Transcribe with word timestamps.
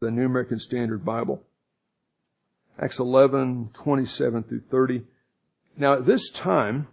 the 0.00 0.10
New 0.12 0.26
American 0.26 0.60
Standard 0.60 1.04
Bible. 1.04 1.42
Acts 2.78 3.00
11, 3.00 3.70
27 3.74 4.44
through 4.44 4.62
30. 4.70 5.02
Now 5.76 5.94
at 5.94 6.06
this 6.06 6.30
time, 6.30 6.88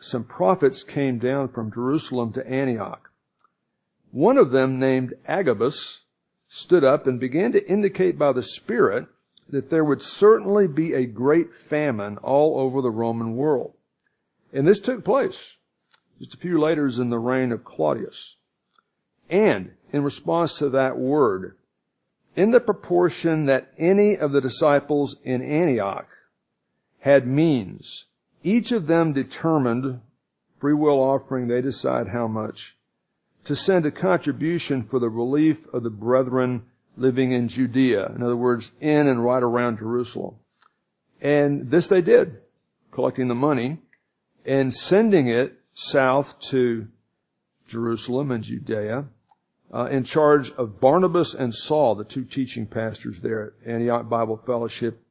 some 0.00 0.24
prophets 0.24 0.82
came 0.82 1.18
down 1.18 1.48
from 1.48 1.72
Jerusalem 1.72 2.32
to 2.32 2.46
Antioch. 2.46 3.10
One 4.10 4.38
of 4.38 4.52
them 4.52 4.78
named 4.78 5.14
Agabus 5.26 6.02
stood 6.48 6.84
up 6.84 7.06
and 7.06 7.20
began 7.20 7.52
to 7.52 7.70
indicate 7.70 8.18
by 8.18 8.32
the 8.32 8.42
Spirit 8.42 9.06
that 9.50 9.68
there 9.68 9.84
would 9.84 10.00
certainly 10.00 10.66
be 10.66 10.94
a 10.94 11.04
great 11.04 11.54
famine 11.54 12.16
all 12.18 12.58
over 12.58 12.80
the 12.80 12.90
Roman 12.90 13.36
world. 13.36 13.74
And 14.52 14.66
this 14.66 14.80
took 14.80 15.04
place 15.04 15.56
just 16.18 16.32
a 16.32 16.38
few 16.38 16.58
later 16.58 16.86
in 16.86 17.10
the 17.10 17.18
reign 17.18 17.52
of 17.52 17.64
Claudius. 17.64 18.36
And 19.28 19.72
in 19.92 20.02
response 20.02 20.56
to 20.58 20.70
that 20.70 20.96
word, 20.96 21.56
in 22.36 22.50
the 22.50 22.60
proportion 22.60 23.46
that 23.46 23.72
any 23.78 24.16
of 24.16 24.30
the 24.30 24.40
disciples 24.40 25.16
in 25.24 25.42
Antioch 25.42 26.06
had 27.00 27.26
means, 27.26 28.04
each 28.44 28.72
of 28.72 28.86
them 28.86 29.14
determined, 29.14 30.00
free 30.60 30.74
will 30.74 31.00
offering, 31.00 31.48
they 31.48 31.62
decide 31.62 32.08
how 32.08 32.28
much, 32.28 32.76
to 33.44 33.56
send 33.56 33.86
a 33.86 33.90
contribution 33.90 34.84
for 34.84 34.98
the 34.98 35.08
relief 35.08 35.66
of 35.72 35.82
the 35.82 35.90
brethren 35.90 36.62
living 36.96 37.32
in 37.32 37.48
Judea. 37.48 38.12
In 38.14 38.22
other 38.22 38.36
words, 38.36 38.70
in 38.80 39.06
and 39.06 39.24
right 39.24 39.42
around 39.42 39.78
Jerusalem. 39.78 40.36
And 41.20 41.70
this 41.70 41.86
they 41.86 42.02
did, 42.02 42.38
collecting 42.90 43.28
the 43.28 43.34
money 43.34 43.78
and 44.44 44.72
sending 44.74 45.28
it 45.28 45.54
south 45.74 46.38
to 46.50 46.88
Jerusalem 47.68 48.30
and 48.30 48.44
Judea, 48.44 49.06
uh, 49.76 49.84
in 49.86 50.04
charge 50.04 50.50
of 50.52 50.80
Barnabas 50.80 51.34
and 51.34 51.54
Saul, 51.54 51.96
the 51.96 52.04
two 52.04 52.24
teaching 52.24 52.66
pastors 52.66 53.20
there 53.20 53.52
at 53.60 53.70
Antioch 53.70 54.08
Bible 54.08 54.40
Fellowship, 54.46 55.02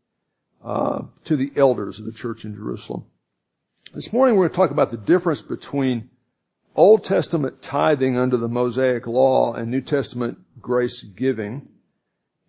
uh, 0.63 1.03
to 1.25 1.37
the 1.37 1.51
elders 1.55 1.99
of 1.99 2.05
the 2.05 2.11
church 2.11 2.45
in 2.45 2.55
Jerusalem. 2.55 3.05
This 3.93 4.11
morning 4.11 4.35
we're 4.35 4.47
going 4.47 4.53
to 4.53 4.55
talk 4.55 4.71
about 4.71 4.89
the 4.89 4.97
difference 4.97 5.43
between 5.43 6.09
Old 6.75 7.03
Testament 7.03 7.61
tithing 7.61 8.17
under 8.17 8.37
the 8.37 8.47
Mosaic 8.47 9.05
law 9.05 9.53
and 9.53 9.69
New 9.69 9.81
Testament 9.81 10.39
grace 10.59 11.03
giving. 11.03 11.67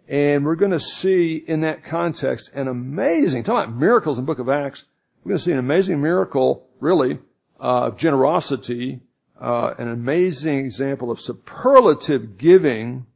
And 0.08 0.46
we're 0.46 0.54
going 0.54 0.70
to 0.70 0.80
see 0.80 1.44
in 1.46 1.60
that 1.60 1.84
context 1.84 2.50
an 2.54 2.66
amazing, 2.66 3.42
talking 3.42 3.72
about 3.72 3.78
miracles 3.78 4.18
in 4.18 4.24
the 4.24 4.26
book 4.26 4.38
of 4.38 4.48
Acts, 4.48 4.86
we're 5.22 5.30
going 5.30 5.38
to 5.38 5.44
see 5.44 5.52
an 5.52 5.58
amazing 5.58 6.00
miracle, 6.00 6.66
really, 6.80 7.18
uh, 7.60 7.88
of 7.88 7.98
generosity, 7.98 9.00
uh, 9.40 9.74
an 9.78 9.88
amazing 9.88 10.58
example 10.60 11.10
of 11.10 11.20
superlative 11.20 12.38
giving 12.38 13.06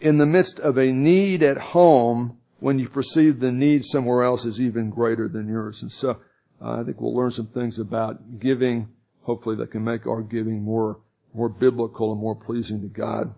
in 0.00 0.18
the 0.18 0.26
midst 0.26 0.60
of 0.60 0.76
a 0.78 0.92
need 0.92 1.42
at 1.42 1.58
home 1.58 2.38
when 2.60 2.78
you 2.78 2.88
perceive 2.88 3.40
the 3.40 3.52
need 3.52 3.84
somewhere 3.84 4.22
else 4.22 4.44
is 4.44 4.60
even 4.60 4.90
greater 4.90 5.28
than 5.28 5.48
yours. 5.48 5.82
And 5.82 5.90
so 5.90 6.18
uh, 6.60 6.80
I 6.80 6.84
think 6.84 7.00
we'll 7.00 7.14
learn 7.14 7.30
some 7.30 7.46
things 7.46 7.78
about 7.78 8.38
giving, 8.38 8.88
hopefully 9.22 9.56
that 9.56 9.70
can 9.70 9.84
make 9.84 10.06
our 10.06 10.22
giving 10.22 10.62
more 10.62 10.98
more 11.34 11.48
biblical 11.48 12.12
and 12.12 12.20
more 12.20 12.34
pleasing 12.34 12.80
to 12.80 12.88
God. 12.88 13.34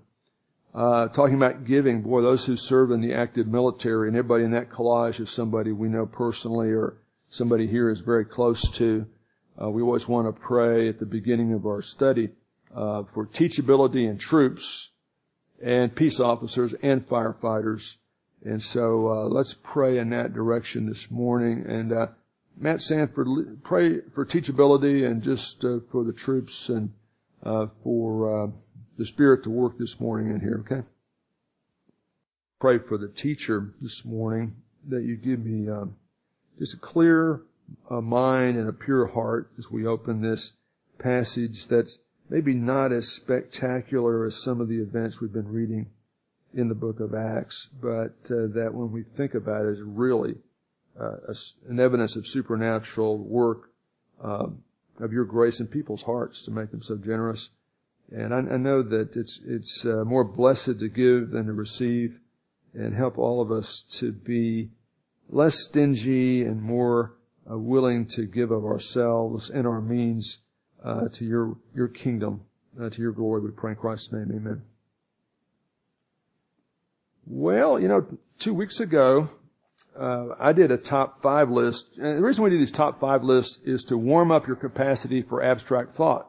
Uh, 0.72 1.08
talking 1.08 1.34
about 1.34 1.64
giving, 1.64 2.02
boy, 2.02 2.22
those 2.22 2.46
who 2.46 2.56
serve 2.56 2.92
in 2.92 3.00
the 3.00 3.12
active 3.12 3.46
military 3.46 4.08
and 4.08 4.16
everybody 4.16 4.44
in 4.44 4.52
that 4.52 4.70
collage 4.70 5.20
is 5.20 5.28
somebody 5.28 5.72
we 5.72 5.88
know 5.88 6.06
personally 6.06 6.68
or 6.68 6.96
somebody 7.28 7.66
here 7.66 7.90
is 7.90 8.00
very 8.00 8.24
close 8.24 8.70
to. 8.70 9.04
Uh, 9.62 9.68
we 9.68 9.82
always 9.82 10.08
want 10.08 10.26
to 10.26 10.40
pray 10.40 10.88
at 10.88 10.98
the 10.98 11.06
beginning 11.06 11.52
of 11.52 11.66
our 11.66 11.82
study 11.82 12.30
uh, 12.74 13.02
for 13.12 13.26
teachability 13.26 14.08
in 14.08 14.16
troops 14.16 14.90
and 15.62 15.94
peace 15.94 16.18
officers 16.18 16.74
and 16.82 17.06
firefighters. 17.06 17.96
And 18.42 18.62
so 18.62 19.08
uh, 19.08 19.24
let's 19.24 19.54
pray 19.62 19.98
in 19.98 20.10
that 20.10 20.32
direction 20.32 20.86
this 20.86 21.10
morning. 21.10 21.66
And 21.68 21.92
uh, 21.92 22.06
Matt 22.56 22.80
Sanford, 22.80 23.62
pray 23.62 24.00
for 24.14 24.24
teachability 24.24 25.06
and 25.06 25.22
just 25.22 25.62
uh, 25.62 25.80
for 25.92 26.04
the 26.04 26.12
troops 26.12 26.70
and 26.70 26.94
uh, 27.42 27.66
for 27.84 28.52
the 28.96 29.04
Spirit 29.04 29.42
to 29.44 29.50
work 29.50 29.78
this 29.78 30.00
morning 30.00 30.30
in 30.30 30.40
here. 30.40 30.64
Okay. 30.64 30.86
Pray 32.60 32.78
for 32.78 32.96
the 32.96 33.08
teacher 33.08 33.74
this 33.82 34.06
morning 34.06 34.56
that 34.88 35.02
you 35.02 35.16
give 35.16 35.44
me 35.44 35.68
just 36.58 36.74
a 36.74 36.78
clear 36.78 37.42
a 37.90 38.00
mind 38.00 38.56
and 38.56 38.68
a 38.68 38.72
pure 38.72 39.06
heart 39.06 39.50
as 39.58 39.70
we 39.70 39.86
open 39.86 40.20
this 40.20 40.52
passage 40.98 41.66
that's 41.66 41.98
maybe 42.28 42.54
not 42.54 42.92
as 42.92 43.08
spectacular 43.08 44.24
as 44.26 44.42
some 44.42 44.60
of 44.60 44.68
the 44.68 44.80
events 44.80 45.20
we've 45.20 45.32
been 45.32 45.52
reading 45.52 45.86
in 46.54 46.68
the 46.68 46.74
book 46.74 47.00
of 47.00 47.14
Acts, 47.14 47.68
but 47.80 48.14
uh, 48.26 48.46
that 48.54 48.70
when 48.72 48.90
we 48.90 49.04
think 49.16 49.34
about 49.34 49.66
it 49.66 49.72
is 49.72 49.82
really 49.82 50.34
uh, 51.00 51.16
a, 51.28 51.34
an 51.68 51.78
evidence 51.80 52.16
of 52.16 52.26
supernatural 52.26 53.18
work 53.18 53.70
uh, 54.22 54.46
of 55.00 55.12
your 55.12 55.24
grace 55.24 55.60
in 55.60 55.66
people's 55.66 56.02
hearts 56.02 56.44
to 56.44 56.50
make 56.50 56.70
them 56.70 56.82
so 56.82 56.96
generous. 56.96 57.50
And 58.10 58.34
I, 58.34 58.38
I 58.38 58.56
know 58.56 58.82
that 58.82 59.16
it's 59.16 59.40
it's 59.46 59.86
uh, 59.86 60.04
more 60.04 60.24
blessed 60.24 60.80
to 60.80 60.88
give 60.88 61.30
than 61.30 61.46
to 61.46 61.52
receive, 61.52 62.18
and 62.74 62.94
help 62.94 63.18
all 63.18 63.40
of 63.40 63.52
us 63.52 63.84
to 63.98 64.12
be 64.12 64.70
less 65.28 65.64
stingy 65.64 66.42
and 66.42 66.60
more 66.60 67.14
uh, 67.48 67.56
willing 67.56 68.06
to 68.06 68.26
give 68.26 68.50
of 68.50 68.64
ourselves 68.64 69.50
and 69.50 69.66
our 69.66 69.80
means 69.80 70.38
uh, 70.84 71.08
to 71.12 71.24
your 71.24 71.56
your 71.74 71.88
kingdom, 71.88 72.42
uh, 72.80 72.90
to 72.90 73.00
your 73.00 73.12
glory. 73.12 73.42
We 73.42 73.50
pray 73.50 73.72
in 73.72 73.76
Christ's 73.76 74.12
name, 74.12 74.30
Amen. 74.34 74.62
Well, 77.26 77.78
you 77.78 77.86
know, 77.86 78.06
two 78.38 78.54
weeks 78.54 78.80
ago, 78.80 79.30
uh, 79.98 80.28
I 80.38 80.52
did 80.52 80.70
a 80.70 80.76
top 80.76 81.22
five 81.22 81.50
list. 81.50 81.86
And 81.96 82.18
the 82.18 82.22
reason 82.22 82.42
we 82.42 82.50
do 82.50 82.58
these 82.58 82.72
top 82.72 83.00
five 83.00 83.22
lists 83.22 83.58
is 83.64 83.84
to 83.84 83.96
warm 83.96 84.30
up 84.30 84.46
your 84.46 84.56
capacity 84.56 85.22
for 85.22 85.42
abstract 85.42 85.94
thought. 85.94 86.28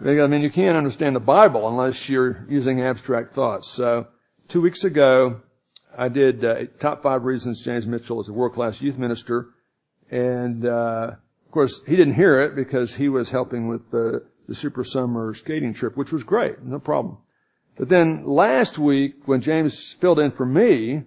I 0.00 0.26
mean, 0.26 0.42
you 0.42 0.50
can't 0.50 0.76
understand 0.76 1.14
the 1.14 1.20
Bible 1.20 1.68
unless 1.68 2.08
you're 2.08 2.44
using 2.48 2.82
abstract 2.82 3.34
thoughts. 3.36 3.68
So, 3.68 4.08
two 4.48 4.60
weeks 4.60 4.82
ago, 4.82 5.42
I 5.96 6.08
did 6.08 6.44
uh, 6.44 6.54
top 6.78 7.02
five 7.02 7.24
reasons 7.24 7.62
James 7.62 7.86
Mitchell 7.86 8.20
is 8.20 8.28
a 8.28 8.32
world 8.32 8.54
class 8.54 8.80
youth 8.80 8.96
minister, 8.96 9.48
and 10.10 10.66
uh, 10.66 11.12
of 11.12 11.50
course 11.50 11.82
he 11.86 11.96
didn't 11.96 12.14
hear 12.14 12.40
it 12.40 12.56
because 12.56 12.94
he 12.94 13.08
was 13.08 13.30
helping 13.30 13.68
with 13.68 13.90
the, 13.90 14.24
the 14.48 14.54
super 14.54 14.84
summer 14.84 15.34
skating 15.34 15.74
trip, 15.74 15.96
which 15.96 16.12
was 16.12 16.22
great, 16.22 16.62
no 16.62 16.78
problem. 16.78 17.18
But 17.76 17.88
then 17.88 18.24
last 18.26 18.78
week 18.78 19.14
when 19.26 19.40
James 19.40 19.94
filled 20.00 20.18
in 20.18 20.30
for 20.32 20.46
me, 20.46 21.04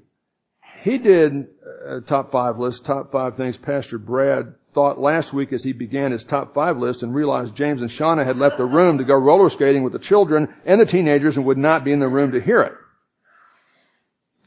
he 0.83 0.97
did 0.97 1.47
a 1.87 2.01
top 2.01 2.31
five 2.31 2.59
list, 2.59 2.85
top 2.85 3.11
five 3.11 3.37
things 3.37 3.57
Pastor 3.57 3.97
Brad 3.97 4.53
thought 4.73 4.99
last 4.99 5.33
week 5.33 5.53
as 5.53 5.63
he 5.63 5.71
began 5.71 6.11
his 6.11 6.23
top 6.23 6.53
five 6.53 6.77
list 6.77 7.01
and 7.01 7.15
realized 7.15 7.55
James 7.55 7.81
and 7.81 7.89
Shauna 7.89 8.25
had 8.25 8.37
left 8.37 8.57
the 8.57 8.65
room 8.65 8.97
to 8.97 9.03
go 9.03 9.15
roller 9.15 9.49
skating 9.49 9.83
with 9.83 9.93
the 9.93 9.99
children 9.99 10.53
and 10.65 10.79
the 10.79 10.85
teenagers 10.85 11.37
and 11.37 11.45
would 11.45 11.57
not 11.57 11.83
be 11.83 11.91
in 11.91 11.99
the 11.99 12.07
room 12.07 12.33
to 12.33 12.41
hear 12.41 12.61
it. 12.61 12.73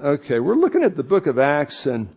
Okay, 0.03 0.39
we're 0.39 0.55
looking 0.55 0.81
at 0.81 0.95
the 0.97 1.03
book 1.03 1.27
of 1.27 1.37
Acts 1.37 1.85
and, 1.85 2.09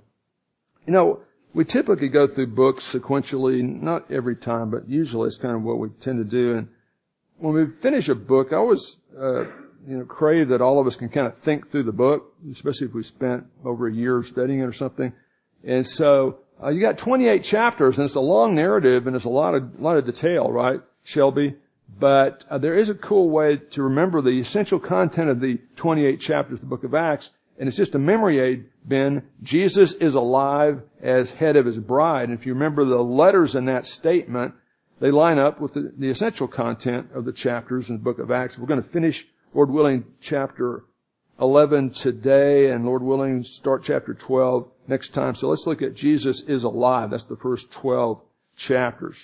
you 0.86 0.92
know, 0.94 1.20
we 1.52 1.66
typically 1.66 2.08
go 2.08 2.26
through 2.26 2.46
books 2.46 2.90
sequentially, 2.90 3.62
not 3.62 4.10
every 4.10 4.36
time, 4.36 4.70
but 4.70 4.88
usually 4.88 5.26
it's 5.26 5.36
kind 5.36 5.54
of 5.54 5.62
what 5.64 5.78
we 5.78 5.90
tend 6.00 6.16
to 6.18 6.24
do. 6.24 6.56
And 6.56 6.68
when 7.36 7.52
we 7.52 7.66
finish 7.82 8.08
a 8.08 8.14
book, 8.14 8.54
I 8.54 8.56
always, 8.56 8.96
uh, 9.20 9.42
you 9.86 9.98
know, 9.98 10.04
crave 10.06 10.48
that 10.48 10.62
all 10.62 10.80
of 10.80 10.86
us 10.86 10.96
can 10.96 11.10
kind 11.10 11.26
of 11.26 11.36
think 11.36 11.70
through 11.70 11.82
the 11.82 11.92
book, 11.92 12.32
especially 12.50 12.86
if 12.86 12.94
we 12.94 13.02
spent 13.02 13.44
over 13.66 13.86
a 13.86 13.92
year 13.92 14.22
studying 14.22 14.60
it 14.60 14.64
or 14.64 14.72
something. 14.72 15.12
And 15.62 15.86
so, 15.86 16.38
uh, 16.62 16.70
you 16.70 16.80
got 16.80 16.96
28 16.96 17.44
chapters 17.44 17.98
and 17.98 18.06
it's 18.06 18.14
a 18.14 18.20
long 18.20 18.54
narrative 18.54 19.06
and 19.06 19.14
it's 19.14 19.26
a 19.26 19.28
lot 19.28 19.54
of, 19.54 19.78
lot 19.78 19.98
of 19.98 20.06
detail, 20.06 20.50
right, 20.50 20.80
Shelby? 21.02 21.56
But 22.00 22.44
uh, 22.48 22.56
there 22.56 22.78
is 22.78 22.88
a 22.88 22.94
cool 22.94 23.28
way 23.28 23.58
to 23.72 23.82
remember 23.82 24.22
the 24.22 24.40
essential 24.40 24.80
content 24.80 25.28
of 25.28 25.40
the 25.40 25.58
28 25.76 26.18
chapters 26.18 26.54
of 26.54 26.60
the 26.60 26.66
book 26.66 26.84
of 26.84 26.94
Acts, 26.94 27.30
and 27.58 27.68
it's 27.68 27.76
just 27.76 27.94
a 27.94 27.98
memory 27.98 28.40
aid, 28.40 28.66
Ben. 28.84 29.22
Jesus 29.42 29.92
is 29.94 30.14
alive 30.14 30.82
as 31.00 31.30
head 31.30 31.56
of 31.56 31.66
his 31.66 31.78
bride. 31.78 32.28
And 32.28 32.38
if 32.38 32.46
you 32.46 32.54
remember 32.54 32.84
the 32.84 33.02
letters 33.02 33.54
in 33.54 33.66
that 33.66 33.86
statement, 33.86 34.54
they 35.00 35.10
line 35.10 35.38
up 35.38 35.60
with 35.60 35.74
the, 35.74 35.92
the 35.96 36.08
essential 36.08 36.48
content 36.48 37.08
of 37.14 37.24
the 37.24 37.32
chapters 37.32 37.90
in 37.90 37.96
the 37.96 38.02
book 38.02 38.18
of 38.18 38.30
Acts. 38.30 38.58
We're 38.58 38.66
going 38.66 38.82
to 38.82 38.88
finish, 38.88 39.26
Lord 39.52 39.70
willing, 39.70 40.04
chapter 40.20 40.84
11 41.40 41.90
today, 41.90 42.70
and 42.70 42.84
Lord 42.84 43.02
willing, 43.02 43.42
start 43.44 43.84
chapter 43.84 44.14
12 44.14 44.68
next 44.88 45.10
time. 45.10 45.34
So 45.34 45.48
let's 45.48 45.66
look 45.66 45.82
at 45.82 45.94
Jesus 45.94 46.40
is 46.40 46.64
alive. 46.64 47.10
That's 47.10 47.24
the 47.24 47.36
first 47.36 47.70
12 47.70 48.20
chapters. 48.56 49.16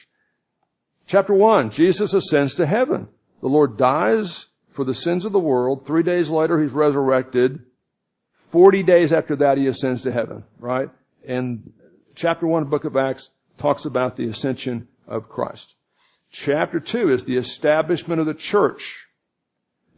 Chapter 1.07 1.35
1, 1.35 1.71
Jesus 1.71 2.15
ascends 2.15 2.55
to 2.55 2.67
heaven. 2.67 3.09
The 3.41 3.49
Lord 3.49 3.77
dies 3.77 4.47
for 4.71 4.85
the 4.85 4.95
sins 4.95 5.25
of 5.25 5.33
the 5.33 5.41
world. 5.41 5.87
Three 5.87 6.05
days 6.05 6.31
later, 6.31 6.63
He's 6.63 6.73
resurrected. 6.73 7.61
Forty 8.51 8.83
days 8.83 9.13
after 9.13 9.37
that, 9.37 9.59
He 9.59 9.67
ascends 9.67 10.03
to 10.03 10.13
heaven, 10.13 10.45
right? 10.59 10.91
And 11.27 11.73
chapter 12.15 12.47
1 12.47 12.63
of 12.63 12.69
the 12.69 12.71
book 12.71 12.85
of 12.85 12.97
Acts 12.97 13.31
talks 13.59 13.85
about 13.85 14.17
the 14.17 14.27
ascension 14.27 14.89
of 15.07 15.29
Christ. 15.29 15.75
Chapter 16.31 16.81
2 16.81 17.11
is 17.11 17.25
the 17.25 17.37
establishment 17.37 18.21
of 18.21 18.27
the 18.27 18.35
church. 18.35 19.07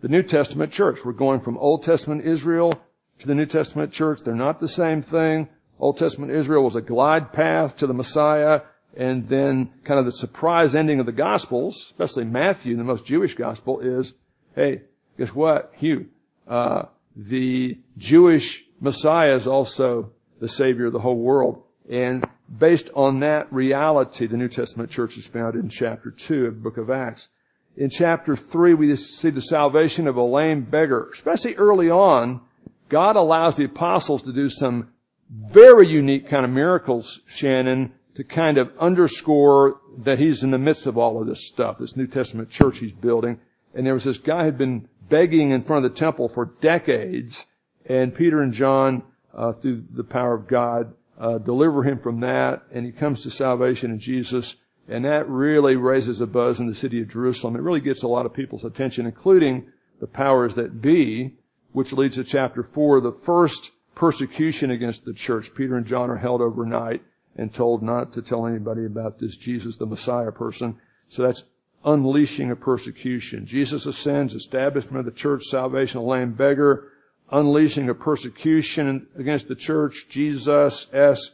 The 0.00 0.08
New 0.08 0.22
Testament 0.22 0.72
church. 0.72 1.04
We're 1.04 1.12
going 1.12 1.40
from 1.40 1.58
Old 1.58 1.84
Testament 1.84 2.24
Israel 2.24 2.72
to 3.20 3.26
the 3.26 3.34
New 3.34 3.46
Testament 3.46 3.92
church. 3.92 4.20
They're 4.24 4.34
not 4.34 4.60
the 4.60 4.68
same 4.68 5.02
thing. 5.02 5.48
Old 5.78 5.98
Testament 5.98 6.32
Israel 6.32 6.64
was 6.64 6.74
a 6.74 6.80
glide 6.80 7.32
path 7.32 7.76
to 7.76 7.86
the 7.86 7.94
Messiah. 7.94 8.62
And 8.96 9.28
then 9.28 9.70
kind 9.84 9.98
of 9.98 10.04
the 10.04 10.12
surprise 10.12 10.74
ending 10.74 11.00
of 11.00 11.06
the 11.06 11.12
Gospels, 11.12 11.76
especially 11.76 12.24
Matthew, 12.24 12.76
the 12.76 12.84
most 12.84 13.06
Jewish 13.06 13.34
Gospel, 13.34 13.80
is, 13.80 14.14
hey, 14.54 14.82
guess 15.18 15.30
what? 15.30 15.72
Hugh, 15.76 16.06
uh, 16.48 16.84
the 17.16 17.78
Jewish 17.98 18.64
Messiah 18.80 19.34
is 19.34 19.46
also 19.46 20.12
the 20.40 20.48
Savior 20.48 20.86
of 20.86 20.92
the 20.92 21.00
whole 21.00 21.18
world. 21.18 21.62
And 21.90 22.24
based 22.58 22.90
on 22.94 23.20
that 23.20 23.52
reality, 23.52 24.26
the 24.26 24.36
New 24.36 24.48
Testament 24.48 24.90
church 24.90 25.16
is 25.16 25.26
found 25.26 25.54
in 25.54 25.68
chapter 25.68 26.10
2 26.10 26.46
of 26.46 26.54
the 26.54 26.60
book 26.60 26.78
of 26.78 26.90
Acts. 26.90 27.28
In 27.76 27.88
chapter 27.88 28.36
3, 28.36 28.74
we 28.74 28.94
see 28.96 29.30
the 29.30 29.40
salvation 29.40 30.06
of 30.06 30.16
a 30.16 30.22
lame 30.22 30.62
beggar. 30.64 31.08
Especially 31.12 31.54
early 31.54 31.90
on, 31.90 32.40
God 32.88 33.16
allows 33.16 33.56
the 33.56 33.64
apostles 33.64 34.22
to 34.24 34.32
do 34.32 34.48
some 34.48 34.88
very 35.30 35.88
unique 35.88 36.28
kind 36.28 36.44
of 36.44 36.50
miracles, 36.50 37.20
Shannon, 37.26 37.94
to 38.16 38.24
kind 38.24 38.58
of 38.58 38.70
underscore 38.78 39.80
that 40.04 40.18
he's 40.18 40.42
in 40.42 40.50
the 40.50 40.58
midst 40.58 40.86
of 40.86 40.98
all 40.98 41.20
of 41.20 41.26
this 41.26 41.46
stuff, 41.46 41.78
this 41.78 41.96
New 41.96 42.06
Testament 42.06 42.50
church 42.50 42.78
he's 42.78 42.92
building. 42.92 43.40
And 43.74 43.86
there 43.86 43.94
was 43.94 44.04
this 44.04 44.18
guy 44.18 44.44
who'd 44.44 44.58
been 44.58 44.88
begging 45.08 45.50
in 45.50 45.64
front 45.64 45.84
of 45.84 45.92
the 45.92 45.98
temple 45.98 46.28
for 46.28 46.46
decades, 46.60 47.46
and 47.86 48.14
Peter 48.14 48.40
and 48.42 48.52
John, 48.52 49.02
uh, 49.34 49.52
through 49.52 49.84
the 49.92 50.04
power 50.04 50.34
of 50.34 50.48
God, 50.48 50.94
uh, 51.18 51.38
deliver 51.38 51.82
him 51.82 51.98
from 51.98 52.20
that, 52.20 52.62
and 52.72 52.84
he 52.84 52.92
comes 52.92 53.22
to 53.22 53.30
salvation 53.30 53.90
in 53.90 54.00
Jesus, 54.00 54.56
and 54.88 55.04
that 55.04 55.28
really 55.28 55.76
raises 55.76 56.20
a 56.20 56.26
buzz 56.26 56.60
in 56.60 56.66
the 56.66 56.74
city 56.74 57.00
of 57.00 57.08
Jerusalem. 57.08 57.56
It 57.56 57.62
really 57.62 57.80
gets 57.80 58.02
a 58.02 58.08
lot 58.08 58.26
of 58.26 58.34
people's 58.34 58.64
attention, 58.64 59.06
including 59.06 59.66
the 60.00 60.06
powers 60.06 60.54
that 60.54 60.80
be, 60.80 61.34
which 61.72 61.92
leads 61.92 62.16
to 62.16 62.24
chapter 62.24 62.62
four, 62.62 63.00
the 63.00 63.16
first 63.22 63.70
persecution 63.94 64.70
against 64.70 65.04
the 65.04 65.12
church. 65.12 65.54
Peter 65.54 65.76
and 65.76 65.86
John 65.86 66.10
are 66.10 66.16
held 66.16 66.40
overnight 66.40 67.02
and 67.36 67.52
told 67.52 67.82
not 67.82 68.12
to 68.12 68.22
tell 68.22 68.46
anybody 68.46 68.84
about 68.84 69.18
this 69.18 69.36
Jesus, 69.36 69.76
the 69.76 69.86
Messiah 69.86 70.32
person. 70.32 70.78
So 71.08 71.22
that's 71.22 71.44
unleashing 71.84 72.50
of 72.50 72.60
persecution. 72.60 73.46
Jesus 73.46 73.86
ascends, 73.86 74.34
establishment 74.34 74.98
of 74.98 75.04
the 75.04 75.18
church, 75.18 75.44
salvation 75.44 75.98
of 75.98 76.04
the 76.04 76.10
lame 76.10 76.32
beggar, 76.32 76.88
unleashing 77.30 77.88
of 77.88 77.98
persecution 77.98 79.06
against 79.18 79.48
the 79.48 79.54
church, 79.54 80.06
Jesus 80.08 80.86
S. 80.92 81.32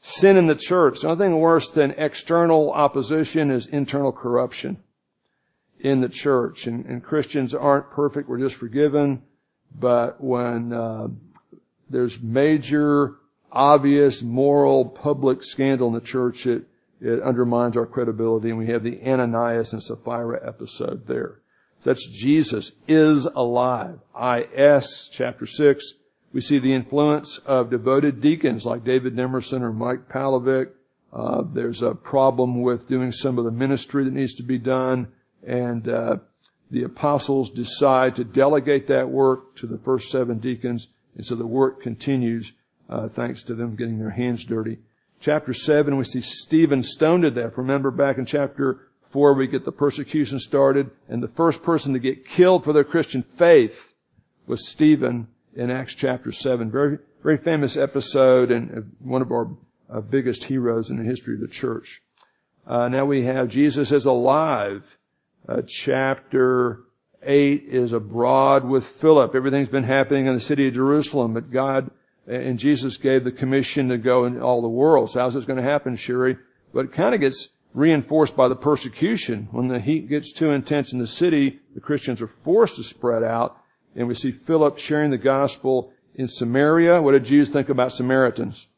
Sin 0.00 0.38
in 0.38 0.46
the 0.46 0.54
church. 0.54 1.04
Nothing 1.04 1.38
worse 1.38 1.68
than 1.70 1.90
external 1.92 2.72
opposition 2.72 3.50
is 3.50 3.66
internal 3.66 4.12
corruption 4.12 4.78
in 5.78 6.00
the 6.00 6.08
church. 6.08 6.66
And, 6.66 6.86
and 6.86 7.04
Christians 7.04 7.54
aren't 7.54 7.90
perfect. 7.90 8.28
We're 8.28 8.38
just 8.38 8.54
forgiven. 8.54 9.22
But 9.78 10.22
when 10.22 10.72
uh, 10.72 11.08
there's 11.90 12.20
major 12.20 13.16
obvious 13.52 14.22
moral 14.22 14.86
public 14.86 15.42
scandal 15.42 15.88
in 15.88 15.94
the 15.94 16.00
church, 16.00 16.46
it, 16.46 16.64
it 17.00 17.22
undermines 17.22 17.76
our 17.76 17.86
credibility. 17.86 18.50
And 18.50 18.58
we 18.58 18.68
have 18.68 18.82
the 18.82 19.00
Ananias 19.02 19.72
and 19.72 19.82
Sapphira 19.82 20.46
episode 20.46 21.06
there. 21.06 21.40
So 21.80 21.90
that's 21.90 22.06
Jesus 22.06 22.72
is 22.86 23.26
alive. 23.26 24.00
I.S. 24.14 25.08
chapter 25.10 25.46
6. 25.46 25.94
We 26.32 26.40
see 26.40 26.58
the 26.58 26.74
influence 26.74 27.38
of 27.38 27.70
devoted 27.70 28.20
deacons 28.20 28.64
like 28.64 28.84
David 28.84 29.16
Nemerson 29.16 29.62
or 29.62 29.72
Mike 29.72 30.08
Palovic. 30.08 30.70
Uh, 31.12 31.42
there's 31.52 31.82
a 31.82 31.94
problem 31.94 32.62
with 32.62 32.86
doing 32.86 33.10
some 33.10 33.38
of 33.38 33.44
the 33.44 33.50
ministry 33.50 34.04
that 34.04 34.12
needs 34.12 34.34
to 34.34 34.42
be 34.42 34.58
done. 34.58 35.08
And 35.44 35.88
uh, 35.88 36.16
the 36.70 36.84
apostles 36.84 37.50
decide 37.50 38.14
to 38.16 38.24
delegate 38.24 38.86
that 38.88 39.08
work 39.08 39.56
to 39.56 39.66
the 39.66 39.78
first 39.78 40.10
seven 40.10 40.38
deacons. 40.38 40.86
And 41.16 41.26
so 41.26 41.34
the 41.34 41.46
work 41.46 41.82
continues 41.82 42.52
uh, 42.88 43.08
thanks 43.08 43.42
to 43.44 43.54
them 43.54 43.74
getting 43.76 43.98
their 43.98 44.10
hands 44.10 44.44
dirty. 44.44 44.78
Chapter 45.20 45.52
7, 45.52 45.98
we 45.98 46.04
see 46.04 46.22
Stephen 46.22 46.82
stoned 46.82 47.24
to 47.24 47.30
death. 47.30 47.58
Remember 47.58 47.90
back 47.90 48.16
in 48.16 48.24
chapter 48.24 48.88
4, 49.10 49.34
we 49.34 49.48
get 49.48 49.66
the 49.66 49.72
persecution 49.72 50.38
started, 50.38 50.90
and 51.10 51.22
the 51.22 51.28
first 51.28 51.62
person 51.62 51.92
to 51.92 51.98
get 51.98 52.26
killed 52.26 52.64
for 52.64 52.72
their 52.72 52.84
Christian 52.84 53.22
faith 53.36 53.92
was 54.46 54.66
Stephen 54.66 55.28
in 55.54 55.70
Acts 55.70 55.94
chapter 55.94 56.32
7. 56.32 56.70
Very, 56.70 56.98
very 57.22 57.36
famous 57.36 57.76
episode 57.76 58.50
and 58.50 58.94
one 59.00 59.20
of 59.20 59.30
our 59.30 59.50
uh, 59.92 60.00
biggest 60.00 60.44
heroes 60.44 60.88
in 60.88 60.96
the 60.96 61.04
history 61.04 61.34
of 61.34 61.40
the 61.40 61.48
church. 61.48 62.00
Uh, 62.66 62.88
now 62.88 63.04
we 63.04 63.24
have 63.24 63.48
Jesus 63.48 63.92
is 63.92 64.06
alive. 64.06 64.96
Uh, 65.46 65.60
chapter 65.66 66.80
8 67.22 67.64
is 67.68 67.92
abroad 67.92 68.64
with 68.64 68.86
Philip. 68.86 69.34
Everything's 69.34 69.68
been 69.68 69.84
happening 69.84 70.26
in 70.26 70.34
the 70.34 70.40
city 70.40 70.68
of 70.68 70.74
Jerusalem, 70.74 71.34
but 71.34 71.50
God 71.50 71.90
and 72.26 72.58
Jesus 72.58 72.96
gave 72.96 73.24
the 73.24 73.32
commission 73.32 73.88
to 73.88 73.98
go 73.98 74.24
in 74.24 74.40
all 74.40 74.62
the 74.62 74.68
world. 74.68 75.10
So 75.10 75.20
how's 75.20 75.34
this 75.34 75.44
going 75.44 75.62
to 75.62 75.68
happen, 75.68 75.96
Sherry? 75.96 76.36
But 76.72 76.86
it 76.86 76.92
kind 76.92 77.14
of 77.14 77.20
gets 77.20 77.48
reinforced 77.74 78.36
by 78.36 78.48
the 78.48 78.56
persecution. 78.56 79.48
When 79.50 79.68
the 79.68 79.80
heat 79.80 80.08
gets 80.08 80.32
too 80.32 80.50
intense 80.50 80.92
in 80.92 80.98
the 80.98 81.06
city, 81.06 81.60
the 81.74 81.80
Christians 81.80 82.20
are 82.20 82.30
forced 82.44 82.76
to 82.76 82.82
spread 82.82 83.22
out. 83.22 83.56
And 83.96 84.06
we 84.06 84.14
see 84.14 84.32
Philip 84.32 84.78
sharing 84.78 85.10
the 85.10 85.18
gospel 85.18 85.92
in 86.14 86.28
Samaria. 86.28 87.02
What 87.02 87.12
did 87.12 87.24
Jews 87.24 87.48
think 87.48 87.68
about 87.68 87.92
Samaritans? 87.92 88.68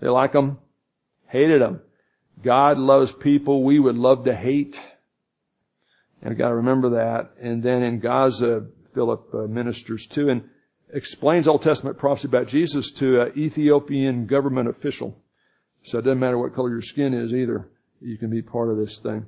They 0.00 0.08
like 0.08 0.32
them? 0.32 0.58
Hated 1.28 1.60
them. 1.60 1.80
God 2.42 2.78
loves 2.78 3.12
people 3.12 3.64
we 3.64 3.78
would 3.78 3.96
love 3.96 4.24
to 4.24 4.34
hate. 4.34 4.80
And 6.22 6.30
we 6.30 6.36
got 6.36 6.50
to 6.50 6.56
remember 6.56 6.90
that. 6.90 7.32
And 7.40 7.62
then 7.62 7.82
in 7.82 7.98
Gaza, 7.98 8.66
Philip 8.94 9.28
uh, 9.34 9.38
ministers 9.42 10.06
too. 10.06 10.28
And 10.28 10.44
explains 10.92 11.48
Old 11.48 11.62
Testament 11.62 11.98
prophecy 11.98 12.28
about 12.28 12.48
Jesus 12.48 12.90
to 12.92 13.22
an 13.22 13.32
Ethiopian 13.36 14.26
government 14.26 14.68
official. 14.68 15.16
So 15.82 15.98
it 15.98 16.02
doesn't 16.02 16.18
matter 16.18 16.38
what 16.38 16.54
color 16.54 16.70
your 16.70 16.82
skin 16.82 17.14
is 17.14 17.32
either. 17.32 17.68
You 18.00 18.18
can 18.18 18.30
be 18.30 18.42
part 18.42 18.70
of 18.70 18.76
this 18.76 18.98
thing. 18.98 19.26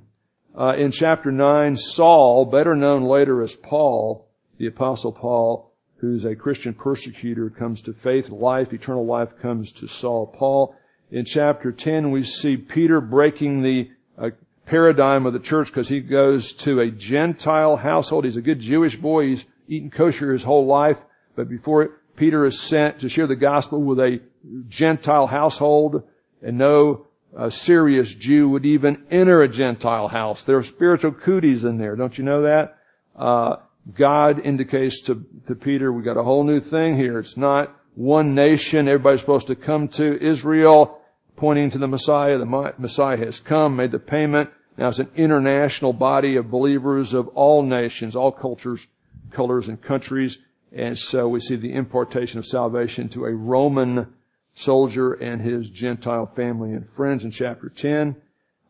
Uh, 0.57 0.75
in 0.77 0.91
chapter 0.91 1.31
9, 1.31 1.77
Saul, 1.77 2.45
better 2.45 2.75
known 2.75 3.03
later 3.03 3.41
as 3.41 3.55
Paul, 3.55 4.27
the 4.57 4.67
apostle 4.67 5.11
Paul, 5.11 5.73
who's 5.97 6.25
a 6.25 6.35
Christian 6.35 6.73
persecutor, 6.73 7.49
comes 7.49 7.81
to 7.83 7.93
faith, 7.93 8.29
life, 8.29 8.73
eternal 8.73 9.05
life 9.05 9.29
comes 9.41 9.71
to 9.73 9.87
Saul. 9.87 10.27
Paul, 10.27 10.75
in 11.11 11.25
chapter 11.25 11.71
10, 11.71 12.11
we 12.11 12.23
see 12.23 12.57
Peter 12.57 12.99
breaking 12.99 13.61
the 13.61 13.89
uh, 14.17 14.29
paradigm 14.65 15.25
of 15.25 15.33
the 15.33 15.39
church 15.39 15.67
because 15.67 15.89
he 15.89 15.99
goes 15.99 16.53
to 16.53 16.79
a 16.79 16.91
Gentile 16.91 17.75
household. 17.75 18.25
He's 18.25 18.37
a 18.37 18.41
good 18.41 18.59
Jewish 18.59 18.95
boy. 18.95 19.27
He's 19.27 19.45
eaten 19.67 19.91
kosher 19.91 20.31
his 20.31 20.43
whole 20.43 20.65
life, 20.65 20.97
but 21.39 21.47
before 21.47 22.01
Peter 22.17 22.43
is 22.43 22.59
sent 22.59 22.99
to 22.99 23.07
share 23.07 23.25
the 23.25 23.33
gospel 23.33 23.81
with 23.81 23.97
a 23.97 24.19
Gentile 24.67 25.25
household, 25.25 26.03
and 26.41 26.57
no 26.57 27.07
uh, 27.33 27.49
serious 27.49 28.13
Jew 28.13 28.49
would 28.49 28.65
even 28.65 29.05
enter 29.09 29.41
a 29.41 29.47
Gentile 29.47 30.09
house. 30.09 30.43
There 30.43 30.57
are 30.57 30.63
spiritual 30.63 31.13
cooties 31.13 31.63
in 31.63 31.77
there. 31.77 31.95
Don't 31.95 32.17
you 32.17 32.25
know 32.25 32.41
that? 32.41 32.77
Uh, 33.15 33.55
God 33.93 34.41
indicates 34.45 35.03
to, 35.03 35.25
to 35.47 35.55
Peter, 35.55 35.93
we 35.93 36.03
got 36.03 36.17
a 36.17 36.23
whole 36.23 36.43
new 36.43 36.59
thing 36.59 36.97
here. 36.97 37.19
It's 37.19 37.37
not 37.37 37.73
one 37.95 38.35
nation. 38.35 38.89
Everybody's 38.89 39.21
supposed 39.21 39.47
to 39.47 39.55
come 39.55 39.87
to 39.87 40.21
Israel, 40.21 40.99
pointing 41.37 41.69
to 41.69 41.77
the 41.77 41.87
Messiah. 41.87 42.37
The 42.37 42.73
Messiah 42.77 43.15
has 43.15 43.39
come, 43.39 43.77
made 43.77 43.91
the 43.91 43.99
payment. 43.99 44.49
Now 44.77 44.89
it's 44.89 44.99
an 44.99 45.11
international 45.15 45.93
body 45.93 46.35
of 46.35 46.51
believers 46.51 47.13
of 47.13 47.29
all 47.29 47.63
nations, 47.63 48.17
all 48.17 48.33
cultures, 48.33 48.85
colors, 49.31 49.69
and 49.69 49.81
countries. 49.81 50.37
And 50.71 50.97
so 50.97 51.27
we 51.27 51.39
see 51.39 51.55
the 51.55 51.73
importation 51.73 52.39
of 52.39 52.45
salvation 52.45 53.09
to 53.09 53.25
a 53.25 53.33
Roman 53.33 54.13
soldier 54.53 55.13
and 55.13 55.41
his 55.41 55.69
Gentile 55.69 56.31
family 56.35 56.71
and 56.71 56.89
friends 56.95 57.23
in 57.23 57.31
chapter 57.31 57.69
10. 57.69 58.15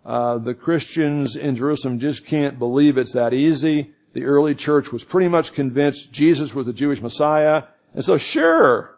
Uh, 0.05 0.37
the 0.37 0.53
Christians 0.53 1.35
in 1.35 1.55
Jerusalem 1.55 1.99
just 1.99 2.25
can't 2.25 2.57
believe 2.57 2.97
it's 2.97 3.13
that 3.13 3.33
easy. 3.33 3.91
The 4.13 4.23
early 4.23 4.55
church 4.55 4.91
was 4.91 5.03
pretty 5.03 5.27
much 5.27 5.53
convinced 5.53 6.11
Jesus 6.11 6.53
was 6.53 6.65
the 6.65 6.73
Jewish 6.73 7.01
Messiah. 7.01 7.63
And 7.93 8.03
so 8.03 8.17
sure, 8.17 8.95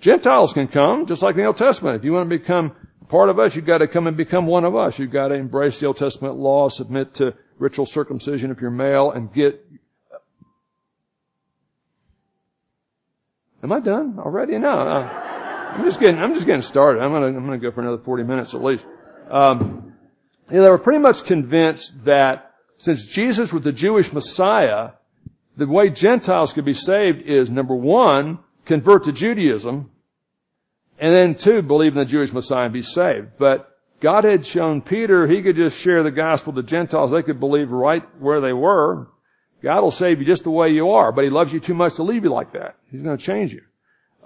Gentiles 0.00 0.52
can 0.52 0.68
come, 0.68 1.06
just 1.06 1.22
like 1.22 1.34
in 1.34 1.42
the 1.42 1.46
Old 1.46 1.56
Testament. 1.56 1.96
If 1.96 2.04
you 2.04 2.12
want 2.12 2.28
to 2.28 2.38
become 2.38 2.72
part 3.08 3.30
of 3.30 3.38
us, 3.38 3.56
you've 3.56 3.66
got 3.66 3.78
to 3.78 3.88
come 3.88 4.06
and 4.06 4.16
become 4.16 4.46
one 4.46 4.64
of 4.64 4.76
us. 4.76 4.98
You've 4.98 5.10
got 5.10 5.28
to 5.28 5.34
embrace 5.34 5.80
the 5.80 5.86
Old 5.86 5.96
Testament 5.96 6.36
law, 6.36 6.68
submit 6.68 7.14
to 7.14 7.34
ritual 7.58 7.86
circumcision 7.86 8.50
if 8.50 8.60
you're 8.60 8.70
male, 8.70 9.10
and 9.10 9.32
get 9.32 9.64
Am 13.62 13.72
I 13.72 13.80
done 13.80 14.18
already? 14.18 14.58
No. 14.58 14.68
I'm 14.68 15.84
just 15.84 16.00
getting, 16.00 16.18
I'm 16.18 16.34
just 16.34 16.46
getting 16.46 16.62
started. 16.62 17.02
I'm 17.02 17.12
gonna, 17.12 17.26
I'm 17.26 17.44
gonna 17.44 17.58
go 17.58 17.70
for 17.70 17.80
another 17.80 18.02
40 18.02 18.24
minutes 18.24 18.54
at 18.54 18.62
least. 18.62 18.84
Um, 19.30 19.94
you 20.50 20.56
know, 20.56 20.64
they 20.64 20.70
were 20.70 20.78
pretty 20.78 21.00
much 21.00 21.24
convinced 21.24 22.04
that 22.04 22.54
since 22.78 23.04
Jesus 23.04 23.52
was 23.52 23.62
the 23.62 23.72
Jewish 23.72 24.12
Messiah, 24.12 24.90
the 25.56 25.66
way 25.66 25.90
Gentiles 25.90 26.52
could 26.52 26.64
be 26.64 26.72
saved 26.72 27.22
is 27.22 27.50
number 27.50 27.74
one, 27.74 28.38
convert 28.64 29.04
to 29.04 29.12
Judaism, 29.12 29.90
and 30.98 31.14
then 31.14 31.34
two, 31.34 31.62
believe 31.62 31.92
in 31.92 31.98
the 31.98 32.04
Jewish 32.04 32.32
Messiah 32.32 32.64
and 32.64 32.72
be 32.72 32.82
saved. 32.82 33.38
But 33.38 33.68
God 34.00 34.24
had 34.24 34.46
shown 34.46 34.80
Peter 34.82 35.26
he 35.26 35.42
could 35.42 35.56
just 35.56 35.76
share 35.76 36.02
the 36.02 36.10
gospel 36.10 36.52
to 36.54 36.62
Gentiles. 36.62 37.10
They 37.10 37.22
could 37.22 37.40
believe 37.40 37.70
right 37.70 38.02
where 38.20 38.40
they 38.40 38.52
were. 38.52 39.08
God 39.62 39.82
will 39.82 39.90
save 39.90 40.20
you 40.20 40.24
just 40.24 40.44
the 40.44 40.50
way 40.50 40.68
you 40.68 40.90
are, 40.90 41.12
but 41.12 41.24
He 41.24 41.30
loves 41.30 41.52
you 41.52 41.60
too 41.60 41.74
much 41.74 41.96
to 41.96 42.02
leave 42.02 42.24
you 42.24 42.30
like 42.30 42.52
that. 42.52 42.76
He's 42.90 43.02
going 43.02 43.16
to 43.16 43.22
change 43.22 43.52
you. 43.52 43.62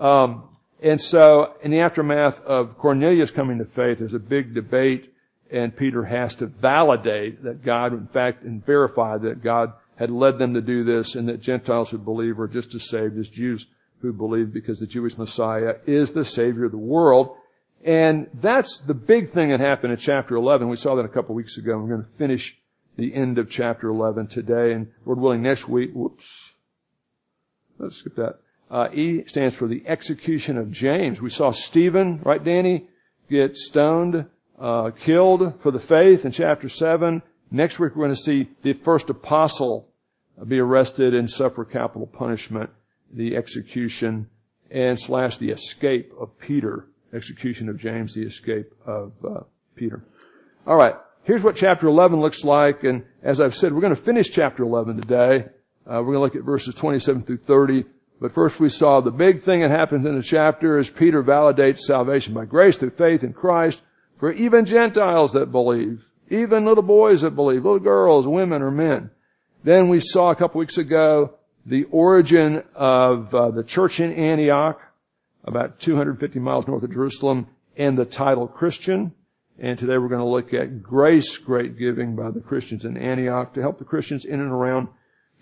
Um, 0.03 0.49
and 0.83 1.01
so, 1.01 1.55
in 1.62 1.71
the 1.71 1.81
aftermath 1.81 2.41
of 2.41 2.77
Cornelius 2.77 3.31
coming 3.31 3.59
to 3.59 3.65
faith, 3.65 3.99
there's 4.01 4.15
a 4.15 4.19
big 4.19 4.55
debate, 4.55 5.12
and 5.51 5.77
Peter 5.77 6.05
has 6.05 6.35
to 6.37 6.47
validate 6.47 7.45
that 7.45 7.65
God, 7.65 7.93
in 7.93 8.09
fact, 8.09 8.43
and 8.43 8.65
verify 8.65 9.17
that 9.19 9.43
God 9.43 9.73
had 9.97 10.11
led 10.11 10.39
them 10.39 10.55
to 10.55 10.61
do 10.61 10.85
this, 10.85 11.15
and 11.15 11.29
that 11.29 11.41
Gentiles 11.41 11.91
who 11.91 11.99
believe 11.99 12.41
are 12.41 12.49
just 12.49 12.75
as 12.75 12.89
saved 12.89 13.17
as 13.19 13.29
Jews 13.29 13.67
who 14.01 14.12
believe, 14.12 14.53
because 14.53 14.81
the 14.81 14.87
Jewish 14.87 15.17
Messiah 15.17 15.77
is 15.87 16.12
the 16.12 16.25
Savior 16.25 16.65
of 16.65 16.73
the 16.73 16.79
world. 16.79 17.37
And 17.85 18.29
that's 18.35 18.81
the 18.81 18.95
big 18.95 19.31
thing 19.33 19.51
that 19.51 19.61
happened 19.61 19.93
in 19.93 19.99
chapter 19.99 20.37
11. 20.37 20.69
We 20.69 20.77
saw 20.77 20.97
that 20.97 21.05
a 21.05 21.09
couple 21.09 21.35
weeks 21.35 21.59
ago. 21.59 21.79
We're 21.79 21.89
going 21.89 22.05
to 22.05 22.19
finish 22.19 22.57
the 22.96 23.14
end 23.14 23.38
of 23.38 23.49
chapter 23.50 23.88
11 23.88 24.28
today, 24.28 24.72
and 24.72 24.88
Lord 25.04 25.18
willing, 25.18 25.42
next 25.42 25.68
week, 25.68 25.92
whoops, 25.92 26.52
let's 27.78 27.96
skip 27.96 28.16
that. 28.16 28.38
Uh, 28.70 28.88
e 28.92 29.25
stands 29.26 29.54
for 29.54 29.66
the 29.66 29.82
execution 29.87 30.56
of 30.56 30.70
James. 30.70 31.20
We 31.20 31.30
saw 31.30 31.50
Stephen, 31.50 32.20
right, 32.25 32.42
Danny, 32.42 32.87
get 33.28 33.56
stoned, 33.56 34.26
uh, 34.58 34.90
killed 34.90 35.61
for 35.62 35.70
the 35.70 35.80
faith 35.80 36.25
in 36.25 36.32
chapter 36.32 36.68
7. 36.68 37.22
Next 37.50 37.78
week, 37.78 37.94
we're 37.94 38.06
going 38.06 38.16
to 38.16 38.22
see 38.22 38.49
the 38.62 38.72
first 38.72 39.11
apostle 39.11 39.88
be 40.46 40.58
arrested 40.58 41.14
and 41.14 41.30
suffer 41.30 41.64
capital 41.64 42.06
punishment, 42.06 42.70
the 43.12 43.37
execution 43.37 44.28
and 44.70 44.99
slash 44.99 45.37
the 45.37 45.50
escape 45.50 46.12
of 46.18 46.30
Peter, 46.38 46.87
execution 47.12 47.68
of 47.68 47.78
James, 47.78 48.14
the 48.14 48.22
escape 48.22 48.72
of 48.87 49.12
uh, 49.22 49.40
Peter. 49.76 50.02
All 50.66 50.76
right. 50.76 50.94
Here's 51.25 51.43
what 51.43 51.55
chapter 51.55 51.87
11 51.87 52.21
looks 52.21 52.43
like, 52.43 52.83
and 52.83 53.05
as 53.23 53.41
I've 53.41 53.55
said, 53.55 53.73
we're 53.73 53.81
going 53.81 53.95
to 53.95 54.02
finish 54.02 54.31
chapter 54.31 54.64
11 54.64 54.97
today. 54.97 55.45
Uh, 55.87 56.02
we're 56.02 56.14
going 56.14 56.17
to 56.17 56.21
look 56.21 56.35
at 56.35 56.43
verses 56.43 56.75
27 56.75 57.23
through 57.23 57.38
30. 57.38 57.85
But 58.21 58.35
first 58.35 58.59
we 58.59 58.69
saw 58.69 59.00
the 59.00 59.12
big 59.12 59.41
thing 59.41 59.61
that 59.61 59.71
happens 59.71 60.05
in 60.05 60.17
the 60.17 60.23
chapter 60.23 60.79
is 60.79 60.91
Peter 60.91 61.23
validates 61.23 61.79
salvation 61.79 62.35
by 62.35 62.45
grace 62.45 62.76
through 62.76 62.91
faith 62.99 63.23
in 63.23 63.33
Christ 63.33 63.83
for 64.19 64.33
even 64.33 64.64
Gentiles 64.64 65.33
that 65.35 65.52
believe, 65.52 66.05
even 66.29 66.64
little 66.64 66.83
boys 66.83 67.23
that 67.23 67.37
believe, 67.37 67.64
little 67.64 67.79
girls, 67.79 68.26
women, 68.26 68.61
or 68.61 68.73
men. 68.73 69.09
Then 69.62 69.88
we 69.88 70.00
saw 70.00 70.31
a 70.31 70.37
couple 70.37 70.59
weeks 70.59 70.79
ago 70.79 71.35
the 71.67 71.85
origin 71.85 72.64
of 72.75 73.33
uh, 73.33 73.52
the 73.52 73.62
church 73.62 74.00
in 74.00 74.12
Antioch, 74.12 74.81
about 75.45 75.79
250 75.79 76.41
miles 76.41 76.67
north 76.67 76.83
of 76.83 76.93
Jerusalem, 76.93 77.47
and 77.76 77.97
the 77.97 78.05
title 78.05 78.49
Christian. 78.49 79.12
And 79.59 79.78
today 79.78 79.99
we're 79.99 80.09
going 80.09 80.21
to 80.21 80.26
look 80.26 80.54
at 80.54 80.82
grace, 80.82 81.37
great 81.37 81.78
giving 81.78 82.16
by 82.16 82.30
the 82.30 82.40
Christians 82.40 82.85
in 82.85 82.97
Antioch 82.97 83.54
to 83.54 83.61
help 83.61 83.78
the 83.78 83.85
Christians 83.85 84.25
in 84.25 84.40
and 84.40 84.50
around 84.50 84.88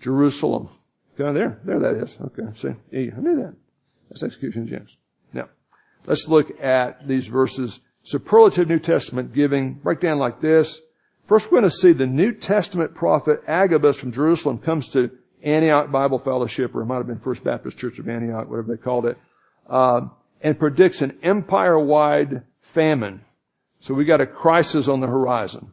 Jerusalem. 0.01 0.69
Okay, 1.19 1.33
there, 1.37 1.59
there 1.65 1.79
that 1.79 2.03
is. 2.03 2.17
Okay, 2.19 2.43
see, 2.55 3.11
I 3.11 3.19
knew 3.19 3.37
that. 3.37 3.53
That's 4.09 4.23
execution 4.23 4.67
James. 4.67 4.97
Now, 5.33 5.47
let's 6.05 6.27
look 6.27 6.61
at 6.61 7.07
these 7.07 7.27
verses. 7.27 7.79
Superlative 8.03 8.67
New 8.67 8.79
Testament 8.79 9.33
giving, 9.33 9.75
breakdown 9.75 10.17
like 10.17 10.41
this. 10.41 10.81
First, 11.27 11.45
we're 11.45 11.59
going 11.59 11.69
to 11.69 11.77
see 11.77 11.93
the 11.93 12.07
New 12.07 12.33
Testament 12.33 12.95
prophet 12.95 13.41
Agabus 13.47 13.97
from 13.97 14.11
Jerusalem 14.11 14.57
comes 14.57 14.89
to 14.89 15.11
Antioch 15.43 15.91
Bible 15.91 16.19
Fellowship, 16.19 16.75
or 16.75 16.81
it 16.81 16.85
might 16.85 16.97
have 16.97 17.07
been 17.07 17.19
First 17.19 17.43
Baptist 17.43 17.77
Church 17.77 17.99
of 17.99 18.09
Antioch, 18.09 18.49
whatever 18.49 18.75
they 18.75 18.81
called 18.81 19.05
it, 19.05 19.17
uh, 19.69 20.01
and 20.41 20.59
predicts 20.59 21.01
an 21.01 21.17
empire-wide 21.23 22.43
famine 22.61 23.21
so 23.81 23.93
we 23.93 24.05
got 24.05 24.21
a 24.21 24.27
crisis 24.27 24.87
on 24.87 25.01
the 25.01 25.07
horizon, 25.07 25.71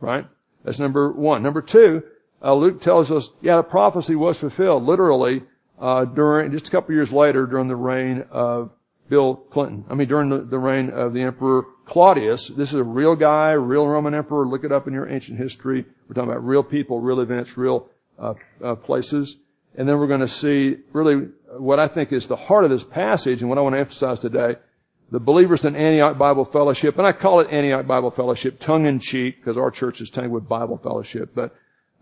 right? 0.00 0.26
That's 0.64 0.78
number 0.78 1.12
one. 1.12 1.42
Number 1.42 1.60
two, 1.60 2.02
uh, 2.42 2.54
Luke 2.54 2.80
tells 2.80 3.10
us, 3.10 3.28
yeah, 3.42 3.56
the 3.56 3.64
prophecy 3.64 4.14
was 4.14 4.38
fulfilled 4.38 4.84
literally 4.84 5.42
uh, 5.78 6.04
during 6.04 6.52
just 6.52 6.68
a 6.68 6.70
couple 6.70 6.94
years 6.94 7.12
later 7.12 7.46
during 7.46 7.68
the 7.68 7.76
reign 7.76 8.24
of 8.30 8.70
Bill 9.08 9.34
Clinton. 9.34 9.84
I 9.90 9.94
mean, 9.94 10.06
during 10.06 10.28
the, 10.28 10.38
the 10.38 10.58
reign 10.58 10.90
of 10.90 11.12
the 11.12 11.22
Emperor 11.22 11.64
Claudius. 11.86 12.48
This 12.48 12.68
is 12.68 12.76
a 12.76 12.84
real 12.84 13.16
guy, 13.16 13.50
real 13.50 13.86
Roman 13.86 14.14
emperor. 14.14 14.46
Look 14.46 14.62
it 14.62 14.70
up 14.70 14.86
in 14.86 14.94
your 14.94 15.08
ancient 15.08 15.36
history. 15.36 15.84
We're 16.08 16.14
talking 16.14 16.30
about 16.30 16.46
real 16.46 16.62
people, 16.62 17.00
real 17.00 17.18
events, 17.18 17.56
real 17.56 17.88
uh, 18.16 18.34
uh 18.62 18.76
places. 18.76 19.38
And 19.74 19.88
then 19.88 19.98
we're 19.98 20.06
going 20.06 20.20
to 20.20 20.28
see 20.28 20.76
really 20.92 21.28
what 21.58 21.80
I 21.80 21.88
think 21.88 22.12
is 22.12 22.28
the 22.28 22.36
heart 22.36 22.62
of 22.62 22.70
this 22.70 22.84
passage 22.84 23.40
and 23.40 23.48
what 23.48 23.58
I 23.58 23.62
want 23.62 23.74
to 23.74 23.80
emphasize 23.80 24.20
today 24.20 24.56
the 25.10 25.20
believers 25.20 25.64
in 25.64 25.74
Antioch 25.74 26.16
Bible 26.16 26.44
Fellowship, 26.44 26.96
and 26.98 27.06
I 27.06 27.12
call 27.12 27.40
it 27.40 27.48
Antioch 27.50 27.86
Bible 27.86 28.10
Fellowship 28.10 28.60
tongue 28.60 28.86
in 28.86 29.00
cheek 29.00 29.36
because 29.40 29.56
our 29.56 29.70
church 29.70 30.00
is 30.00 30.10
tagged 30.10 30.30
with 30.30 30.48
Bible 30.48 30.78
Fellowship, 30.78 31.30
but 31.34 31.54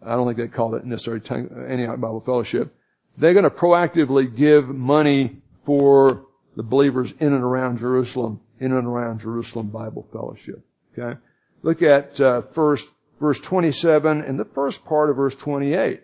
I 0.04 0.14
don't 0.14 0.26
think 0.26 0.38
they 0.38 0.54
called 0.54 0.74
it 0.74 0.84
necessarily 0.84 1.22
Antioch 1.28 2.00
Bible 2.00 2.20
Fellowship. 2.20 2.74
They're 3.16 3.32
going 3.32 3.44
to 3.44 3.50
proactively 3.50 4.34
give 4.34 4.68
money 4.68 5.38
for 5.64 6.26
the 6.56 6.62
believers 6.62 7.12
in 7.18 7.32
and 7.32 7.42
around 7.42 7.78
Jerusalem, 7.78 8.40
in 8.60 8.72
and 8.72 8.86
around 8.86 9.20
Jerusalem 9.20 9.68
Bible 9.68 10.06
Fellowship. 10.12 10.62
Okay, 10.96 11.18
look 11.62 11.82
at 11.82 12.20
uh, 12.20 12.42
first 12.42 12.88
verse 13.20 13.40
27 13.40 14.20
and 14.22 14.38
the 14.38 14.44
first 14.44 14.84
part 14.84 15.10
of 15.10 15.16
verse 15.16 15.34
28. 15.34 16.02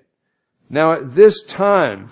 Now 0.71 0.93
at 0.93 1.15
this 1.15 1.43
time, 1.43 2.11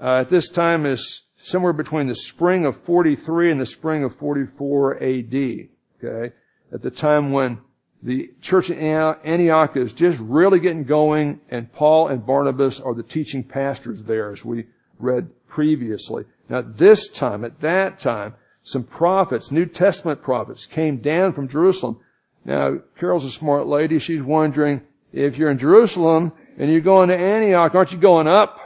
uh, 0.00 0.20
at 0.20 0.28
this 0.28 0.48
time 0.48 0.86
is 0.86 1.22
somewhere 1.42 1.72
between 1.72 2.06
the 2.06 2.14
spring 2.14 2.64
of 2.64 2.80
43 2.82 3.50
and 3.50 3.60
the 3.60 3.66
spring 3.66 4.04
of 4.04 4.14
44 4.16 5.02
AD. 5.02 5.34
Okay? 5.34 6.34
At 6.72 6.82
the 6.82 6.90
time 6.90 7.32
when 7.32 7.58
the 8.02 8.30
church 8.40 8.70
in 8.70 8.78
Antioch 8.78 9.76
is 9.76 9.92
just 9.92 10.18
really 10.20 10.60
getting 10.60 10.84
going 10.84 11.40
and 11.50 11.72
Paul 11.72 12.08
and 12.08 12.24
Barnabas 12.24 12.80
are 12.80 12.94
the 12.94 13.02
teaching 13.02 13.44
pastors 13.44 14.02
there 14.02 14.32
as 14.32 14.44
we 14.44 14.66
read 14.98 15.28
previously. 15.48 16.24
Now 16.48 16.62
this 16.62 17.08
time, 17.08 17.44
at 17.44 17.60
that 17.60 17.98
time, 17.98 18.34
some 18.62 18.84
prophets, 18.84 19.50
New 19.50 19.66
Testament 19.66 20.22
prophets 20.22 20.66
came 20.66 20.98
down 20.98 21.32
from 21.32 21.48
Jerusalem. 21.48 21.98
Now, 22.44 22.78
Carol's 22.98 23.24
a 23.24 23.30
smart 23.30 23.66
lady. 23.66 23.98
She's 23.98 24.22
wondering 24.22 24.82
if 25.12 25.36
you're 25.36 25.50
in 25.50 25.58
Jerusalem 25.58 26.32
and 26.58 26.70
you're 26.70 26.80
going 26.80 27.08
to 27.08 27.16
Antioch, 27.16 27.74
aren't 27.74 27.92
you 27.92 27.98
going 27.98 28.28
up? 28.28 28.58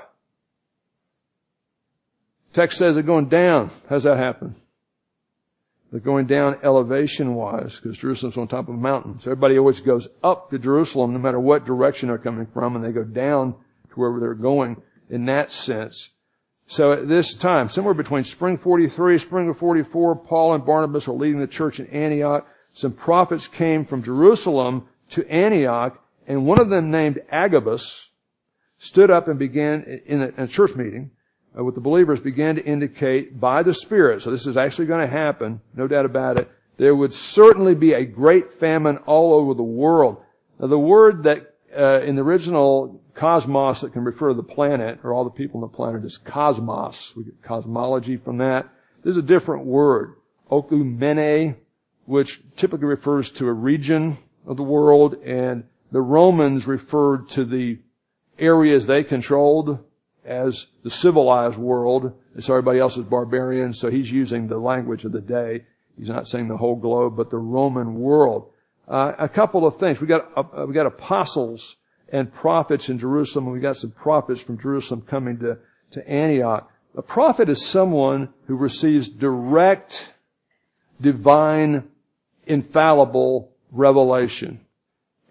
Text 2.57 2.79
says 2.79 2.95
they're 2.95 3.03
going 3.03 3.29
down. 3.29 3.71
How's 3.87 4.05
that 4.05 4.17
happen? 4.17 4.57
They're 5.91 6.01
going 6.01 6.27
down 6.27 6.57
elevation 6.65 7.35
wise 7.35 7.79
because 7.79 7.99
Jerusalem's 7.99 8.39
on 8.39 8.49
top 8.49 8.71
of 8.71 8.77
a 8.77 8.79
mountain. 8.79 9.21
So 9.21 9.31
everybody 9.31 9.59
always 9.59 9.81
goes 9.81 10.09
up 10.25 10.49
to 10.49 10.59
Jerusalem 10.59 11.13
no 11.13 11.19
matter 11.19 11.39
what 11.39 11.67
direction 11.67 12.09
they're 12.09 12.17
coming 12.17 12.47
from 12.47 12.75
and 12.75 12.83
they 12.83 12.93
go 12.93 13.05
down 13.05 13.53
to 13.53 13.95
wherever 13.95 14.21
they're 14.21 14.33
going. 14.33 14.81
in 15.11 15.27
that 15.27 15.53
sense. 15.53 16.09
So 16.67 16.93
at 16.93 17.07
this 17.07 17.35
time, 17.35 17.69
somewhere 17.69 17.93
between 17.93 18.25
spring 18.25 18.57
43, 18.57 19.19
spring 19.19 19.51
of 19.51 19.59
44, 19.59 20.17
Paul 20.17 20.55
and 20.55 20.65
Barnabas 20.65 21.09
are 21.09 21.13
leading 21.13 21.41
the 21.41 21.47
church 21.47 21.79
in 21.79 21.87
Antioch. 21.89 22.49
Some 22.73 22.93
prophets 22.93 23.49
came 23.49 23.85
from 23.85 24.03
Jerusalem 24.03 24.89
to 25.11 25.29
Antioch, 25.29 26.03
and 26.27 26.47
one 26.47 26.59
of 26.59 26.71
them 26.71 26.91
named 26.91 27.21
Agabus 27.31 28.09
stood 28.79 29.11
up 29.11 29.29
and 29.29 29.39
began 29.39 30.01
in 30.07 30.23
a, 30.23 30.29
in 30.29 30.45
a 30.45 30.49
church 30.49 30.75
meeting 30.75 31.11
uh, 31.59 31.65
with 31.65 31.75
the 31.75 31.81
believers 31.81 32.21
began 32.21 32.57
to 32.57 32.65
indicate 32.65 33.39
by 33.39 33.63
the 33.63 33.75
Spirit, 33.75 34.23
so 34.23 34.31
this 34.31 34.47
is 34.47 34.57
actually 34.57 34.87
going 34.87 35.01
to 35.01 35.13
happen, 35.13 35.61
no 35.75 35.87
doubt 35.87 36.05
about 36.05 36.39
it, 36.39 36.51
there 36.77 36.95
would 36.95 37.13
certainly 37.13 37.75
be 37.75 37.93
a 37.93 38.05
great 38.05 38.53
famine 38.61 38.99
all 39.07 39.33
over 39.33 39.55
the 39.55 39.63
world. 39.63 40.19
Now 40.59 40.67
the 40.67 40.79
word 40.79 41.23
that 41.25 41.55
uh, 41.77 42.01
in 42.03 42.17
the 42.17 42.23
original 42.23 43.01
cosmos 43.15 43.81
that 43.81 43.93
can 43.93 44.05
refer 44.05 44.29
to 44.29 44.35
the 44.35 44.43
planet 44.43 45.01
or 45.03 45.13
all 45.13 45.25
the 45.25 45.31
people 45.31 45.63
on 45.63 45.71
the 45.71 45.75
planet 45.75 46.05
is 46.05 46.19
cosmos. 46.19 47.15
We 47.17 47.25
get 47.25 47.43
cosmology 47.43 48.17
from 48.17 48.39
that. 48.39 48.69
There's 49.03 49.17
a 49.17 49.23
different 49.23 49.65
word, 49.65 50.17
okumene, 50.51 51.57
which 52.05 52.43
typically 52.57 52.87
refers 52.87 53.31
to 53.33 53.49
a 53.49 53.53
region 53.53 54.19
of 54.47 54.57
the 54.57 54.63
world, 54.63 55.15
and 55.25 55.65
the 55.91 56.01
Romans 56.01 56.67
referred 56.67 57.29
to 57.31 57.45
the 57.45 57.79
areas 58.39 58.87
they 58.87 59.03
controlled 59.03 59.79
as 60.27 60.67
the 60.83 60.91
civilized 60.91 61.57
world, 61.57 62.13
so 62.39 62.53
everybody 62.53 62.79
else 62.79 62.97
is 62.97 63.05
barbarian, 63.05 63.73
so 63.73 63.91
he's 63.91 64.11
using 64.11 64.49
the 64.49 64.59
language 64.59 65.05
of 65.05 65.13
the 65.13 65.21
day. 65.21 65.65
He's 65.97 66.09
not 66.09 66.27
saying 66.27 66.49
the 66.49 66.57
whole 66.57 66.77
globe, 66.77 67.17
but 67.17 67.31
the 67.31 67.39
Roman 67.39 67.95
world. 67.95 68.51
Uh, 68.89 69.13
a 69.19 69.29
couple 69.29 69.67
of 69.67 69.79
things. 69.79 70.01
We 70.01 70.07
got 70.07 70.31
uh, 70.37 70.67
we 70.67 70.75
got 70.75 70.87
apostles 70.87 71.77
and 72.13 72.33
prophets 72.33 72.89
in 72.89 72.99
Jerusalem, 72.99 73.47
and 73.47 73.55
we 73.55 73.61
got 73.61 73.77
some 73.77 73.91
prophets 73.91 74.41
from 74.41 74.59
Jerusalem 74.59 75.03
coming 75.03 75.39
to 75.39 75.59
to 75.93 76.09
Antioch. 76.09 76.71
A 76.97 77.03
prophet 77.03 77.49
is 77.49 77.65
someone 77.65 78.31
who 78.47 78.57
receives 78.57 79.09
direct, 79.09 80.13
divine, 81.01 81.89
infallible 82.47 83.53
revelation. 83.71 84.61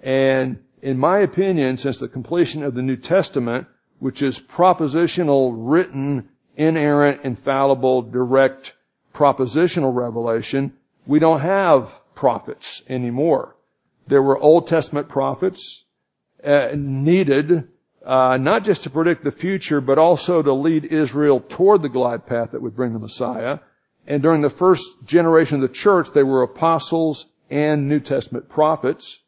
And 0.01 0.59
in 0.81 0.99
my 0.99 1.19
opinion, 1.19 1.77
since 1.77 1.97
the 1.97 2.07
completion 2.07 2.61
of 2.61 2.75
the 2.75 2.81
New 2.81 2.97
Testament, 2.97 3.67
which 3.99 4.21
is 4.21 4.39
propositional, 4.39 5.53
written, 5.55 6.29
inerrant, 6.55 7.21
infallible, 7.23 8.01
direct, 8.01 8.73
propositional 9.13 9.93
revelation, 9.93 10.73
we 11.05 11.19
don't 11.19 11.41
have 11.41 11.89
prophets 12.15 12.81
anymore. 12.89 13.55
There 14.07 14.21
were 14.21 14.37
Old 14.37 14.67
Testament 14.67 15.09
prophets 15.09 15.85
uh, 16.43 16.69
needed 16.75 17.67
uh, 18.05 18.37
not 18.37 18.63
just 18.63 18.83
to 18.83 18.89
predict 18.89 19.23
the 19.23 19.31
future, 19.31 19.81
but 19.81 19.97
also 19.97 20.41
to 20.41 20.53
lead 20.53 20.85
Israel 20.85 21.43
toward 21.49 21.81
the 21.81 21.89
glide 21.89 22.27
path 22.27 22.51
that 22.51 22.61
would 22.61 22.75
bring 22.75 22.93
the 22.93 22.99
Messiah. 22.99 23.59
And 24.05 24.21
during 24.21 24.43
the 24.43 24.49
first 24.49 24.83
generation 25.05 25.55
of 25.55 25.61
the 25.61 25.75
church, 25.75 26.09
they 26.13 26.21
were 26.21 26.43
apostles 26.43 27.25
and 27.49 27.89
New 27.89 27.99
Testament 27.99 28.47
prophets 28.47 29.21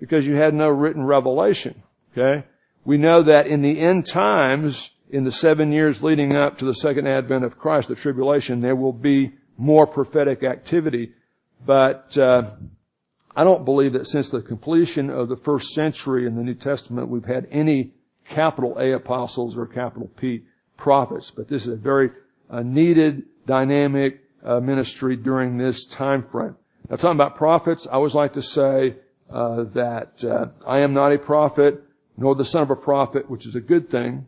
because 0.00 0.26
you 0.26 0.34
had 0.34 0.52
no 0.52 0.68
written 0.68 1.04
revelation. 1.04 1.82
Okay? 2.12 2.44
We 2.84 2.98
know 2.98 3.22
that 3.22 3.46
in 3.46 3.62
the 3.62 3.80
end 3.80 4.06
times, 4.06 4.90
in 5.10 5.24
the 5.24 5.32
seven 5.32 5.72
years 5.72 6.02
leading 6.02 6.34
up 6.34 6.58
to 6.58 6.64
the 6.64 6.74
second 6.74 7.06
advent 7.06 7.44
of 7.44 7.58
Christ, 7.58 7.88
the 7.88 7.94
tribulation, 7.94 8.60
there 8.60 8.76
will 8.76 8.92
be 8.92 9.32
more 9.56 9.86
prophetic 9.86 10.42
activity. 10.42 11.12
But 11.64 12.16
uh, 12.18 12.50
I 13.34 13.44
don't 13.44 13.64
believe 13.64 13.94
that 13.94 14.06
since 14.06 14.28
the 14.28 14.42
completion 14.42 15.08
of 15.08 15.28
the 15.28 15.36
first 15.36 15.72
century 15.72 16.26
in 16.26 16.36
the 16.36 16.42
New 16.42 16.54
Testament, 16.54 17.08
we've 17.08 17.24
had 17.24 17.46
any 17.50 17.92
capital 18.28 18.76
A 18.78 18.92
apostles 18.92 19.56
or 19.56 19.66
capital 19.66 20.10
P 20.16 20.42
prophets. 20.76 21.30
But 21.30 21.48
this 21.48 21.62
is 21.62 21.72
a 21.72 21.76
very 21.76 22.10
uh, 22.50 22.62
needed, 22.62 23.22
dynamic 23.46 24.20
uh, 24.44 24.60
ministry 24.60 25.16
during 25.16 25.56
this 25.56 25.86
time 25.86 26.26
frame. 26.30 26.56
Now, 26.90 26.96
talking 26.96 27.16
about 27.16 27.36
prophets, 27.36 27.86
I 27.86 27.94
always 27.94 28.14
like 28.14 28.34
to 28.34 28.42
say 28.42 28.96
uh, 29.30 29.64
that 29.74 30.22
uh, 30.22 30.48
I 30.66 30.80
am 30.80 30.92
not 30.92 31.12
a 31.12 31.18
prophet 31.18 31.82
nor 32.16 32.34
the 32.34 32.44
son 32.44 32.62
of 32.62 32.70
a 32.70 32.76
prophet, 32.76 33.28
which 33.28 33.46
is 33.46 33.56
a 33.56 33.60
good 33.60 33.90
thing, 33.90 34.26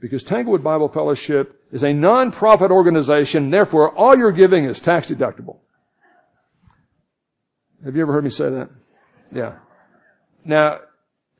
because 0.00 0.22
Tanglewood 0.22 0.62
Bible 0.62 0.88
Fellowship 0.88 1.62
is 1.72 1.82
a 1.82 1.92
non-profit 1.92 2.70
organization, 2.70 3.50
therefore 3.50 3.90
all 3.96 4.16
you're 4.16 4.32
giving 4.32 4.64
is 4.64 4.80
tax 4.80 5.06
deductible. 5.06 5.58
Have 7.84 7.96
you 7.96 8.02
ever 8.02 8.12
heard 8.12 8.24
me 8.24 8.30
say 8.30 8.50
that? 8.50 8.70
Yeah. 9.34 9.56
Now, 10.44 10.80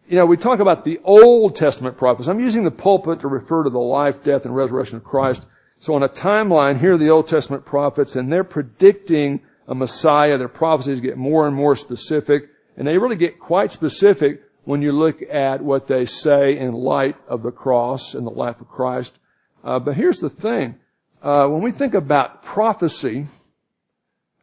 you 0.08 0.16
know, 0.16 0.26
we 0.26 0.36
talk 0.36 0.60
about 0.60 0.84
the 0.84 1.00
Old 1.04 1.56
Testament 1.56 1.96
prophets. 1.96 2.28
I'm 2.28 2.40
using 2.40 2.64
the 2.64 2.70
pulpit 2.70 3.20
to 3.20 3.28
refer 3.28 3.64
to 3.64 3.70
the 3.70 3.78
life, 3.78 4.22
death, 4.22 4.44
and 4.44 4.54
resurrection 4.54 4.96
of 4.96 5.04
Christ. 5.04 5.46
So 5.80 5.94
on 5.94 6.02
a 6.02 6.08
timeline, 6.08 6.80
here 6.80 6.94
are 6.94 6.98
the 6.98 7.10
Old 7.10 7.28
Testament 7.28 7.64
prophets, 7.64 8.16
and 8.16 8.30
they're 8.30 8.44
predicting 8.44 9.40
a 9.66 9.74
Messiah. 9.74 10.36
Their 10.36 10.48
prophecies 10.48 11.00
get 11.00 11.16
more 11.16 11.46
and 11.46 11.56
more 11.56 11.76
specific, 11.76 12.50
and 12.76 12.86
they 12.86 12.98
really 12.98 13.16
get 13.16 13.38
quite 13.38 13.72
specific 13.72 14.42
when 14.64 14.82
you 14.82 14.92
look 14.92 15.22
at 15.22 15.62
what 15.62 15.86
they 15.86 16.06
say 16.06 16.58
in 16.58 16.72
light 16.72 17.16
of 17.28 17.42
the 17.42 17.50
cross 17.50 18.14
and 18.14 18.26
the 18.26 18.30
life 18.30 18.60
of 18.60 18.68
Christ. 18.68 19.18
Uh, 19.62 19.78
but 19.78 19.94
here's 19.94 20.20
the 20.20 20.30
thing. 20.30 20.76
Uh, 21.22 21.46
when 21.48 21.62
we 21.62 21.70
think 21.70 21.94
about 21.94 22.42
prophecy, 22.42 23.26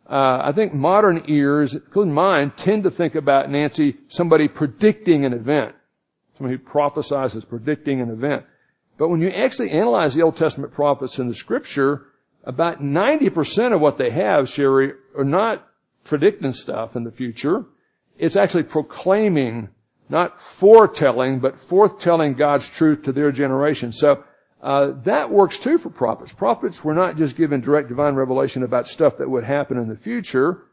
uh, 0.10 0.42
I 0.44 0.52
think 0.52 0.74
modern 0.74 1.24
ears, 1.28 1.76
including 1.76 2.14
mine, 2.14 2.52
tend 2.56 2.84
to 2.84 2.92
think 2.92 3.16
about 3.16 3.50
Nancy, 3.50 3.98
somebody 4.08 4.48
predicting 4.48 5.26
an 5.26 5.34
event. 5.34 5.76
Somebody 6.38 6.58
who 6.58 6.64
prophesies 6.64 7.36
as 7.36 7.46
predicting 7.46 8.02
an 8.02 8.10
event. 8.10 8.46
But 8.98 9.10
when 9.10 9.22
you 9.22 9.30
actually 9.30 9.72
analyze 9.72 10.14
the 10.14 10.24
Old 10.24 10.36
Testament 10.36 10.74
prophets 10.74 11.18
in 11.18 11.28
the 11.28 11.36
scripture, 11.36 12.08
about 12.44 12.82
90% 12.82 13.74
of 13.74 13.82
what 13.82 13.98
they 13.98 14.10
have, 14.10 14.50
Sherry, 14.50 14.94
are 15.18 15.24
not 15.24 15.68
predicting 16.04 16.54
stuff 16.54 16.96
in 16.96 17.04
the 17.04 17.12
future. 17.12 17.66
It's 18.18 18.36
actually 18.36 18.64
proclaiming 18.64 19.70
not 20.12 20.42
foretelling, 20.42 21.40
but 21.40 21.58
forthtelling 21.68 22.38
God's 22.38 22.70
truth 22.70 23.04
to 23.04 23.12
their 23.12 23.32
generation. 23.32 23.94
So 23.94 24.24
uh, 24.62 24.92
that 25.06 25.32
works 25.32 25.58
too 25.58 25.78
for 25.78 25.90
prophets. 25.90 26.34
Prophets 26.34 26.84
were 26.84 26.94
not 26.94 27.18
just 27.18 27.36
given 27.36 27.62
direct 27.62 27.88
divine 27.88 28.16
revelation 28.16 28.64
about 28.64 28.88
stuff 28.88 29.18
that 29.18 29.30
would 29.30 29.46
happen 29.46 29.78
in 29.78 29.88
the 29.88 29.96
future. 29.96 30.64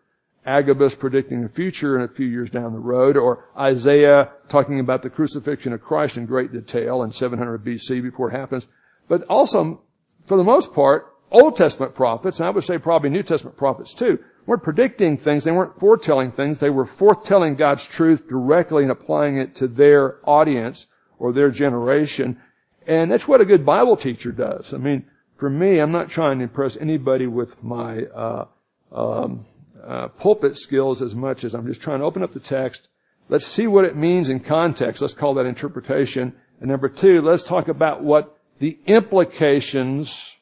Agabus 0.44 0.94
predicting 0.94 1.42
the 1.42 1.48
future 1.48 1.96
in 1.96 2.05
a 2.05 2.14
few 2.14 2.27
years 2.27 2.51
down 2.51 2.72
the 2.72 2.79
road, 2.79 3.16
or 3.16 3.44
Isaiah 3.57 4.31
talking 4.48 4.81
about 4.81 5.03
the 5.03 5.11
crucifixion 5.11 5.72
of 5.72 5.83
Christ 5.83 6.16
in 6.16 6.27
great 6.27 6.53
detail 6.53 7.03
in 7.03 7.12
700 7.12 7.64
BC 7.64 8.03
before 8.03 8.31
it 8.31 8.37
happens. 8.37 8.66
But 9.09 9.22
also, 9.24 9.83
for 10.27 10.37
the 10.37 10.44
most 10.44 10.72
part, 10.72 11.14
Old 11.30 11.56
Testament 11.56 11.94
prophets, 11.94 12.38
and 12.38 12.46
I 12.46 12.50
would 12.50 12.64
say 12.64 12.78
probably 12.78 13.10
New 13.10 13.22
Testament 13.22 13.56
prophets 13.56 13.94
too, 13.94 14.18
weren't 14.46 14.62
predicting 14.62 15.18
things, 15.18 15.44
they 15.44 15.50
weren't 15.50 15.78
foretelling 15.78 16.32
things, 16.32 16.58
they 16.58 16.70
were 16.70 16.86
forthtelling 16.86 17.56
God's 17.56 17.86
truth 17.86 18.28
directly 18.28 18.82
and 18.82 18.90
applying 18.90 19.36
it 19.36 19.54
to 19.56 19.68
their 19.68 20.16
audience 20.24 20.86
or 21.18 21.32
their 21.32 21.50
generation. 21.50 22.40
And 22.86 23.10
that's 23.10 23.28
what 23.28 23.42
a 23.42 23.44
good 23.44 23.66
Bible 23.66 23.96
teacher 23.96 24.32
does. 24.32 24.72
I 24.72 24.78
mean, 24.78 25.04
for 25.36 25.50
me, 25.50 25.78
I'm 25.78 25.92
not 25.92 26.08
trying 26.08 26.38
to 26.38 26.44
impress 26.44 26.76
anybody 26.78 27.26
with 27.26 27.62
my 27.62 28.04
uh, 28.04 28.46
um, 28.90 29.44
uh, 29.86 30.08
pulpit 30.08 30.56
skills 30.56 31.02
as 31.02 31.14
much 31.14 31.44
as 31.44 31.54
I'm 31.54 31.66
just 31.66 31.82
trying 31.82 32.00
to 32.00 32.06
open 32.06 32.22
up 32.22 32.32
the 32.32 32.40
text. 32.40 32.88
Let's 33.28 33.46
see 33.46 33.66
what 33.66 33.84
it 33.84 33.96
means 33.96 34.30
in 34.30 34.40
context. 34.40 35.02
Let's 35.02 35.12
call 35.12 35.34
that 35.34 35.44
interpretation. 35.44 36.34
And 36.60 36.70
number 36.70 36.88
two, 36.88 37.20
let's 37.20 37.44
talk 37.44 37.68
about 37.68 38.02
what 38.02 38.38
the 38.58 38.78
implications 38.86 40.38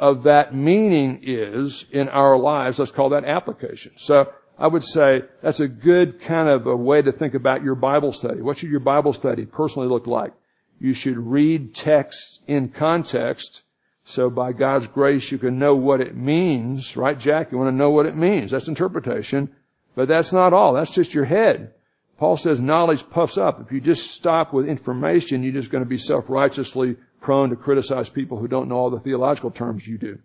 of 0.00 0.22
that 0.22 0.54
meaning 0.54 1.20
is 1.22 1.84
in 1.92 2.08
our 2.08 2.38
lives. 2.38 2.78
Let's 2.78 2.90
call 2.90 3.10
that 3.10 3.26
application. 3.26 3.92
So 3.96 4.32
I 4.58 4.66
would 4.66 4.82
say 4.82 5.22
that's 5.42 5.60
a 5.60 5.68
good 5.68 6.22
kind 6.22 6.48
of 6.48 6.66
a 6.66 6.74
way 6.74 7.02
to 7.02 7.12
think 7.12 7.34
about 7.34 7.62
your 7.62 7.74
Bible 7.74 8.12
study. 8.14 8.40
What 8.40 8.56
should 8.56 8.70
your 8.70 8.80
Bible 8.80 9.12
study 9.12 9.44
personally 9.44 9.88
look 9.88 10.06
like? 10.06 10.32
You 10.80 10.94
should 10.94 11.18
read 11.18 11.74
texts 11.74 12.40
in 12.46 12.70
context. 12.70 13.62
So 14.04 14.30
by 14.30 14.52
God's 14.52 14.86
grace, 14.86 15.30
you 15.30 15.36
can 15.36 15.58
know 15.58 15.74
what 15.74 16.00
it 16.00 16.16
means, 16.16 16.96
right, 16.96 17.18
Jack? 17.18 17.52
You 17.52 17.58
want 17.58 17.68
to 17.68 17.76
know 17.76 17.90
what 17.90 18.06
it 18.06 18.16
means. 18.16 18.52
That's 18.52 18.68
interpretation. 18.68 19.54
But 19.94 20.08
that's 20.08 20.32
not 20.32 20.54
all. 20.54 20.72
That's 20.72 20.94
just 20.94 21.12
your 21.12 21.26
head. 21.26 21.74
Paul 22.18 22.38
says 22.38 22.58
knowledge 22.58 23.08
puffs 23.10 23.36
up. 23.36 23.60
If 23.60 23.70
you 23.70 23.82
just 23.82 24.12
stop 24.12 24.54
with 24.54 24.66
information, 24.66 25.42
you're 25.42 25.52
just 25.52 25.70
going 25.70 25.84
to 25.84 25.88
be 25.88 25.98
self-righteously 25.98 26.96
prone 27.20 27.50
to 27.50 27.56
criticize 27.56 28.08
people 28.08 28.38
who 28.38 28.48
don't 28.48 28.68
know 28.68 28.76
all 28.76 28.90
the 28.90 29.00
theological 29.00 29.50
terms 29.50 29.86
you 29.86 29.98
do. 29.98 30.18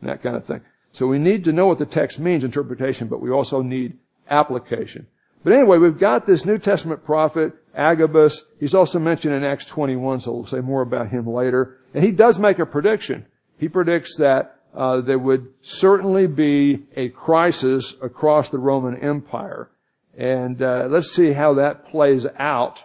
And 0.00 0.10
that 0.10 0.22
kind 0.22 0.36
of 0.36 0.44
thing. 0.44 0.60
So 0.92 1.06
we 1.06 1.18
need 1.18 1.44
to 1.44 1.52
know 1.52 1.66
what 1.66 1.78
the 1.78 1.86
text 1.86 2.18
means, 2.18 2.42
interpretation, 2.42 3.08
but 3.08 3.20
we 3.20 3.30
also 3.30 3.62
need 3.62 3.96
application. 4.28 5.06
But 5.42 5.54
anyway, 5.54 5.78
we've 5.78 5.98
got 5.98 6.26
this 6.26 6.44
New 6.44 6.58
Testament 6.58 7.04
prophet, 7.04 7.54
Agabus. 7.74 8.44
He's 8.58 8.74
also 8.74 8.98
mentioned 8.98 9.34
in 9.34 9.44
Acts 9.44 9.66
21, 9.66 10.20
so 10.20 10.32
we'll 10.32 10.46
say 10.46 10.60
more 10.60 10.82
about 10.82 11.08
him 11.08 11.26
later. 11.26 11.78
And 11.94 12.04
he 12.04 12.10
does 12.10 12.38
make 12.38 12.58
a 12.58 12.66
prediction. 12.66 13.26
He 13.58 13.68
predicts 13.68 14.16
that 14.16 14.56
uh, 14.74 15.00
there 15.00 15.18
would 15.18 15.48
certainly 15.62 16.26
be 16.26 16.84
a 16.96 17.08
crisis 17.08 17.96
across 18.02 18.48
the 18.48 18.58
Roman 18.58 18.96
Empire. 18.96 19.70
And 20.16 20.60
uh, 20.60 20.86
let's 20.90 21.12
see 21.12 21.32
how 21.32 21.54
that 21.54 21.88
plays 21.88 22.26
out. 22.38 22.80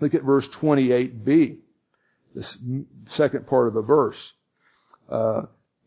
Look 0.00 0.14
at 0.14 0.22
verse 0.22 0.48
28b 0.48 1.58
this 2.34 2.58
second 3.06 3.46
part 3.46 3.68
of 3.68 3.74
the 3.74 3.82
verse. 3.82 4.34
Uh, 5.08 5.42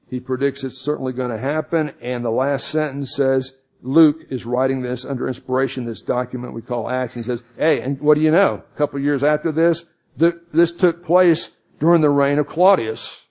he 0.10 0.20
predicts 0.20 0.64
it's 0.64 0.78
certainly 0.78 1.14
going 1.14 1.32
to 1.32 1.40
happen, 1.40 1.94
and 2.02 2.24
the 2.24 2.30
last 2.30 2.68
sentence 2.68 3.16
says, 3.16 3.54
Luke 3.82 4.18
is 4.30 4.46
writing 4.46 4.82
this 4.82 5.06
under 5.06 5.28
inspiration, 5.28 5.86
this 5.86 6.02
document 6.02 6.54
we 6.54 6.62
call 6.62 6.90
Acts, 6.90 7.16
and 7.16 7.26
he 7.26 7.30
says, 7.30 7.44
hey, 7.58 7.82
and 7.82 8.00
what 8.00 8.16
do 8.16 8.22
you 8.22 8.32
know? 8.32 8.64
A 8.74 8.78
couple 8.78 8.98
of 8.98 9.04
years 9.04 9.24
after 9.24 9.52
this, 9.52 9.86
th- 10.20 10.36
this 10.54 10.72
took 10.72 11.06
place 11.06 11.52
during 11.80 12.02
the 12.02 12.10
reign 12.10 12.40
of 12.40 12.48
Claudius, 12.48 13.28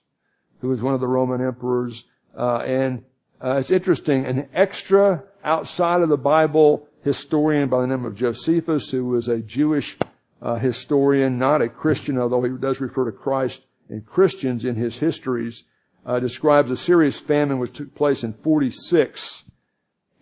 who 0.61 0.69
was 0.69 0.81
one 0.81 0.93
of 0.93 0.99
the 0.99 1.07
Roman 1.07 1.45
emperors, 1.45 2.05
uh, 2.37 2.57
and 2.57 3.03
uh, 3.43 3.55
it's 3.57 3.71
interesting, 3.71 4.25
an 4.25 4.47
extra 4.53 5.23
outside 5.43 6.01
of 6.01 6.09
the 6.09 6.17
Bible 6.17 6.87
historian 7.03 7.67
by 7.67 7.81
the 7.81 7.87
name 7.87 8.05
of 8.05 8.15
Josephus, 8.15 8.89
who 8.89 9.05
was 9.05 9.27
a 9.27 9.39
Jewish 9.39 9.97
uh, 10.43 10.55
historian, 10.55 11.37
not 11.37 11.61
a 11.61 11.69
Christian, 11.69 12.19
although 12.19 12.43
he 12.43 12.51
does 12.59 12.81
refer 12.81 13.05
to 13.05 13.11
Christ 13.11 13.63
and 13.89 14.05
Christians 14.05 14.65
in 14.65 14.75
his 14.75 14.97
histories, 14.97 15.63
uh, 16.05 16.19
describes 16.19 16.69
a 16.69 16.75
serious 16.75 17.17
famine 17.17 17.59
which 17.59 17.71
took 17.71 17.95
place 17.95 18.25
in 18.25 18.33
46 18.33 19.45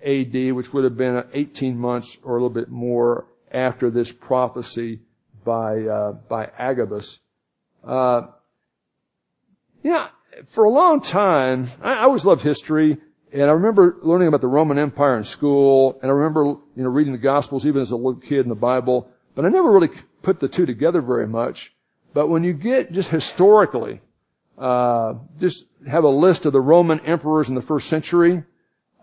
AD, 0.05 0.53
which 0.53 0.73
would 0.73 0.83
have 0.83 0.95
been 0.95 1.23
18 1.33 1.77
months 1.77 2.17
or 2.23 2.33
a 2.33 2.35
little 2.35 2.49
bit 2.49 2.69
more 2.69 3.25
after 3.51 3.89
this 3.89 4.11
prophecy 4.11 4.99
by 5.43 5.81
uh, 5.81 6.11
by 6.11 6.49
Agabus. 6.57 7.19
Uh, 7.83 8.27
yeah, 9.83 10.09
for 10.49 10.65
a 10.65 10.69
long 10.69 11.01
time, 11.01 11.69
I, 11.81 11.93
I 11.93 12.03
always 12.03 12.25
loved 12.25 12.43
history. 12.43 12.97
And 13.33 13.43
I 13.43 13.53
remember 13.53 13.97
learning 14.03 14.27
about 14.27 14.41
the 14.41 14.47
Roman 14.47 14.77
Empire 14.77 15.17
in 15.17 15.23
school, 15.23 15.97
and 16.01 16.11
I 16.11 16.13
remember, 16.13 16.43
you 16.43 16.83
know, 16.83 16.89
reading 16.89 17.13
the 17.13 17.17
Gospels 17.17 17.65
even 17.65 17.81
as 17.81 17.91
a 17.91 17.95
little 17.95 18.15
kid 18.15 18.41
in 18.41 18.49
the 18.49 18.55
Bible, 18.55 19.09
but 19.35 19.45
I 19.45 19.49
never 19.49 19.71
really 19.71 19.89
put 20.21 20.39
the 20.39 20.47
two 20.47 20.65
together 20.65 21.01
very 21.01 21.27
much. 21.27 21.73
But 22.13 22.27
when 22.27 22.43
you 22.43 22.53
get 22.53 22.91
just 22.91 23.09
historically, 23.09 24.01
uh, 24.57 25.15
just 25.39 25.65
have 25.89 26.03
a 26.03 26.09
list 26.09 26.45
of 26.45 26.53
the 26.53 26.61
Roman 26.61 26.99
emperors 27.01 27.49
in 27.49 27.55
the 27.55 27.61
first 27.61 27.87
century, 27.87 28.43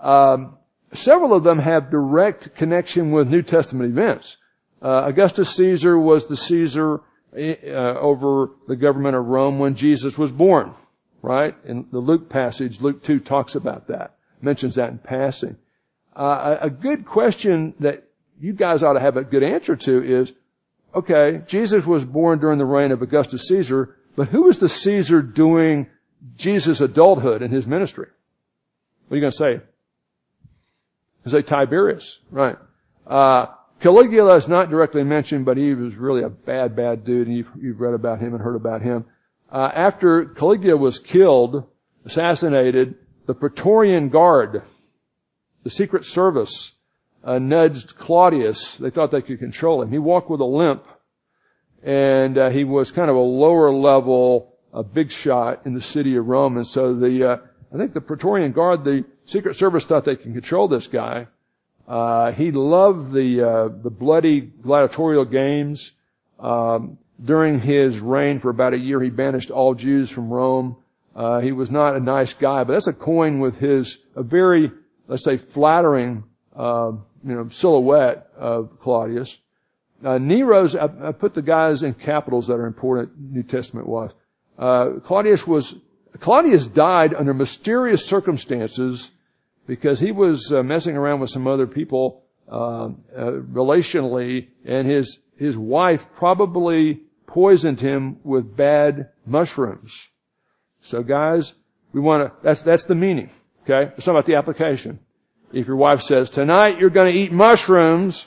um, 0.00 0.58
several 0.92 1.34
of 1.34 1.44
them 1.44 1.58
have 1.58 1.90
direct 1.90 2.54
connection 2.54 3.10
with 3.10 3.28
New 3.28 3.42
Testament 3.42 3.90
events. 3.90 4.36
Uh, 4.80 5.04
Augustus 5.06 5.54
Caesar 5.56 5.98
was 5.98 6.26
the 6.26 6.36
Caesar 6.36 7.00
uh, 7.34 7.38
over 7.38 8.50
the 8.68 8.76
government 8.76 9.16
of 9.16 9.26
Rome 9.26 9.58
when 9.58 9.74
Jesus 9.74 10.16
was 10.16 10.30
born, 10.30 10.74
right? 11.22 11.56
In 11.64 11.86
the 11.90 11.98
Luke 11.98 12.28
passage, 12.28 12.80
Luke 12.80 13.02
2 13.02 13.20
talks 13.20 13.54
about 13.54 13.88
that 13.88 14.18
mentions 14.42 14.76
that 14.76 14.90
in 14.90 14.98
passing. 14.98 15.56
Uh, 16.14 16.56
a 16.60 16.70
good 16.70 17.06
question 17.06 17.74
that 17.80 18.07
you 18.40 18.52
guys 18.52 18.82
ought 18.82 18.94
to 18.94 19.00
have 19.00 19.16
a 19.16 19.24
good 19.24 19.42
answer 19.42 19.76
to 19.76 20.02
is, 20.02 20.32
okay, 20.94 21.42
Jesus 21.46 21.84
was 21.84 22.04
born 22.04 22.38
during 22.38 22.58
the 22.58 22.64
reign 22.64 22.92
of 22.92 23.02
Augustus 23.02 23.48
Caesar, 23.48 23.96
but 24.16 24.28
who 24.28 24.44
was 24.44 24.58
the 24.58 24.68
Caesar 24.68 25.22
doing 25.22 25.88
Jesus' 26.36 26.80
adulthood 26.80 27.42
in 27.42 27.50
his 27.50 27.66
ministry? 27.66 28.08
What 29.06 29.14
are 29.14 29.18
you 29.18 29.22
going 29.22 29.32
to 29.32 29.36
say? 29.36 29.64
You 31.24 31.30
say 31.30 31.42
Tiberius, 31.42 32.20
right? 32.30 32.56
Uh, 33.06 33.46
Caligula 33.80 34.34
is 34.36 34.48
not 34.48 34.70
directly 34.70 35.04
mentioned, 35.04 35.44
but 35.44 35.56
he 35.56 35.74
was 35.74 35.94
really 35.94 36.22
a 36.22 36.28
bad, 36.28 36.74
bad 36.74 37.04
dude, 37.04 37.28
and 37.28 37.36
you've, 37.36 37.50
you've 37.60 37.80
read 37.80 37.94
about 37.94 38.20
him 38.20 38.34
and 38.34 38.42
heard 38.42 38.56
about 38.56 38.82
him. 38.82 39.04
Uh, 39.50 39.70
after 39.74 40.26
Caligula 40.26 40.76
was 40.76 40.98
killed, 40.98 41.64
assassinated, 42.04 42.96
the 43.26 43.34
Praetorian 43.34 44.08
Guard, 44.08 44.62
the 45.62 45.70
Secret 45.70 46.04
Service, 46.04 46.72
uh, 47.28 47.38
nudged 47.38 47.96
Claudius. 47.98 48.78
They 48.78 48.88
thought 48.88 49.10
they 49.10 49.20
could 49.20 49.38
control 49.38 49.82
him. 49.82 49.90
He 49.92 49.98
walked 49.98 50.30
with 50.30 50.40
a 50.40 50.46
limp, 50.46 50.84
and 51.82 52.38
uh, 52.38 52.48
he 52.48 52.64
was 52.64 52.90
kind 52.90 53.10
of 53.10 53.16
a 53.16 53.20
lower 53.20 53.70
level, 53.70 54.54
a 54.72 54.82
big 54.82 55.10
shot 55.10 55.66
in 55.66 55.74
the 55.74 55.82
city 55.82 56.16
of 56.16 56.26
Rome. 56.26 56.56
And 56.56 56.66
so 56.66 56.94
the, 56.94 57.32
uh, 57.32 57.36
I 57.72 57.76
think 57.76 57.92
the 57.92 58.00
Praetorian 58.00 58.52
Guard, 58.52 58.82
the 58.82 59.04
Secret 59.26 59.56
Service 59.56 59.84
thought 59.84 60.06
they 60.06 60.16
can 60.16 60.32
control 60.32 60.68
this 60.68 60.86
guy. 60.86 61.26
Uh, 61.86 62.32
he 62.32 62.50
loved 62.50 63.12
the 63.12 63.42
uh, 63.42 63.68
the 63.82 63.90
bloody 63.90 64.40
gladiatorial 64.40 65.24
games. 65.24 65.92
Um, 66.38 66.98
during 67.22 67.60
his 67.60 67.98
reign 67.98 68.38
for 68.40 68.50
about 68.50 68.74
a 68.74 68.78
year, 68.78 69.02
he 69.02 69.10
banished 69.10 69.50
all 69.50 69.74
Jews 69.74 70.08
from 70.08 70.30
Rome. 70.30 70.76
Uh, 71.16 71.40
he 71.40 71.52
was 71.52 71.70
not 71.70 71.96
a 71.96 72.00
nice 72.00 72.32
guy, 72.32 72.64
but 72.64 72.74
that's 72.74 72.86
a 72.86 72.92
coin 72.92 73.40
with 73.40 73.56
his, 73.56 73.98
a 74.14 74.22
very, 74.22 74.70
let's 75.08 75.24
say, 75.24 75.36
flattering, 75.36 76.24
you 77.24 77.34
know, 77.34 77.48
silhouette 77.48 78.28
of 78.36 78.80
Claudius. 78.80 79.40
Uh, 80.04 80.18
Nero's, 80.18 80.76
I, 80.76 80.88
I, 81.02 81.12
put 81.12 81.34
the 81.34 81.42
guys 81.42 81.82
in 81.82 81.94
capitals 81.94 82.46
that 82.46 82.54
are 82.54 82.66
important, 82.66 83.12
New 83.18 83.42
Testament 83.42 83.88
wise. 83.88 84.10
Uh, 84.56 85.00
Claudius 85.02 85.46
was, 85.46 85.74
Claudius 86.20 86.68
died 86.68 87.14
under 87.14 87.34
mysterious 87.34 88.06
circumstances 88.06 89.10
because 89.66 89.98
he 89.98 90.12
was 90.12 90.52
uh, 90.52 90.62
messing 90.62 90.96
around 90.96 91.20
with 91.20 91.30
some 91.30 91.46
other 91.46 91.66
people, 91.66 92.22
uh, 92.48 92.88
relationally, 93.16 94.48
and 94.64 94.88
his, 94.88 95.18
his 95.36 95.56
wife 95.56 96.06
probably 96.16 97.02
poisoned 97.26 97.80
him 97.80 98.18
with 98.24 98.56
bad 98.56 99.10
mushrooms. 99.26 100.08
So 100.80 101.02
guys, 101.02 101.54
we 101.92 102.00
want 102.00 102.24
to, 102.24 102.32
that's, 102.42 102.62
that's 102.62 102.84
the 102.84 102.94
meaning. 102.94 103.30
Okay? 103.64 103.92
It's 103.96 104.06
not 104.06 104.14
about 104.14 104.26
the 104.26 104.36
application. 104.36 105.00
If 105.52 105.66
your 105.66 105.76
wife 105.76 106.02
says, 106.02 106.30
tonight 106.30 106.78
you're 106.78 106.90
going 106.90 107.12
to 107.12 107.18
eat 107.18 107.32
mushrooms, 107.32 108.26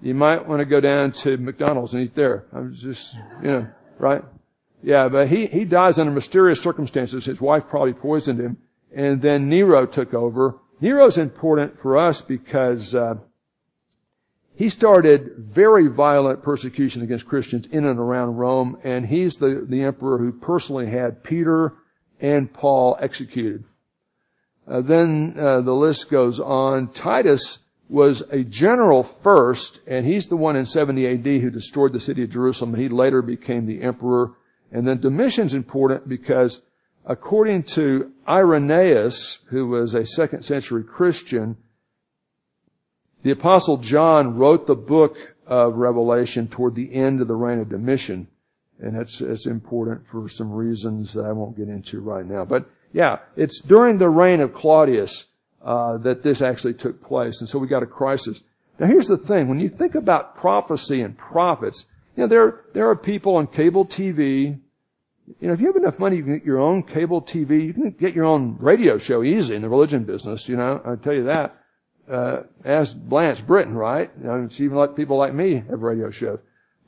you 0.00 0.14
might 0.14 0.48
want 0.48 0.60
to 0.60 0.64
go 0.64 0.80
down 0.80 1.12
to 1.12 1.36
McDonald's 1.36 1.92
and 1.92 2.02
eat 2.02 2.14
there. 2.14 2.46
I'm 2.52 2.74
just, 2.74 3.14
you 3.42 3.50
know, 3.50 3.68
right? 3.98 4.22
Yeah, 4.82 5.08
but 5.08 5.28
he, 5.28 5.46
he 5.46 5.64
dies 5.64 5.98
under 5.98 6.12
mysterious 6.12 6.60
circumstances. 6.60 7.24
His 7.24 7.40
wife 7.40 7.64
probably 7.68 7.92
poisoned 7.92 8.40
him. 8.40 8.58
And 8.94 9.22
then 9.22 9.48
Nero 9.48 9.86
took 9.86 10.12
over. 10.14 10.56
Nero's 10.80 11.18
important 11.18 11.80
for 11.80 11.96
us 11.96 12.20
because, 12.20 12.94
uh, 12.94 13.14
he 14.54 14.68
started 14.68 15.32
very 15.38 15.88
violent 15.88 16.42
persecution 16.42 17.02
against 17.02 17.26
Christians 17.26 17.66
in 17.66 17.86
and 17.86 17.98
around 17.98 18.36
Rome, 18.36 18.78
and 18.84 19.06
he's 19.06 19.36
the, 19.36 19.66
the 19.68 19.82
emperor 19.82 20.18
who 20.18 20.32
personally 20.32 20.90
had 20.90 21.24
Peter 21.24 21.72
and 22.20 22.52
Paul 22.52 22.96
executed. 23.00 23.64
Uh, 24.66 24.80
then 24.80 25.34
uh, 25.38 25.60
the 25.60 25.74
list 25.74 26.10
goes 26.10 26.38
on. 26.38 26.88
Titus 26.92 27.58
was 27.88 28.22
a 28.30 28.42
general 28.44 29.02
first, 29.02 29.80
and 29.86 30.06
he's 30.06 30.28
the 30.28 30.36
one 30.36 30.56
in 30.56 30.64
70 30.64 31.06
AD 31.06 31.24
who 31.24 31.50
destroyed 31.50 31.92
the 31.92 32.00
city 32.00 32.22
of 32.22 32.30
Jerusalem. 32.30 32.74
He 32.74 32.88
later 32.88 33.22
became 33.22 33.66
the 33.66 33.82
emperor. 33.82 34.32
And 34.70 34.86
then 34.86 35.00
Domitian's 35.00 35.52
important 35.52 36.08
because 36.08 36.62
according 37.04 37.64
to 37.64 38.12
Irenaeus, 38.26 39.40
who 39.50 39.68
was 39.68 39.94
a 39.94 40.06
second 40.06 40.44
century 40.44 40.84
Christian, 40.84 41.56
the 43.22 43.32
apostle 43.32 43.76
John 43.76 44.36
wrote 44.36 44.66
the 44.66 44.74
book 44.74 45.16
of 45.46 45.76
Revelation 45.76 46.48
toward 46.48 46.74
the 46.74 46.94
end 46.94 47.20
of 47.20 47.28
the 47.28 47.34
reign 47.34 47.58
of 47.58 47.68
Domitian. 47.68 48.28
And 48.80 48.98
that's, 48.98 49.18
that's 49.18 49.46
important 49.46 50.06
for 50.10 50.28
some 50.28 50.50
reasons 50.50 51.12
that 51.12 51.24
I 51.24 51.32
won't 51.32 51.56
get 51.56 51.68
into 51.68 52.00
right 52.00 52.26
now. 52.26 52.44
But 52.44 52.68
yeah, 52.92 53.18
it's 53.36 53.60
during 53.60 53.98
the 53.98 54.08
reign 54.08 54.40
of 54.40 54.54
Claudius, 54.54 55.26
uh, 55.64 55.98
that 55.98 56.22
this 56.22 56.42
actually 56.42 56.74
took 56.74 57.02
place. 57.02 57.40
And 57.40 57.48
so 57.48 57.58
we 57.58 57.68
got 57.68 57.82
a 57.82 57.86
crisis. 57.86 58.42
Now 58.78 58.86
here's 58.86 59.06
the 59.06 59.16
thing. 59.16 59.48
When 59.48 59.60
you 59.60 59.68
think 59.68 59.94
about 59.94 60.36
prophecy 60.36 61.00
and 61.00 61.16
prophets, 61.16 61.86
you 62.16 62.22
know, 62.22 62.28
there, 62.28 62.60
there 62.74 62.90
are 62.90 62.96
people 62.96 63.36
on 63.36 63.46
cable 63.46 63.86
TV. 63.86 64.58
You 65.40 65.48
know, 65.48 65.54
if 65.54 65.60
you 65.60 65.66
have 65.66 65.76
enough 65.76 65.98
money, 65.98 66.16
you 66.16 66.24
can 66.24 66.38
get 66.38 66.44
your 66.44 66.58
own 66.58 66.82
cable 66.82 67.22
TV. 67.22 67.64
You 67.66 67.72
can 67.72 67.90
get 67.92 68.14
your 68.14 68.24
own 68.24 68.56
radio 68.58 68.98
show 68.98 69.22
easy 69.22 69.54
in 69.54 69.62
the 69.62 69.68
religion 69.68 70.04
business, 70.04 70.48
you 70.48 70.56
know, 70.56 70.80
I 70.84 70.96
tell 70.96 71.14
you 71.14 71.24
that 71.24 71.56
uh, 72.10 72.42
as 72.64 72.92
Blanche 72.92 73.46
Britton, 73.46 73.74
right? 73.74 74.10
You 74.20 74.26
know, 74.26 74.48
she 74.50 74.64
even 74.64 74.76
let 74.76 74.96
people 74.96 75.16
like 75.16 75.34
me 75.34 75.62
have 75.70 75.82
radio 75.82 76.10
shows. 76.10 76.40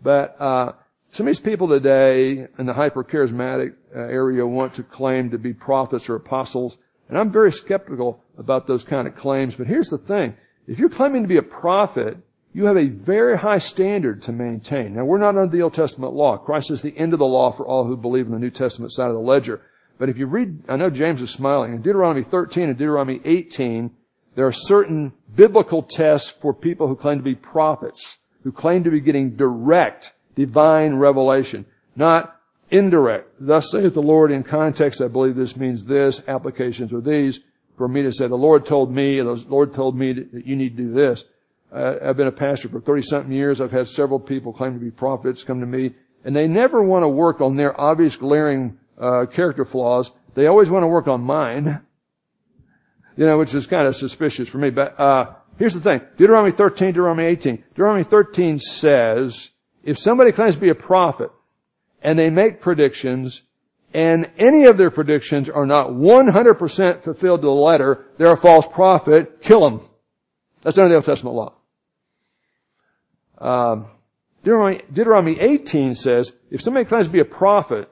But 0.02 0.40
uh, 0.40 0.72
some 1.14 1.28
of 1.28 1.30
these 1.30 1.38
people 1.38 1.68
today 1.68 2.48
in 2.58 2.66
the 2.66 2.72
hyper 2.72 3.04
charismatic 3.04 3.74
uh, 3.94 4.00
area 4.00 4.44
want 4.44 4.74
to 4.74 4.82
claim 4.82 5.30
to 5.30 5.38
be 5.38 5.54
prophets 5.54 6.08
or 6.08 6.16
apostles, 6.16 6.78
and 7.08 7.16
I'm 7.16 7.30
very 7.30 7.52
skeptical 7.52 8.20
about 8.36 8.66
those 8.66 8.82
kind 8.82 9.06
of 9.06 9.14
claims. 9.14 9.54
But 9.54 9.68
here's 9.68 9.90
the 9.90 9.98
thing: 9.98 10.34
if 10.66 10.76
you're 10.76 10.88
claiming 10.88 11.22
to 11.22 11.28
be 11.28 11.36
a 11.36 11.42
prophet, 11.42 12.18
you 12.52 12.64
have 12.64 12.76
a 12.76 12.88
very 12.88 13.38
high 13.38 13.58
standard 13.58 14.22
to 14.22 14.32
maintain. 14.32 14.94
Now, 14.94 15.04
we're 15.04 15.18
not 15.18 15.36
under 15.36 15.56
the 15.56 15.62
Old 15.62 15.74
Testament 15.74 16.14
law. 16.14 16.36
Christ 16.36 16.72
is 16.72 16.82
the 16.82 16.96
end 16.98 17.12
of 17.12 17.20
the 17.20 17.26
law 17.26 17.52
for 17.52 17.64
all 17.64 17.86
who 17.86 17.96
believe 17.96 18.26
in 18.26 18.32
the 18.32 18.38
New 18.40 18.50
Testament 18.50 18.92
side 18.92 19.08
of 19.08 19.14
the 19.14 19.20
ledger. 19.20 19.62
But 19.98 20.08
if 20.08 20.18
you 20.18 20.26
read, 20.26 20.64
I 20.68 20.74
know 20.74 20.90
James 20.90 21.22
is 21.22 21.30
smiling, 21.30 21.74
in 21.74 21.82
Deuteronomy 21.82 22.24
13 22.24 22.70
and 22.70 22.76
Deuteronomy 22.76 23.20
18, 23.24 23.88
there 24.34 24.48
are 24.48 24.52
certain 24.52 25.12
biblical 25.36 25.84
tests 25.84 26.30
for 26.42 26.52
people 26.52 26.88
who 26.88 26.96
claim 26.96 27.18
to 27.18 27.24
be 27.24 27.36
prophets, 27.36 28.18
who 28.42 28.50
claim 28.50 28.82
to 28.82 28.90
be 28.90 29.00
getting 29.00 29.36
direct 29.36 30.12
divine 30.34 30.96
revelation, 30.96 31.66
not 31.96 32.40
indirect. 32.70 33.30
Thus 33.40 33.70
saith 33.70 33.94
the 33.94 34.02
Lord 34.02 34.32
in 34.32 34.42
context, 34.42 35.00
I 35.00 35.08
believe 35.08 35.36
this 35.36 35.56
means 35.56 35.84
this, 35.84 36.22
applications 36.26 36.92
are 36.92 37.00
these. 37.00 37.40
For 37.76 37.88
me 37.88 38.02
to 38.02 38.12
say, 38.12 38.28
the 38.28 38.36
Lord 38.36 38.64
told 38.64 38.94
me, 38.94 39.20
the 39.20 39.44
Lord 39.48 39.74
told 39.74 39.96
me 39.96 40.12
that 40.12 40.46
you 40.46 40.54
need 40.54 40.76
to 40.76 40.82
do 40.84 40.92
this. 40.92 41.24
Uh, 41.74 41.94
I've 42.04 42.16
been 42.16 42.28
a 42.28 42.32
pastor 42.32 42.68
for 42.68 42.80
30 42.80 43.02
something 43.02 43.32
years. 43.32 43.60
I've 43.60 43.72
had 43.72 43.88
several 43.88 44.20
people 44.20 44.52
claim 44.52 44.74
to 44.74 44.78
be 44.78 44.92
prophets 44.92 45.42
come 45.42 45.58
to 45.58 45.66
me 45.66 45.94
and 46.24 46.34
they 46.34 46.48
never 46.48 46.82
want 46.82 47.02
to 47.02 47.08
work 47.08 47.40
on 47.40 47.56
their 47.56 47.78
obvious 47.78 48.16
glaring 48.16 48.78
uh, 48.98 49.26
character 49.26 49.64
flaws. 49.64 50.10
They 50.34 50.46
always 50.46 50.70
want 50.70 50.82
to 50.82 50.88
work 50.88 51.06
on 51.06 51.22
mine. 51.22 51.80
You 53.16 53.26
know, 53.26 53.38
which 53.38 53.54
is 53.54 53.68
kind 53.68 53.86
of 53.86 53.94
suspicious 53.94 54.48
for 54.48 54.58
me. 54.58 54.70
But 54.70 54.98
uh, 54.98 55.34
here's 55.56 55.72
the 55.72 55.78
thing: 55.78 56.00
Deuteronomy 56.16 56.50
13, 56.50 56.88
Deuteronomy 56.88 57.26
18. 57.26 57.62
Deuteronomy 57.68 58.02
13 58.02 58.58
says, 58.58 59.50
if 59.84 59.98
somebody 59.98 60.32
claims 60.32 60.54
to 60.54 60.60
be 60.60 60.70
a 60.70 60.74
prophet 60.74 61.30
and 62.02 62.18
they 62.18 62.30
make 62.30 62.60
predictions, 62.60 63.42
and 63.92 64.30
any 64.38 64.64
of 64.64 64.76
their 64.76 64.90
predictions 64.90 65.48
are 65.48 65.66
not 65.66 65.90
100% 65.90 67.02
fulfilled 67.02 67.42
to 67.42 67.46
the 67.46 67.52
letter, 67.52 68.06
they're 68.18 68.32
a 68.32 68.36
false 68.36 68.66
prophet. 68.66 69.40
Kill 69.40 69.62
them. 69.62 69.88
That's 70.62 70.78
under 70.78 70.88
the 70.88 70.94
Old 70.96 71.04
Testament 71.04 71.36
law. 71.36 71.52
Um, 73.38 73.86
Deuteronomy, 74.42 74.82
Deuteronomy 74.92 75.40
18 75.40 75.94
says, 75.94 76.32
if 76.50 76.60
somebody 76.60 76.86
claims 76.86 77.06
to 77.06 77.12
be 77.12 77.20
a 77.20 77.24
prophet, 77.24 77.88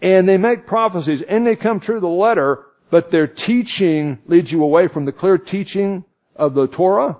and 0.00 0.28
they 0.28 0.36
make 0.36 0.66
prophecies, 0.66 1.22
and 1.22 1.46
they 1.46 1.56
come 1.56 1.80
true 1.80 1.96
to 1.96 2.00
the 2.00 2.08
letter, 2.08 2.66
but 2.90 3.10
their 3.10 3.26
teaching 3.26 4.18
leads 4.26 4.50
you 4.50 4.62
away 4.62 4.88
from 4.88 5.04
the 5.04 5.12
clear 5.12 5.38
teaching 5.38 6.04
of 6.36 6.54
the 6.54 6.66
Torah, 6.66 7.18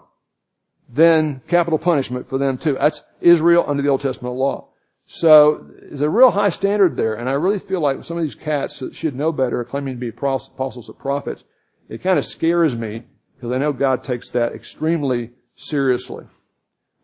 then 0.92 1.40
capital 1.48 1.78
punishment 1.78 2.28
for 2.28 2.38
them 2.38 2.58
too. 2.58 2.76
That's 2.78 3.02
Israel 3.20 3.64
under 3.66 3.82
the 3.82 3.88
Old 3.88 4.02
Testament 4.02 4.34
law. 4.34 4.68
So 5.06 5.66
there's 5.80 6.02
a 6.02 6.08
real 6.08 6.30
high 6.30 6.50
standard 6.50 6.96
there, 6.96 7.14
and 7.14 7.28
I 7.28 7.32
really 7.32 7.58
feel 7.58 7.80
like 7.80 8.04
some 8.04 8.18
of 8.18 8.22
these 8.22 8.34
cats 8.34 8.78
that 8.78 8.94
should 8.94 9.16
know 9.16 9.32
better, 9.32 9.60
are 9.60 9.64
claiming 9.64 9.94
to 9.94 10.00
be 10.00 10.08
apostles 10.08 10.88
or 10.88 10.94
prophets, 10.94 11.44
it 11.88 12.02
kind 12.02 12.18
of 12.18 12.24
scares 12.24 12.76
me 12.76 13.02
because 13.34 13.52
I 13.52 13.58
know 13.58 13.72
God 13.72 14.04
takes 14.04 14.30
that 14.30 14.52
extremely 14.52 15.30
seriously. 15.56 16.24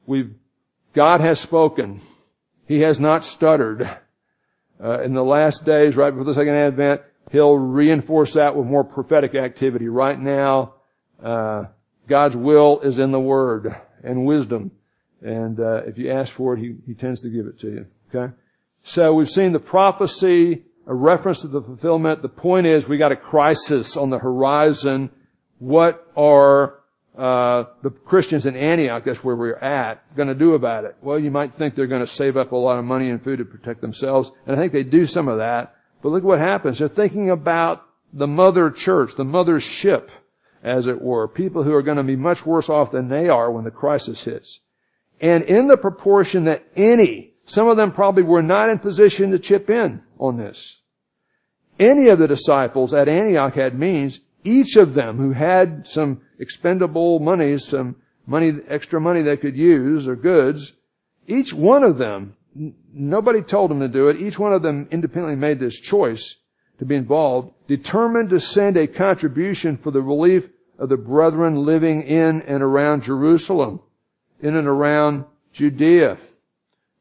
We've, 0.07 0.35
God 0.95 1.21
has 1.21 1.41
spoken. 1.41 2.01
He 2.67 2.81
has 2.81 3.01
not 3.01 3.25
stuttered. 3.25 3.99
Uh, 4.83 5.03
in 5.03 5.13
the 5.13 5.25
last 5.25 5.65
days, 5.65 5.97
right 5.97 6.11
before 6.11 6.25
the 6.25 6.35
second 6.35 6.55
advent, 6.55 7.01
He'll 7.31 7.59
reinforce 7.59 8.35
that 8.35 8.57
with 8.57 8.67
more 8.67 8.85
prophetic 8.85 9.35
activity. 9.35 9.89
Right 9.89 10.19
now, 10.19 10.75
uh, 11.23 11.65
God's 12.09 12.37
will 12.37 12.81
is 12.81 12.99
in 12.99 13.13
the 13.13 13.21
Word 13.21 13.75
and 14.03 14.25
wisdom. 14.25 14.73
And 15.21 15.59
uh, 15.61 15.83
if 15.87 15.99
you 15.99 16.11
ask 16.11 16.33
for 16.33 16.55
it, 16.55 16.61
he, 16.61 16.77
he 16.87 16.95
tends 16.95 17.21
to 17.23 17.29
give 17.29 17.47
it 17.47 17.59
to 17.61 17.69
you. 17.69 17.87
Okay? 18.15 18.33
So 18.83 19.13
we've 19.13 19.31
seen 19.31 19.53
the 19.53 19.59
prophecy, 19.59 20.65
a 20.87 20.95
reference 20.95 21.41
to 21.43 21.49
the 21.49 21.61
fulfillment. 21.61 22.23
The 22.23 22.29
point 22.29 22.67
is 22.67 22.89
we 22.89 22.99
got 22.99 23.13
a 23.13 23.17
crisis 23.17 23.97
on 23.97 24.11
the 24.11 24.19
horizon. 24.19 25.11
What 25.59 26.07
are 26.17 26.79
uh, 27.19 27.65
the 27.83 27.91
Christians 27.91 28.47
in 28.47 28.57
Antioch, 28.57 29.05
that's 29.05 29.25
where 29.25 29.35
we're 29.35 29.57
at, 29.57 30.15
going 30.17 30.29
to 30.29 30.35
do 30.35 30.55
about 30.55 30.85
it? 30.85 30.97
Well, 31.03 31.19
you 31.19 31.33
might 31.33 31.57
think 31.57 31.75
they're 31.75 31.89
going 31.89 32.01
to 32.01 32.07
save 32.07 32.37
up 32.37 32.53
a 32.53 32.57
lot 32.57 32.79
of 32.79 32.85
money 32.85 33.11
and 33.11 33.23
food 33.23 33.39
to 33.39 33.45
protect 33.45 33.81
themselves, 33.81 34.31
and 34.47 34.55
I 34.55 34.59
think 34.59 34.73
they 34.73 34.85
do 34.85 35.05
some 35.05 35.27
of 35.27 35.39
that. 35.39 35.75
But 36.01 36.11
look 36.11 36.23
what 36.23 36.39
happens. 36.39 36.79
They're 36.79 36.89
thinking 36.89 37.31
about 37.31 37.83
the 38.13 38.29
mother 38.29 38.71
church, 38.71 39.17
the 39.17 39.25
mother 39.25 39.59
ship, 39.59 40.11
as 40.63 40.87
it 40.87 41.01
were. 41.01 41.29
People 41.29 41.63
who 41.63 41.75
are 41.75 41.83
going 41.83 41.97
to 41.97 42.03
be 42.03 42.17
much 42.17 42.45
worse 42.45 42.69
off 42.69 42.91
than 42.91 43.09
they 43.09 43.29
are 43.29 43.51
when 43.51 43.65
the 43.65 43.71
crisis 43.71 44.25
hits. 44.25 44.61
And 45.21 45.45
in 45.45 45.69
the 45.69 45.77
proportion 45.77 46.45
that 46.45 46.65
any, 46.77 47.35
some 47.45 47.69
of 47.69 47.77
them 47.77 47.93
probably 47.93 48.23
were 48.23 48.43
not 48.43 48.69
in 48.69 48.79
position 48.79 49.31
to 49.31 49.39
chip 49.39 49.71
in 49.71 50.03
on 50.19 50.37
this. 50.37 50.81
Any 51.79 52.09
of 52.09 52.19
the 52.19 52.29
disciples 52.29 52.93
at 52.93 53.09
Antioch 53.09 53.55
had 53.55 53.79
means, 53.79 54.21
each 54.45 54.77
of 54.77 54.95
them 54.95 55.17
who 55.17 55.33
had 55.33 55.87
some 55.87 56.23
expendable 56.39 57.21
money, 57.21 57.57
some 57.59 57.97
money, 58.27 58.53
extra 58.69 59.01
money 59.01 59.23
they 59.23 59.37
could 59.37 59.57
use 59.57 60.09
or 60.09 60.17
goods, 60.17 60.73
each 61.27 61.53
one 61.53 61.85
of 61.85 61.99
them, 61.99 62.37
nobody 62.93 63.43
told 63.43 63.71
them 63.71 63.81
to 63.81 63.89
do 63.89 64.09
it, 64.09 64.21
each 64.21 64.39
one 64.39 64.53
of 64.53 64.63
them 64.63 64.89
independently 64.91 65.37
made 65.37 65.61
this 65.61 65.79
choice 65.79 66.37
to 66.79 66.85
be 66.85 66.95
involved, 66.95 67.53
determined 67.67 68.31
to 68.31 68.41
send 68.41 68.77
a 68.77 68.87
contribution 68.87 69.77
for 69.77 69.91
the 69.91 70.03
relief 70.03 70.49
of 70.79 70.89
the 70.89 70.97
brethren 70.97 71.65
living 71.65 72.03
in 72.03 72.43
and 72.43 72.63
around 72.63 73.03
Jerusalem 73.03 73.81
in 74.41 74.57
and 74.57 74.69
around 74.69 75.25
Judea. 75.53 76.19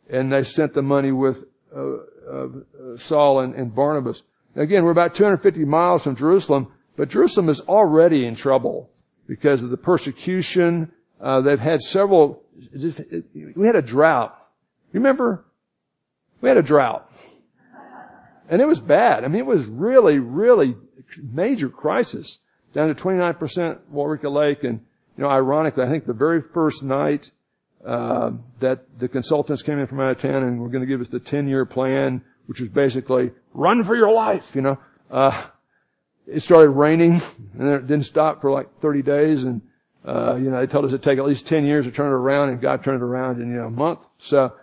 And 0.09 0.31
they 0.31 0.43
sent 0.43 0.73
the 0.73 0.81
money 0.81 1.11
with 1.11 1.43
uh, 1.75 1.97
uh, 2.31 2.47
Saul 2.95 3.41
and, 3.41 3.53
and 3.55 3.73
Barnabas. 3.73 4.23
Again, 4.55 4.83
we're 4.83 4.91
about 4.91 5.13
250 5.13 5.65
miles 5.65 6.03
from 6.03 6.15
Jerusalem, 6.15 6.73
but 6.95 7.09
Jerusalem 7.09 7.49
is 7.49 7.61
already 7.61 8.25
in 8.25 8.35
trouble 8.35 8.89
because 9.27 9.61
of 9.63 9.69
the 9.69 9.77
persecution. 9.77 10.91
Uh, 11.21 11.41
they've 11.41 11.59
had 11.59 11.81
several. 11.81 12.43
We 13.55 13.67
had 13.67 13.75
a 13.75 13.81
drought. 13.81 14.35
Remember, 14.93 15.45
we 16.41 16.49
had 16.49 16.57
a 16.57 16.63
drought, 16.63 17.11
and 18.49 18.61
it 18.61 18.67
was 18.67 18.79
bad. 18.79 19.23
I 19.23 19.27
mean, 19.27 19.39
it 19.39 19.45
was 19.45 19.65
really, 19.65 20.19
really 20.19 20.75
major 21.21 21.69
crisis. 21.69 22.39
Down 22.73 22.93
to 22.93 22.95
29% 22.95 23.79
Waurika 23.93 24.31
Lake, 24.31 24.63
and 24.63 24.81
you 25.17 25.23
know, 25.23 25.29
ironically, 25.29 25.83
I 25.83 25.89
think 25.89 26.05
the 26.05 26.13
very 26.13 26.41
first 26.41 26.83
night 26.83 27.31
uh, 27.85 28.31
that 28.59 28.99
the 28.99 29.07
consultants 29.07 29.61
came 29.63 29.79
in 29.79 29.87
from 29.87 29.99
out 29.99 30.11
of 30.11 30.17
town 30.17 30.43
and 30.43 30.59
were 30.59 30.69
going 30.69 30.81
to 30.81 30.87
give 30.87 31.01
us 31.01 31.07
the 31.07 31.19
10-year 31.19 31.65
plan, 31.65 32.21
which 32.45 32.59
was 32.59 32.69
basically 32.69 33.31
run 33.53 33.83
for 33.83 33.95
your 33.95 34.11
life, 34.11 34.55
you 34.55 34.61
know, 34.61 34.77
uh, 35.09 35.45
it 36.27 36.41
started 36.41 36.69
raining 36.71 37.21
and 37.57 37.67
it 37.69 37.87
didn't 37.87 38.03
stop 38.03 38.41
for 38.41 38.51
like 38.51 38.67
30 38.81 39.01
days 39.01 39.43
and 39.45 39.61
uh, 40.05 40.35
you 40.35 40.49
know, 40.49 40.59
they 40.59 40.67
told 40.67 40.85
us 40.85 40.91
it'd 40.91 41.03
take 41.03 41.19
at 41.19 41.25
least 41.25 41.47
10 41.47 41.65
years 41.65 41.85
to 41.85 41.91
turn 41.91 42.07
it 42.07 42.15
around 42.15 42.49
and 42.49 42.61
God 42.61 42.83
turned 42.83 43.01
it 43.01 43.03
around 43.03 43.41
in, 43.41 43.49
you 43.49 43.57
know, 43.57 43.67
a 43.67 43.71
month. 43.71 43.99
So, 44.17 44.53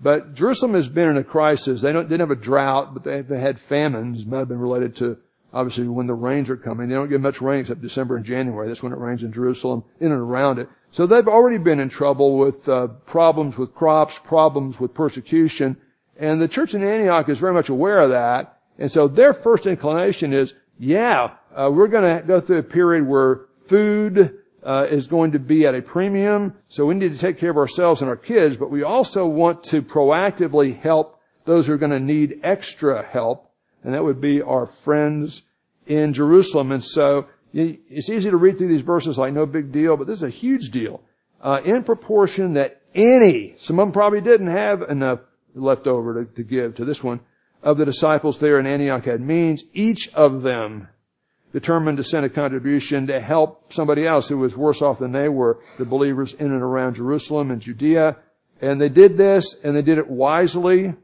but 0.00 0.34
Jerusalem 0.34 0.74
has 0.74 0.88
been 0.88 1.08
in 1.08 1.16
a 1.16 1.24
crisis. 1.24 1.80
They 1.80 1.92
didn't 1.92 2.20
have 2.20 2.30
a 2.30 2.36
drought, 2.36 2.94
but 2.94 3.04
they, 3.04 3.22
they 3.22 3.40
had 3.40 3.60
famines. 3.68 4.22
It 4.22 4.28
might 4.28 4.38
have 4.40 4.48
been 4.48 4.58
related 4.58 4.96
to 4.96 5.18
obviously 5.52 5.86
when 5.86 6.06
the 6.06 6.14
rains 6.14 6.50
are 6.50 6.56
coming. 6.56 6.88
They 6.88 6.94
don't 6.94 7.08
get 7.08 7.20
much 7.20 7.40
rain 7.40 7.60
except 7.60 7.80
December 7.80 8.16
and 8.16 8.24
January. 8.24 8.68
That's 8.68 8.82
when 8.82 8.92
it 8.92 8.98
rains 8.98 9.22
in 9.22 9.32
Jerusalem, 9.32 9.84
in 10.00 10.10
and 10.10 10.20
around 10.20 10.58
it. 10.58 10.68
So 10.90 11.06
they've 11.06 11.26
already 11.26 11.58
been 11.58 11.80
in 11.80 11.88
trouble 11.88 12.38
with 12.38 12.68
uh, 12.68 12.88
problems 13.06 13.56
with 13.56 13.74
crops, 13.74 14.18
problems 14.18 14.78
with 14.78 14.94
persecution, 14.94 15.76
and 16.16 16.40
the 16.40 16.48
church 16.48 16.74
in 16.74 16.84
Antioch 16.84 17.28
is 17.28 17.38
very 17.38 17.54
much 17.54 17.68
aware 17.68 18.00
of 18.00 18.10
that. 18.10 18.60
And 18.78 18.90
so 18.90 19.08
their 19.08 19.32
first 19.32 19.66
inclination 19.66 20.32
is, 20.32 20.54
yeah, 20.78 21.34
uh, 21.54 21.70
we're 21.72 21.88
going 21.88 22.20
to 22.20 22.26
go 22.26 22.40
through 22.40 22.58
a 22.58 22.62
period 22.62 23.06
where 23.06 23.42
food 23.66 24.38
uh, 24.64 24.86
is 24.90 25.06
going 25.06 25.32
to 25.32 25.38
be 25.38 25.66
at 25.66 25.74
a 25.74 25.82
premium, 25.82 26.54
so 26.68 26.86
we 26.86 26.94
need 26.94 27.12
to 27.12 27.18
take 27.18 27.38
care 27.38 27.50
of 27.50 27.56
ourselves 27.56 28.00
and 28.00 28.08
our 28.08 28.16
kids, 28.16 28.56
but 28.56 28.70
we 28.70 28.82
also 28.82 29.26
want 29.26 29.62
to 29.64 29.82
proactively 29.82 30.78
help 30.78 31.20
those 31.44 31.66
who 31.66 31.74
are 31.74 31.78
going 31.78 31.92
to 31.92 32.00
need 32.00 32.40
extra 32.42 33.06
help 33.06 33.50
and 33.84 33.92
that 33.92 34.02
would 34.02 34.20
be 34.20 34.42
our 34.42 34.66
friends 34.66 35.42
in 35.86 36.14
Jerusalem. 36.14 36.72
And 36.72 36.82
so 36.82 37.26
it's 37.52 38.10
easy 38.10 38.30
to 38.30 38.36
read 38.36 38.58
through 38.58 38.68
these 38.68 38.80
verses 38.80 39.18
like 39.18 39.34
no 39.34 39.46
big 39.46 39.70
deal, 39.70 39.96
but 39.96 40.06
this 40.06 40.18
is 40.18 40.24
a 40.24 40.30
huge 40.30 40.70
deal. 40.70 41.02
Uh, 41.40 41.60
in 41.64 41.84
proportion 41.84 42.54
that 42.54 42.80
any, 42.94 43.54
some 43.58 43.78
of 43.78 43.86
them 43.86 43.92
probably 43.92 44.22
didn't 44.22 44.48
have 44.48 44.82
enough 44.88 45.20
left 45.54 45.86
over 45.86 46.24
to, 46.24 46.34
to 46.34 46.42
give 46.42 46.76
to 46.76 46.84
this 46.84 47.04
one, 47.04 47.20
of 47.62 47.76
the 47.76 47.84
disciples 47.84 48.38
there 48.38 48.58
in 48.58 48.66
Antioch 48.66 49.04
had 49.04 49.20
means, 49.20 49.64
each 49.72 50.08
of 50.14 50.42
them 50.42 50.88
determined 51.54 51.96
to 51.96 52.04
send 52.04 52.26
a 52.26 52.28
contribution 52.28 53.06
to 53.06 53.20
help 53.20 53.72
somebody 53.72 54.04
else 54.04 54.28
who 54.28 54.36
was 54.36 54.56
worse 54.56 54.82
off 54.82 54.98
than 54.98 55.12
they 55.12 55.28
were, 55.28 55.60
the 55.78 55.84
believers 55.84 56.34
in 56.34 56.46
and 56.46 56.60
around 56.60 56.96
Jerusalem 56.96 57.52
and 57.52 57.62
Judea. 57.62 58.16
And 58.60 58.80
they 58.80 58.88
did 58.88 59.16
this, 59.16 59.56
and 59.62 59.74
they 59.74 59.82
did 59.82 59.98
it 59.98 60.10
wisely. 60.10 60.94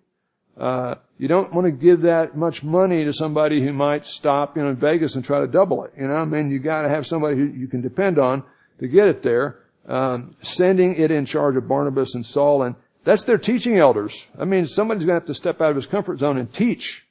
Uh, 0.59 0.97
you 1.19 1.29
don't 1.29 1.55
want 1.55 1.67
to 1.67 1.71
give 1.71 2.03
that 2.03 2.37
much 2.37 2.65
money 2.65 3.05
to 3.05 3.13
somebody 3.13 3.63
who 3.63 3.73
might 3.73 4.05
stop, 4.05 4.57
you 4.57 4.63
know, 4.65 4.71
in 4.71 4.77
Vegas 4.77 5.15
and 5.15 5.25
try 5.25 5.41
to 5.41 5.47
double 5.47 5.85
it. 5.85 5.93
You 5.97 6.09
know, 6.09 6.15
I 6.15 6.25
mean, 6.25 6.51
you 6.51 6.59
got 6.59 6.83
to 6.83 6.89
have 6.89 7.07
somebody 7.07 7.37
who 7.37 7.45
you 7.45 7.69
can 7.69 7.81
depend 7.81 8.19
on 8.19 8.43
to 8.81 8.89
get 8.89 9.07
it 9.07 9.23
there. 9.23 9.61
Um, 9.87 10.37
sending 10.43 10.97
it 10.97 11.11
in 11.11 11.27
charge 11.27 11.57
of 11.57 11.69
Barnabas 11.69 12.15
and 12.15 12.27
Saul, 12.27 12.65
and 12.65 12.75
that's 13.05 13.25
their 13.25 13.39
teaching 13.39 13.79
elders. 13.79 14.29
I 14.39 14.45
mean, 14.45 14.67
somebody's 14.67 15.05
going 15.05 15.17
to 15.17 15.21
have 15.21 15.27
to 15.29 15.35
step 15.35 15.61
out 15.61 15.71
of 15.71 15.77
his 15.77 15.87
comfort 15.87 16.19
zone 16.19 16.39
and 16.39 16.53
teach, 16.53 17.07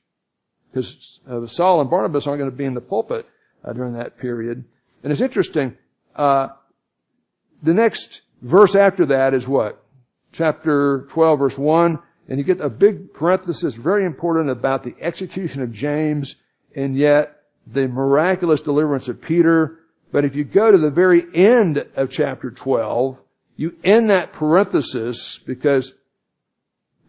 because 0.72 1.20
uh, 1.30 1.46
Saul 1.46 1.82
and 1.82 1.90
Barnabas 1.90 2.28
aren't 2.28 2.40
going 2.40 2.52
to 2.52 2.56
be 2.56 2.66
in 2.66 2.74
the 2.74 2.82
pulpit 2.82 3.26
uh, 3.64 3.74
during 3.74 3.94
that 3.94 4.18
period. 4.18 4.64
And 5.04 5.12
it's 5.12 5.22
interesting. 5.22 5.78
Uh, 6.16 6.50
the 7.64 7.74
next 7.74 8.22
verse 8.42 8.76
after 8.76 9.06
that 9.08 9.34
is 9.34 9.48
what? 9.48 9.84
Chapter 10.32 11.08
12, 11.10 11.40
verse 11.40 11.58
1. 11.58 12.00
And 12.28 12.38
you 12.38 12.44
get 12.44 12.62
a 12.62 12.70
big 12.70 13.14
parenthesis, 13.14 13.76
very 13.76 14.06
important 14.06 14.50
about 14.50 14.84
the 14.84 14.96
execution 15.02 15.62
of 15.62 15.72
James 15.72 16.36
and 16.76 16.96
yet 16.96 17.42
the 17.66 17.88
miraculous 17.88 18.62
deliverance 18.62 19.08
of 19.10 19.22
Peter. 19.22 19.80
But 20.12 20.26
if 20.26 20.36
you 20.36 20.44
go 20.44 20.72
to 20.72 20.78
the 20.78 20.92
very 20.92 21.24
end 21.34 21.84
of 21.96 22.12
chapter 22.12 22.52
12, 22.52 23.18
you 23.56 23.76
end 23.84 24.10
that 24.12 24.34
parenthesis 24.34 25.40
because 25.40 25.94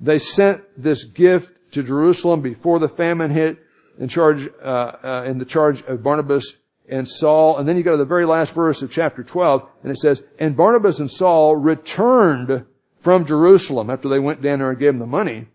they 0.01 0.19
sent 0.19 0.63
this 0.77 1.05
gift 1.05 1.53
to 1.73 1.83
Jerusalem 1.83 2.41
before 2.41 2.79
the 2.79 2.89
famine 2.89 3.31
hit 3.31 3.59
in 3.99 4.09
charge, 4.09 4.49
uh, 4.63 4.67
uh, 4.67 5.25
in 5.27 5.39
the 5.39 5.45
charge 5.45 5.83
of 5.83 6.03
Barnabas 6.03 6.55
and 6.89 7.07
Saul. 7.07 7.59
And 7.59 7.69
then 7.69 7.77
you 7.77 7.83
go 7.83 7.93
to 7.93 7.97
the 7.97 8.05
very 8.05 8.27
last 8.27 8.53
verse 8.53 8.83
of 8.83 8.91
chapter 8.91 9.23
12 9.23 9.69
and 9.83 9.93
it 9.93 9.99
says, 9.99 10.23
and 10.39 10.57
Barnabas 10.57 10.99
and 11.01 11.11
Saul 11.11 11.57
returned 11.57 12.65
from 13.01 13.27
Jerusalem 13.27 13.91
after 13.91 14.09
they 14.09 14.19
went 14.19 14.43
down 14.43 14.59
there 14.59 14.71
and 14.71 14.79
gave 14.79 14.93
them 14.93 14.99
the 14.99 15.07
money. 15.07 15.47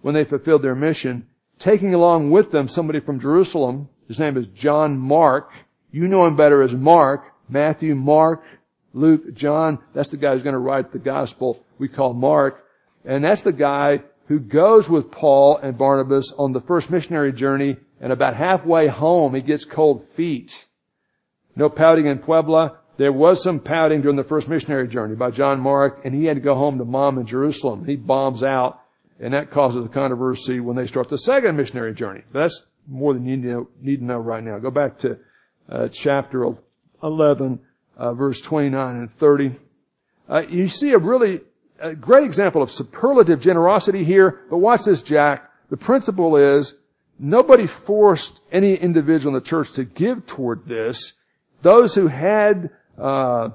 when 0.00 0.14
they 0.14 0.24
fulfilled 0.24 0.62
their 0.62 0.76
mission, 0.76 1.26
taking 1.58 1.92
along 1.92 2.30
with 2.30 2.52
them 2.52 2.68
somebody 2.68 3.00
from 3.00 3.18
Jerusalem. 3.18 3.88
His 4.06 4.20
name 4.20 4.36
is 4.36 4.46
John 4.54 4.96
Mark. 4.96 5.50
You 5.90 6.06
know 6.06 6.24
him 6.24 6.36
better 6.36 6.62
as 6.62 6.72
Mark. 6.72 7.24
Matthew, 7.48 7.94
Mark, 7.94 8.44
Luke, 8.92 9.34
John. 9.34 9.78
That's 9.94 10.10
the 10.10 10.16
guy 10.16 10.34
who's 10.34 10.42
going 10.42 10.52
to 10.54 10.60
write 10.60 10.92
the 10.92 10.98
gospel 10.98 11.64
we 11.78 11.88
call 11.88 12.14
Mark. 12.14 12.64
And 13.04 13.24
that's 13.24 13.42
the 13.42 13.52
guy 13.52 14.02
who 14.28 14.38
goes 14.38 14.88
with 14.88 15.10
Paul 15.10 15.58
and 15.62 15.76
Barnabas 15.76 16.32
on 16.38 16.52
the 16.52 16.60
first 16.60 16.90
missionary 16.90 17.32
journey 17.32 17.76
and 18.00 18.12
about 18.12 18.36
halfway 18.36 18.86
home 18.86 19.34
he 19.34 19.40
gets 19.40 19.64
cold 19.64 20.06
feet. 20.10 20.66
No 21.56 21.68
pouting 21.70 22.06
in 22.06 22.18
Puebla. 22.18 22.78
There 22.98 23.12
was 23.12 23.42
some 23.42 23.58
pouting 23.58 24.02
during 24.02 24.16
the 24.16 24.24
first 24.24 24.46
missionary 24.46 24.86
journey 24.86 25.16
by 25.16 25.30
John 25.30 25.60
Mark 25.60 26.02
and 26.04 26.14
he 26.14 26.26
had 26.26 26.36
to 26.36 26.42
go 26.42 26.54
home 26.54 26.78
to 26.78 26.84
mom 26.84 27.18
in 27.18 27.26
Jerusalem. 27.26 27.86
He 27.86 27.96
bombs 27.96 28.42
out 28.42 28.80
and 29.18 29.32
that 29.32 29.50
causes 29.50 29.84
a 29.84 29.88
controversy 29.88 30.60
when 30.60 30.76
they 30.76 30.86
start 30.86 31.08
the 31.08 31.18
second 31.18 31.56
missionary 31.56 31.94
journey. 31.94 32.22
That's 32.32 32.64
more 32.86 33.14
than 33.14 33.26
you 33.26 33.68
need 33.80 33.98
to 34.00 34.04
know, 34.04 34.18
right 34.18 34.44
now. 34.44 34.58
Go 34.58 34.70
back 34.70 34.98
to 35.00 35.18
uh, 35.70 35.88
chapter 35.88 36.46
11, 37.02 37.60
uh, 37.96 38.14
verse 38.14 38.40
29 38.40 38.96
and 38.96 39.10
30. 39.10 39.56
Uh, 40.28 40.42
you 40.48 40.68
see 40.68 40.92
a 40.92 40.98
really 40.98 41.40
a 41.80 41.94
great 41.94 42.24
example 42.24 42.62
of 42.62 42.70
superlative 42.70 43.40
generosity 43.40 44.04
here, 44.04 44.40
but 44.50 44.58
watch 44.58 44.84
this, 44.84 45.02
Jack. 45.02 45.50
The 45.70 45.76
principle 45.76 46.36
is 46.36 46.74
nobody 47.18 47.66
forced 47.66 48.40
any 48.52 48.74
individual 48.74 49.34
in 49.34 49.42
the 49.42 49.46
church 49.46 49.72
to 49.72 49.84
give 49.84 50.26
toward 50.26 50.66
this. 50.66 51.12
Those 51.62 51.94
who 51.94 52.06
had 52.06 52.70
uh, 52.96 53.50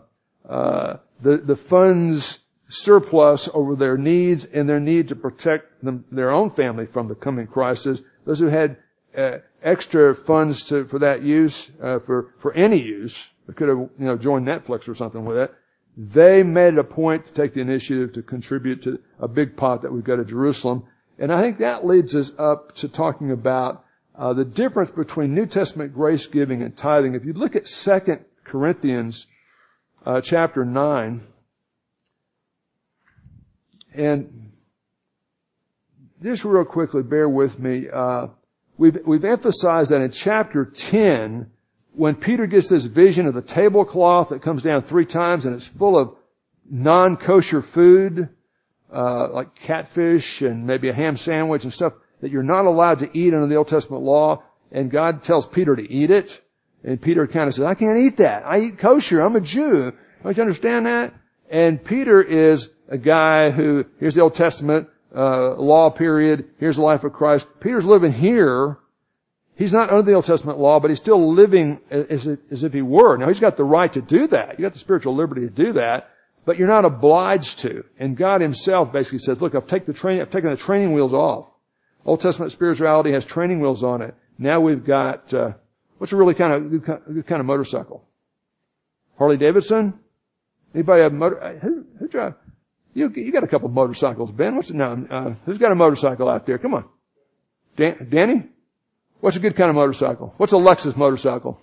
uh, 0.48 0.98
the 1.22 1.38
the 1.38 1.56
funds 1.56 2.40
surplus 2.68 3.50
over 3.54 3.76
their 3.76 3.98
needs 3.98 4.46
and 4.46 4.68
their 4.68 4.80
need 4.80 5.08
to 5.08 5.16
protect 5.16 5.84
them, 5.84 6.06
their 6.12 6.32
own 6.32 6.50
family 6.50 6.86
from 6.86 7.08
the 7.08 7.16
coming 7.16 7.48
crisis. 7.48 8.02
Those 8.26 8.40
who 8.40 8.48
had 8.48 8.78
uh, 9.18 9.38
extra 9.62 10.16
funds 10.16 10.66
to, 10.68 10.86
for 10.86 11.00
that 11.00 11.22
use, 11.22 11.72
uh, 11.82 12.00
for 12.00 12.34
for 12.40 12.54
any 12.54 12.82
use, 12.82 13.32
could 13.56 13.70
have 13.70 13.78
you 13.78 14.06
know 14.06 14.18
joined 14.18 14.46
Netflix 14.46 14.88
or 14.88 14.96
something 14.96 15.26
with 15.26 15.38
it. 15.38 15.54
They 15.96 16.42
made 16.44 16.74
it 16.74 16.80
a 16.80 16.84
point 16.84 17.26
to 17.26 17.34
take 17.34 17.54
the 17.54 17.62
initiative 17.62 18.14
to 18.14 18.22
contribute 18.24 18.82
to 18.84 19.00
a 19.20 19.28
big 19.28 19.56
pot 19.56 19.82
that 19.82 19.92
would 19.92 20.04
go 20.04 20.16
to 20.16 20.26
Jerusalem, 20.26 20.84
and 21.20 21.32
I 21.32 21.42
think 21.42 21.60
that 21.60 21.86
leads 21.86 22.16
us 22.16 22.32
up 22.40 22.74
to 22.76 22.88
talking 22.88 23.32
about 23.32 23.86
uh, 24.16 24.34
the 24.34 24.46
difference 24.46 24.92
between 24.92 25.34
New 25.34 25.46
Testament 25.46 25.94
grace 25.94 26.26
giving 26.28 26.62
and 26.64 26.76
tithing. 26.76 27.14
If 27.14 27.26
you 27.26 27.34
look 27.34 27.56
at 27.56 27.68
Second 27.68 28.26
Corinthians 28.44 29.28
uh, 30.06 30.22
chapter 30.22 30.66
nine. 30.66 31.22
And 33.94 34.52
just 36.22 36.46
real 36.46 36.66
quickly, 36.66 37.04
bear 37.04 37.30
with 37.30 37.60
me. 37.60 37.88
Uh, 37.92 38.28
we've 38.78 38.98
we've 39.06 39.26
emphasized 39.26 39.92
that 39.92 40.02
in 40.02 40.12
chapter 40.12 40.66
ten, 40.66 41.52
when 41.96 42.16
Peter 42.16 42.48
gets 42.48 42.68
this 42.68 42.86
vision 42.86 43.28
of 43.28 43.34
the 43.34 43.42
tablecloth 43.42 44.30
that 44.30 44.42
comes 44.42 44.64
down 44.64 44.82
three 44.84 45.06
times 45.06 45.46
and 45.46 45.56
it's 45.56 45.66
full 45.66 45.98
of 45.98 46.16
non-kosher 46.70 47.62
food, 47.62 48.30
uh, 48.94 49.30
like 49.32 49.56
catfish 49.56 50.42
and 50.42 50.66
maybe 50.66 50.90
a 50.90 50.94
ham 50.94 51.18
sandwich 51.18 51.64
and 51.64 51.74
stuff 51.74 51.94
that 52.22 52.32
you're 52.32 52.44
not 52.44 52.66
allowed 52.66 53.00
to 53.00 53.18
eat 53.18 53.34
under 53.34 53.48
the 53.48 53.56
Old 53.56 53.68
Testament 53.68 54.04
law, 54.04 54.44
and 54.72 54.90
God 54.90 55.24
tells 55.24 55.46
Peter 55.46 55.76
to 55.76 55.92
eat 55.92 56.10
it, 56.10 56.42
and 56.84 57.02
Peter 57.02 57.28
kind 57.28 57.48
of 57.48 57.54
says, 57.54 57.66
"I 57.66 57.76
can't 57.76 57.98
eat 57.98 58.18
that. 58.18 58.44
I 58.46 58.60
eat 58.60 58.80
kosher. 58.80 59.20
I'm 59.20 59.36
a 59.36 59.42
Jew. 59.42 59.92
Don't 60.24 60.38
you 60.38 60.44
understand 60.44 60.86
that?" 60.86 61.14
And 61.50 61.84
Peter 61.84 62.22
is 62.22 62.70
a 62.88 62.98
guy 62.98 63.52
who, 63.52 63.86
here's 64.00 64.16
the 64.16 64.22
Old 64.22 64.36
Testament, 64.36 64.88
uh, 65.16 65.56
law 65.56 65.90
period, 65.92 66.46
here's 66.60 66.78
the 66.78 66.84
life 66.84 67.04
of 67.04 67.14
Christ. 67.14 67.46
Peter's 67.60 67.86
living 67.86 68.12
here. 68.12 68.78
He's 69.56 69.74
not 69.74 69.92
under 69.92 70.04
the 70.04 70.16
Old 70.16 70.26
Testament 70.26 70.58
law, 70.58 70.80
but 70.80 70.90
he's 70.90 71.00
still 71.00 71.34
living 71.34 71.80
as 71.92 72.26
if, 72.26 72.40
as 72.52 72.64
if 72.64 72.74
he 72.74 72.82
were. 72.82 73.18
Now 73.18 73.28
he's 73.28 73.40
got 73.40 73.56
the 73.56 73.64
right 73.64 73.92
to 73.94 74.02
do 74.02 74.28
that. 74.28 74.58
You 74.58 74.64
got 74.64 74.74
the 74.74 74.80
spiritual 74.80 75.16
liberty 75.16 75.42
to 75.42 75.50
do 75.50 75.74
that, 75.74 76.10
but 76.46 76.58
you're 76.58 76.68
not 76.68 76.86
obliged 76.86 77.60
to. 77.60 77.84
And 78.00 78.18
God 78.18 78.42
himself 78.42 78.92
basically 78.92 79.20
says, 79.20 79.42
look, 79.42 79.54
I've 79.54 79.68
taken 79.68 79.94
the 79.94 80.00
training, 80.00 80.22
I've 80.24 80.32
taken 80.32 80.50
the 80.50 80.58
training 80.58 80.94
wheels 80.94 81.14
off. 81.14 81.48
Old 82.06 82.22
Testament 82.22 82.52
spirituality 82.52 83.14
has 83.14 83.26
training 83.26 83.62
wheels 83.62 83.84
on 83.84 84.02
it. 84.02 84.16
Now 84.40 84.60
we've 84.60 84.84
got, 84.84 85.32
uh, 85.34 85.52
what's 86.00 86.12
a 86.12 86.16
really 86.16 86.34
kind 86.34 86.54
of, 86.54 86.86
good 86.86 87.28
kind 87.28 87.40
of 87.40 87.46
motorcycle? 87.46 88.04
Harley 89.18 89.38
Davidson? 89.38 90.00
Anybody 90.74 91.04
have 91.04 91.14
motor, 91.14 91.60
who, 91.62 91.86
who 92.00 92.08
drive? 92.08 92.34
You, 92.96 93.10
you 93.16 93.32
got 93.32 93.44
a 93.44 93.48
couple 93.48 93.70
motorcycles, 93.70 94.32
Ben. 94.32 94.56
What's 94.56 94.72
it 94.72 94.76
now? 94.76 94.92
Uh, 94.92 95.36
who's 95.46 95.60
got 95.60 95.72
a 95.72 95.76
motorcycle 95.76 96.28
out 96.28 96.46
there? 96.46 96.58
Come 96.58 96.74
on. 96.74 96.90
Dan, 97.76 98.08
Danny? 98.12 98.50
What's 99.24 99.38
a 99.38 99.40
good 99.40 99.56
kind 99.56 99.70
of 99.70 99.76
motorcycle? 99.78 100.34
What's 100.36 100.52
a 100.52 100.58
Lexus 100.58 100.98
motorcycle? 100.98 101.58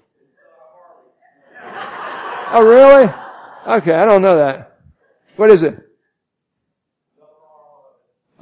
Oh, 1.63 2.65
really? 2.65 3.05
Okay, 3.77 3.93
I 3.93 4.07
don't 4.07 4.23
know 4.23 4.39
that. 4.39 4.79
What 5.37 5.51
is 5.51 5.63
it? 5.63 5.77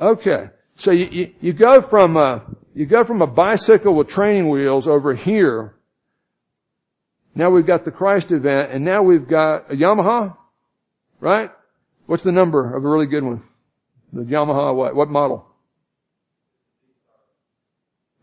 Okay. 0.01 0.51
So 0.77 0.93
you, 0.93 1.09
you, 1.11 1.35
you 1.41 1.53
go 1.53 1.83
from 1.83 2.17
a, 2.17 2.45
you 2.77 2.87
go 2.87 3.03
from 3.03 3.21
a 3.21 3.27
bicycle 3.27 3.93
with 3.93 4.09
training 4.09 4.51
wheels 4.51 4.87
over 4.87 5.17
here. 5.17 5.75
Now 7.35 7.51
we've 7.51 7.67
got 7.67 7.85
the 7.85 7.91
Christ 7.91 8.31
event 8.31 8.71
and 8.71 8.85
now 8.85 9.03
we've 9.03 9.27
got 9.27 9.73
a 9.73 9.75
Yamaha, 9.75 10.37
right? 11.19 11.51
What's 12.07 12.23
the 12.23 12.31
number 12.31 12.73
of 12.73 12.85
a 12.85 12.89
really 12.89 13.07
good 13.07 13.25
one? 13.25 13.43
The 14.13 14.23
Yamaha 14.23 14.77
what? 14.77 14.95
What 14.95 15.09
model? 15.09 15.48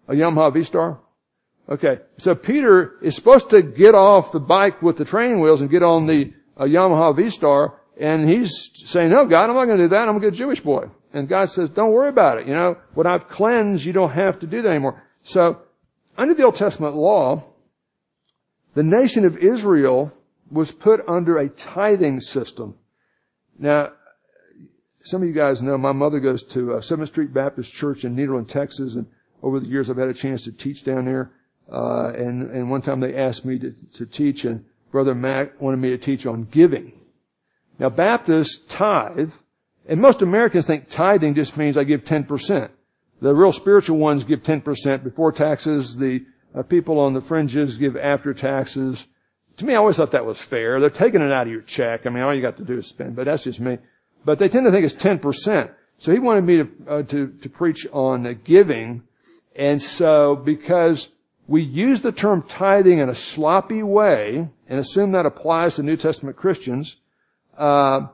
A 0.08 0.14
Yamaha 0.14 0.54
V-Star? 0.54 1.00
Okay. 1.70 2.00
So 2.18 2.36
Peter 2.36 3.00
is 3.02 3.16
supposed 3.16 3.50
to 3.50 3.62
get 3.62 3.96
off 3.96 4.32
the 4.32 4.40
bike 4.40 4.82
with 4.82 4.98
the 4.98 5.06
training 5.06 5.42
wheels 5.42 5.62
and 5.62 5.70
get 5.70 5.84
on 5.84 6.06
the 6.06 6.34
uh, 6.58 6.64
Yamaha 6.64 7.16
V-Star 7.16 7.80
and 8.00 8.30
he's 8.30 8.72
saying, 8.74 9.10
no, 9.10 9.26
God, 9.26 9.50
I'm 9.50 9.56
not 9.56 9.66
going 9.66 9.78
to 9.78 9.86
do 9.86 9.90
that. 9.90 10.10
I'm 10.10 10.18
a 10.18 10.20
good 10.20 10.34
Jewish 10.34 10.60
boy. 10.60 10.88
And 11.14 11.30
God 11.30 11.50
says, 11.50 11.70
don't 11.70 11.94
worry 11.94 12.10
about 12.10 12.40
it. 12.40 12.48
You 12.48 12.54
know, 12.54 12.78
what 12.94 13.08
I've 13.08 13.30
cleansed, 13.30 13.86
you 13.86 13.94
don't 13.94 14.12
have 14.12 14.40
to 14.40 14.48
do 14.48 14.62
that 14.62 14.70
anymore. 14.70 15.02
So, 15.24 15.62
under 16.18 16.34
the 16.34 16.44
Old 16.44 16.56
Testament 16.56 16.96
law, 16.96 17.44
the 18.74 18.84
nation 18.84 19.26
of 19.26 19.38
Israel 19.38 20.12
was 20.52 20.72
put 20.72 21.08
under 21.08 21.38
a 21.38 21.50
tithing 21.50 22.20
system. 22.20 22.76
Now, 23.58 23.94
some 25.04 25.22
of 25.22 25.28
you 25.28 25.34
guys 25.34 25.62
know 25.62 25.78
my 25.78 25.94
mother 25.94 26.20
goes 26.20 26.44
to 26.44 26.74
uh, 26.74 26.80
7th 26.80 27.08
Street 27.08 27.34
Baptist 27.34 27.72
Church 27.72 28.04
in 28.04 28.16
Nederland, 28.16 28.50
Texas, 28.50 28.96
and 28.96 29.06
over 29.46 29.60
the 29.60 29.68
years 29.68 29.90
I've 29.90 29.98
had 29.98 30.10
a 30.10 30.14
chance 30.14 30.44
to 30.44 30.52
teach 30.52 30.84
down 30.84 31.06
there. 31.06 31.32
Uh, 31.72 32.10
and, 32.10 32.52
and 32.52 32.70
one 32.70 32.82
time 32.82 33.00
they 33.00 33.16
asked 33.16 33.46
me 33.46 33.60
to, 33.60 33.74
to 33.94 34.06
teach, 34.06 34.44
and 34.44 34.66
Brother 34.92 35.16
Mac 35.16 35.62
wanted 35.62 35.78
me 35.78 35.90
to 35.92 35.98
teach 35.98 36.26
on 36.26 36.44
giving. 36.46 36.92
Now, 37.80 37.90
Baptists 37.90 38.60
tithe, 38.68 39.34
and 39.88 40.02
most 40.02 40.22
Americans 40.22 40.68
think 40.68 40.90
tithing 40.90 41.36
just 41.36 41.58
means 41.58 41.78
I 41.78 41.84
give 41.84 42.04
10%. 42.04 42.70
The 43.22 43.34
real 43.34 43.52
spiritual 43.52 43.98
ones 43.98 44.24
give 44.24 44.42
10% 44.42 45.04
before 45.04 45.32
taxes. 45.32 45.96
The 45.96 46.26
uh, 46.58 46.64
people 46.64 47.00
on 47.00 47.14
the 47.14 47.22
fringes 47.22 47.78
give 47.78 47.96
after 47.96 48.34
taxes. 48.34 49.08
To 49.58 49.66
me, 49.66 49.74
I 49.74 49.78
always 49.78 49.98
thought 49.98 50.12
that 50.12 50.26
was 50.26 50.40
fair. 50.40 50.80
They're 50.80 50.90
taking 50.90 51.22
it 51.22 51.32
out 51.32 51.48
of 51.48 51.52
your 51.52 51.62
check. 51.62 52.06
I 52.06 52.10
mean, 52.10 52.24
all 52.24 52.34
you 52.34 52.42
got 52.42 52.58
to 52.58 52.64
do 52.64 52.78
is 52.78 52.88
spend, 52.88 53.16
but 53.16 53.26
that's 53.26 53.44
just 53.44 53.60
me. 53.60 53.78
But 54.26 54.40
they 54.40 54.50
tend 54.50 54.66
to 54.66 54.72
think 54.72 54.86
it's 54.86 54.96
10%. 54.96 55.72
So 55.98 56.12
he 56.12 56.20
wanted 56.20 56.44
me 56.44 56.58
to, 56.58 56.70
uh, 56.90 57.04
to, 57.04 57.28
to 57.28 57.50
preach 57.50 57.88
on 57.94 58.26
uh, 58.26 58.34
giving. 58.44 59.04
And 59.56 59.82
so 59.82 60.36
because 60.36 61.10
we 61.48 61.64
use 61.64 62.02
the 62.02 62.12
term 62.12 62.42
tithing 62.44 63.00
in 63.00 63.10
a 63.10 63.16
sloppy 63.16 63.84
way 63.84 64.50
and 64.68 64.80
assume 64.80 65.14
that 65.14 65.26
applies 65.26 65.76
to 65.76 65.84
New 65.84 65.96
Testament 65.96 66.36
Christians, 66.36 66.98
uh, 67.58 68.08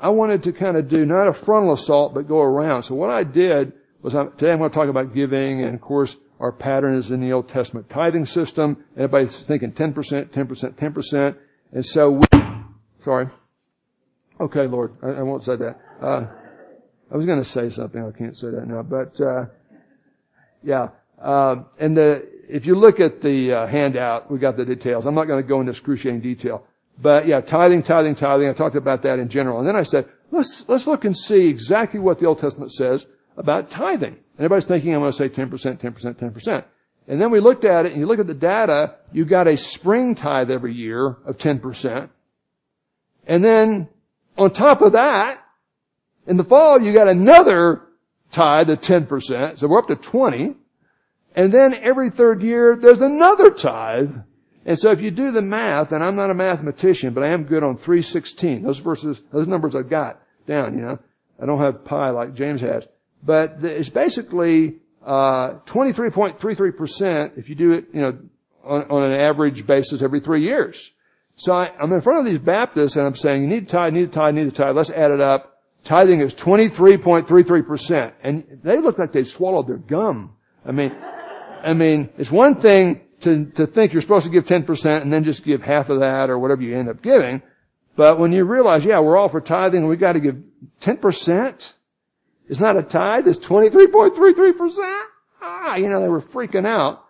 I 0.00 0.10
wanted 0.10 0.42
to 0.44 0.52
kind 0.52 0.76
of 0.76 0.88
do 0.88 1.04
not 1.04 1.28
a 1.28 1.32
frontal 1.32 1.72
assault, 1.72 2.14
but 2.14 2.28
go 2.28 2.40
around. 2.40 2.84
So 2.84 2.94
what 2.94 3.10
I 3.10 3.24
did 3.24 3.72
was 4.02 4.14
I, 4.14 4.26
today 4.26 4.52
I'm 4.52 4.58
going 4.58 4.70
to 4.70 4.74
talk 4.74 4.88
about 4.88 5.14
giving 5.14 5.62
and 5.62 5.74
of 5.74 5.80
course 5.80 6.16
our 6.40 6.52
pattern 6.52 6.94
is 6.94 7.10
in 7.10 7.20
the 7.20 7.32
Old 7.32 7.48
Testament 7.48 7.90
tithing 7.90 8.26
system. 8.26 8.84
Everybody's 8.96 9.40
thinking 9.40 9.72
10%, 9.72 10.30
10%, 10.30 10.74
10%. 10.74 11.36
And 11.72 11.84
so 11.84 12.10
we, 12.10 12.40
sorry. 13.04 13.28
Okay, 14.40 14.66
Lord, 14.66 14.94
I, 15.02 15.08
I 15.08 15.22
won't 15.22 15.42
say 15.42 15.56
that. 15.56 15.80
Uh, 16.00 16.26
I 17.12 17.16
was 17.16 17.26
going 17.26 17.38
to 17.38 17.44
say 17.44 17.68
something. 17.70 18.00
I 18.00 18.16
can't 18.16 18.36
say 18.36 18.50
that 18.50 18.68
now, 18.68 18.82
but, 18.82 19.20
uh, 19.20 19.46
yeah. 20.62 20.88
Uh, 21.20 21.62
and 21.78 21.96
the, 21.96 22.28
if 22.48 22.66
you 22.66 22.74
look 22.74 23.00
at 23.00 23.20
the 23.20 23.52
uh, 23.52 23.66
handout, 23.66 24.30
we 24.30 24.38
got 24.38 24.56
the 24.56 24.64
details. 24.64 25.06
I'm 25.06 25.14
not 25.14 25.26
going 25.26 25.42
to 25.42 25.48
go 25.48 25.60
into 25.60 25.70
excruciating 25.70 26.20
detail. 26.20 26.64
But 27.00 27.26
yeah, 27.26 27.40
tithing, 27.40 27.82
tithing, 27.84 28.16
tithing. 28.16 28.48
I 28.48 28.52
talked 28.52 28.76
about 28.76 29.02
that 29.02 29.18
in 29.18 29.28
general. 29.28 29.58
And 29.58 29.68
then 29.68 29.76
I 29.76 29.82
said, 29.82 30.08
let's, 30.30 30.64
let's 30.68 30.86
look 30.86 31.04
and 31.04 31.16
see 31.16 31.46
exactly 31.46 32.00
what 32.00 32.18
the 32.18 32.26
Old 32.26 32.40
Testament 32.40 32.72
says 32.72 33.06
about 33.36 33.70
tithing. 33.70 34.16
Everybody's 34.36 34.64
thinking 34.64 34.94
I'm 34.94 35.00
going 35.00 35.12
to 35.12 35.16
say 35.16 35.28
10%, 35.28 35.50
10%, 35.50 36.14
10%. 36.14 36.64
And 37.06 37.20
then 37.20 37.30
we 37.30 37.40
looked 37.40 37.64
at 37.64 37.86
it 37.86 37.92
and 37.92 38.00
you 38.00 38.06
look 38.06 38.18
at 38.18 38.26
the 38.26 38.34
data, 38.34 38.96
you 39.12 39.24
got 39.24 39.46
a 39.46 39.56
spring 39.56 40.14
tithe 40.14 40.50
every 40.50 40.74
year 40.74 41.16
of 41.24 41.38
10%. 41.38 42.10
And 43.26 43.44
then 43.44 43.88
on 44.36 44.52
top 44.52 44.82
of 44.82 44.92
that, 44.92 45.38
in 46.26 46.36
the 46.36 46.44
fall, 46.44 46.80
you 46.80 46.92
got 46.92 47.08
another 47.08 47.82
tithe 48.30 48.70
of 48.70 48.80
10%. 48.80 49.58
So 49.58 49.68
we're 49.68 49.78
up 49.78 49.88
to 49.88 49.96
20. 49.96 50.54
And 51.34 51.52
then 51.52 51.74
every 51.74 52.10
third 52.10 52.42
year, 52.42 52.76
there's 52.80 53.00
another 53.00 53.50
tithe. 53.50 54.16
And 54.66 54.78
so 54.78 54.90
if 54.90 55.00
you 55.00 55.10
do 55.10 55.30
the 55.30 55.42
math, 55.42 55.92
and 55.92 56.04
I'm 56.04 56.16
not 56.16 56.30
a 56.30 56.34
mathematician, 56.34 57.14
but 57.14 57.22
I 57.22 57.28
am 57.28 57.44
good 57.44 57.62
on 57.62 57.76
316. 57.76 58.62
Those 58.62 58.78
verses, 58.78 59.22
those 59.32 59.46
numbers 59.46 59.74
I've 59.74 59.88
got 59.88 60.20
down, 60.46 60.76
you 60.76 60.84
know. 60.84 60.98
I 61.40 61.46
don't 61.46 61.60
have 61.60 61.84
pi 61.84 62.10
like 62.10 62.34
James 62.34 62.60
has. 62.60 62.84
But 63.22 63.58
it's 63.62 63.88
basically, 63.88 64.76
uh, 65.06 65.60
23.33% 65.66 67.38
if 67.38 67.48
you 67.48 67.54
do 67.54 67.72
it, 67.72 67.86
you 67.94 68.00
know, 68.00 68.18
on, 68.64 68.90
on, 68.90 69.02
an 69.04 69.18
average 69.18 69.66
basis 69.66 70.02
every 70.02 70.20
three 70.20 70.42
years. 70.44 70.90
So 71.36 71.52
I, 71.52 71.70
am 71.80 71.92
in 71.92 72.02
front 72.02 72.26
of 72.26 72.30
these 72.30 72.40
Baptists 72.40 72.96
and 72.96 73.06
I'm 73.06 73.14
saying, 73.14 73.42
you 73.42 73.48
need 73.48 73.68
to 73.68 73.76
tithe, 73.76 73.94
you 73.94 74.00
need 74.00 74.12
to 74.12 74.18
tithe, 74.18 74.34
you 74.36 74.44
need 74.44 74.54
to 74.54 74.62
tithe. 74.62 74.76
Let's 74.76 74.90
add 74.90 75.12
it 75.12 75.20
up. 75.20 75.57
Tithing 75.88 76.20
is 76.20 76.34
23.33%. 76.34 78.12
And 78.22 78.60
they 78.62 78.78
look 78.78 78.98
like 78.98 79.10
they 79.10 79.22
swallowed 79.24 79.68
their 79.68 79.78
gum. 79.78 80.36
I 80.66 80.70
mean, 80.70 80.92
I 81.64 81.72
mean, 81.72 82.10
it's 82.18 82.30
one 82.30 82.60
thing 82.60 83.00
to, 83.20 83.46
to 83.52 83.66
think 83.66 83.94
you're 83.94 84.02
supposed 84.02 84.26
to 84.26 84.30
give 84.30 84.44
10% 84.44 85.00
and 85.00 85.10
then 85.10 85.24
just 85.24 85.44
give 85.44 85.62
half 85.62 85.88
of 85.88 86.00
that 86.00 86.28
or 86.28 86.38
whatever 86.38 86.60
you 86.60 86.78
end 86.78 86.90
up 86.90 87.00
giving. 87.00 87.40
But 87.96 88.18
when 88.18 88.32
you 88.32 88.44
realize, 88.44 88.84
yeah, 88.84 89.00
we're 89.00 89.16
all 89.16 89.30
for 89.30 89.40
tithing 89.40 89.80
and 89.80 89.88
we 89.88 89.96
got 89.96 90.12
to 90.12 90.20
give 90.20 90.36
10%, 90.82 91.72
it's 92.50 92.60
not 92.60 92.76
a 92.76 92.82
tithe, 92.82 93.26
it's 93.26 93.38
23.33%. 93.38 95.02
Ah, 95.40 95.76
you 95.76 95.88
know, 95.88 96.02
they 96.02 96.08
were 96.08 96.20
freaking 96.20 96.66
out. 96.66 97.02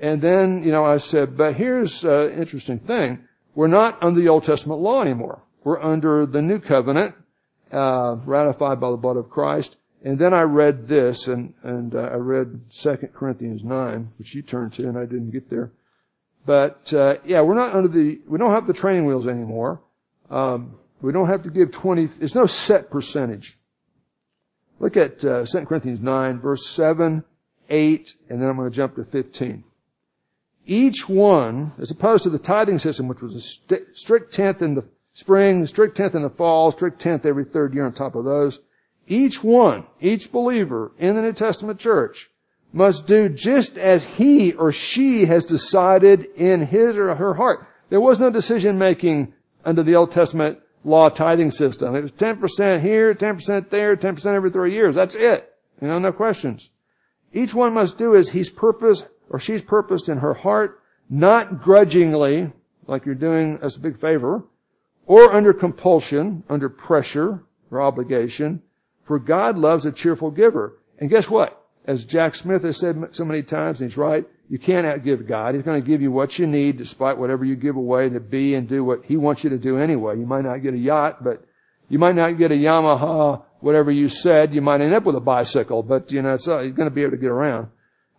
And 0.00 0.20
then, 0.20 0.64
you 0.64 0.72
know, 0.72 0.84
I 0.84 0.96
said, 0.96 1.36
but 1.36 1.54
here's 1.54 2.04
an 2.04 2.32
interesting 2.32 2.80
thing. 2.80 3.28
We're 3.54 3.68
not 3.68 4.02
under 4.02 4.20
the 4.20 4.28
Old 4.28 4.42
Testament 4.42 4.80
law 4.80 5.02
anymore. 5.02 5.44
We're 5.62 5.80
under 5.80 6.26
the 6.26 6.42
New 6.42 6.58
Covenant, 6.58 7.14
uh, 7.72 8.16
ratified 8.24 8.80
by 8.80 8.90
the 8.90 8.96
blood 8.96 9.16
of 9.16 9.30
Christ. 9.30 9.76
And 10.04 10.18
then 10.18 10.32
I 10.32 10.42
read 10.42 10.86
this, 10.86 11.26
and, 11.26 11.54
and 11.62 11.94
uh, 11.94 12.10
I 12.12 12.14
read 12.14 12.60
2 12.70 12.96
Corinthians 13.12 13.64
9, 13.64 14.12
which 14.18 14.34
you 14.34 14.42
turned 14.42 14.72
to, 14.74 14.88
and 14.88 14.96
I 14.96 15.04
didn't 15.04 15.30
get 15.30 15.50
there. 15.50 15.72
But, 16.46 16.92
uh, 16.94 17.16
yeah, 17.24 17.42
we're 17.42 17.54
not 17.54 17.74
under 17.74 17.88
the, 17.88 18.20
we 18.26 18.38
don't 18.38 18.52
have 18.52 18.66
the 18.66 18.72
training 18.72 19.06
wheels 19.06 19.26
anymore. 19.26 19.80
Um, 20.30 20.78
we 21.00 21.12
don't 21.12 21.28
have 21.28 21.42
to 21.42 21.50
give 21.50 21.72
20, 21.72 22.06
there's 22.18 22.34
no 22.34 22.46
set 22.46 22.90
percentage. 22.90 23.58
Look 24.78 24.96
at 24.96 25.24
uh, 25.24 25.44
2 25.44 25.66
Corinthians 25.66 26.00
9, 26.00 26.40
verse 26.40 26.68
7, 26.68 27.24
8, 27.68 28.14
and 28.30 28.40
then 28.40 28.48
I'm 28.48 28.56
going 28.56 28.70
to 28.70 28.76
jump 28.76 28.94
to 28.96 29.04
15. 29.04 29.64
Each 30.64 31.08
one, 31.08 31.72
as 31.78 31.90
opposed 31.90 32.24
to 32.24 32.30
the 32.30 32.38
tithing 32.38 32.78
system, 32.78 33.08
which 33.08 33.20
was 33.20 33.34
a 33.34 33.40
st- 33.40 33.96
strict 33.96 34.32
tenth 34.32 34.62
in 34.62 34.74
the 34.74 34.84
spring, 35.18 35.66
strict 35.66 35.96
tenth 35.96 36.14
in 36.14 36.22
the 36.22 36.30
fall, 36.30 36.70
strict 36.70 37.00
tenth 37.00 37.26
every 37.26 37.44
third 37.44 37.74
year 37.74 37.84
on 37.84 37.92
top 37.92 38.14
of 38.14 38.24
those, 38.24 38.60
each 39.08 39.42
one, 39.42 39.84
each 40.00 40.30
believer 40.30 40.92
in 40.96 41.16
the 41.16 41.20
New 41.20 41.32
Testament 41.32 41.80
church 41.80 42.30
must 42.72 43.04
do 43.08 43.28
just 43.28 43.76
as 43.76 44.04
he 44.04 44.52
or 44.52 44.70
she 44.70 45.24
has 45.24 45.44
decided 45.44 46.24
in 46.36 46.64
his 46.64 46.96
or 46.96 47.16
her 47.16 47.34
heart. 47.34 47.66
There 47.90 48.00
was 48.00 48.20
no 48.20 48.30
decision 48.30 48.78
making 48.78 49.34
under 49.64 49.82
the 49.82 49.96
Old 49.96 50.12
Testament 50.12 50.60
law 50.84 51.08
tithing 51.08 51.50
system. 51.50 51.96
It 51.96 52.02
was 52.02 52.12
10% 52.12 52.80
here, 52.80 53.12
10% 53.12 53.70
there, 53.70 53.96
10% 53.96 54.26
every 54.26 54.52
three 54.52 54.72
years. 54.72 54.94
That's 54.94 55.16
it. 55.16 55.52
You 55.82 55.88
know, 55.88 55.98
no 55.98 56.12
questions. 56.12 56.70
Each 57.32 57.52
one 57.52 57.74
must 57.74 57.98
do 57.98 58.14
as 58.14 58.28
he's 58.28 58.50
purposed 58.50 59.08
or 59.30 59.40
she's 59.40 59.62
purposed 59.62 60.08
in 60.08 60.18
her 60.18 60.34
heart, 60.34 60.80
not 61.10 61.60
grudgingly, 61.60 62.52
like 62.86 63.04
you're 63.04 63.16
doing 63.16 63.58
us 63.64 63.76
a 63.76 63.80
big 63.80 64.00
favor, 64.00 64.44
or 65.08 65.32
under 65.32 65.54
compulsion, 65.54 66.44
under 66.50 66.68
pressure 66.68 67.42
or 67.70 67.80
obligation, 67.80 68.62
for 69.04 69.18
God 69.18 69.56
loves 69.56 69.86
a 69.86 69.90
cheerful 69.90 70.30
giver. 70.30 70.78
And 70.98 71.08
guess 71.08 71.30
what? 71.30 71.64
As 71.86 72.04
Jack 72.04 72.34
Smith 72.34 72.62
has 72.62 72.78
said 72.78 73.02
so 73.12 73.24
many 73.24 73.42
times, 73.42 73.80
and 73.80 73.90
he's 73.90 73.96
right, 73.96 74.26
you 74.50 74.58
can't 74.58 74.86
outgive 74.86 75.26
God. 75.26 75.54
He's 75.54 75.64
going 75.64 75.82
to 75.82 75.86
give 75.86 76.02
you 76.02 76.12
what 76.12 76.38
you 76.38 76.46
need 76.46 76.76
despite 76.76 77.16
whatever 77.16 77.44
you 77.44 77.56
give 77.56 77.76
away 77.76 78.10
to 78.10 78.20
be 78.20 78.54
and 78.54 78.68
do 78.68 78.84
what 78.84 79.04
He 79.06 79.16
wants 79.16 79.42
you 79.44 79.50
to 79.50 79.58
do 79.58 79.78
anyway. 79.78 80.18
You 80.18 80.26
might 80.26 80.44
not 80.44 80.62
get 80.62 80.74
a 80.74 80.78
yacht, 80.78 81.24
but 81.24 81.42
you 81.88 81.98
might 81.98 82.14
not 82.14 82.36
get 82.36 82.52
a 82.52 82.54
Yamaha, 82.54 83.42
whatever 83.60 83.90
you 83.90 84.08
said. 84.08 84.54
You 84.54 84.60
might 84.60 84.82
end 84.82 84.94
up 84.94 85.04
with 85.04 85.16
a 85.16 85.20
bicycle, 85.20 85.82
but 85.82 86.12
you 86.12 86.20
know, 86.20 86.34
it's, 86.34 86.46
uh, 86.46 86.60
you're 86.60 86.72
going 86.72 86.88
to 86.88 86.94
be 86.94 87.02
able 87.02 87.12
to 87.12 87.18
get 87.18 87.30
around. 87.30 87.68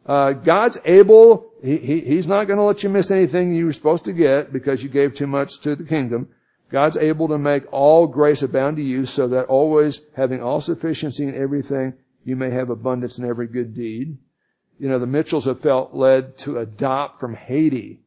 Uh, 0.06 0.34
God's 0.34 0.80
able, 0.86 1.52
he, 1.64 1.78
he, 1.78 2.00
He's 2.02 2.26
not 2.26 2.46
going 2.46 2.58
to 2.58 2.64
let 2.64 2.82
you 2.82 2.90
miss 2.90 3.12
anything 3.12 3.54
you 3.54 3.66
were 3.66 3.74
supposed 3.74 4.06
to 4.06 4.14
get 4.14 4.52
because 4.52 4.82
you 4.82 4.90
gave 4.90 5.14
too 5.14 5.28
much 5.28 5.60
to 5.62 5.76
the 5.76 5.84
kingdom. 5.84 6.30
God's 6.72 6.97
able 6.97 7.28
to 7.30 7.38
make 7.38 7.63
all 7.74 8.05
grace 8.07 8.43
abound 8.43 8.78
to 8.78 8.84
you 8.84 9.05
so 9.05 9.28
that 9.30 9.45
always 9.45 10.01
having 10.15 10.41
all 10.41 10.61
sufficiency 10.61 11.24
in 11.24 11.36
everything, 11.36 11.93
you 12.24 12.36
may 12.36 12.51
have 12.51 12.70
abundance 12.70 13.17
in 13.17 13.26
every 13.26 13.47
good 13.47 13.74
deed. 13.74 14.17
You 14.78 14.88
know, 14.88 14.99
the 14.99 15.07
Mitchells 15.07 15.45
have 15.45 15.61
felt 15.61 15.93
led 15.93 16.38
to 16.39 16.59
adopt 16.59 17.20
from 17.20 17.36
Haiti. 17.36 18.01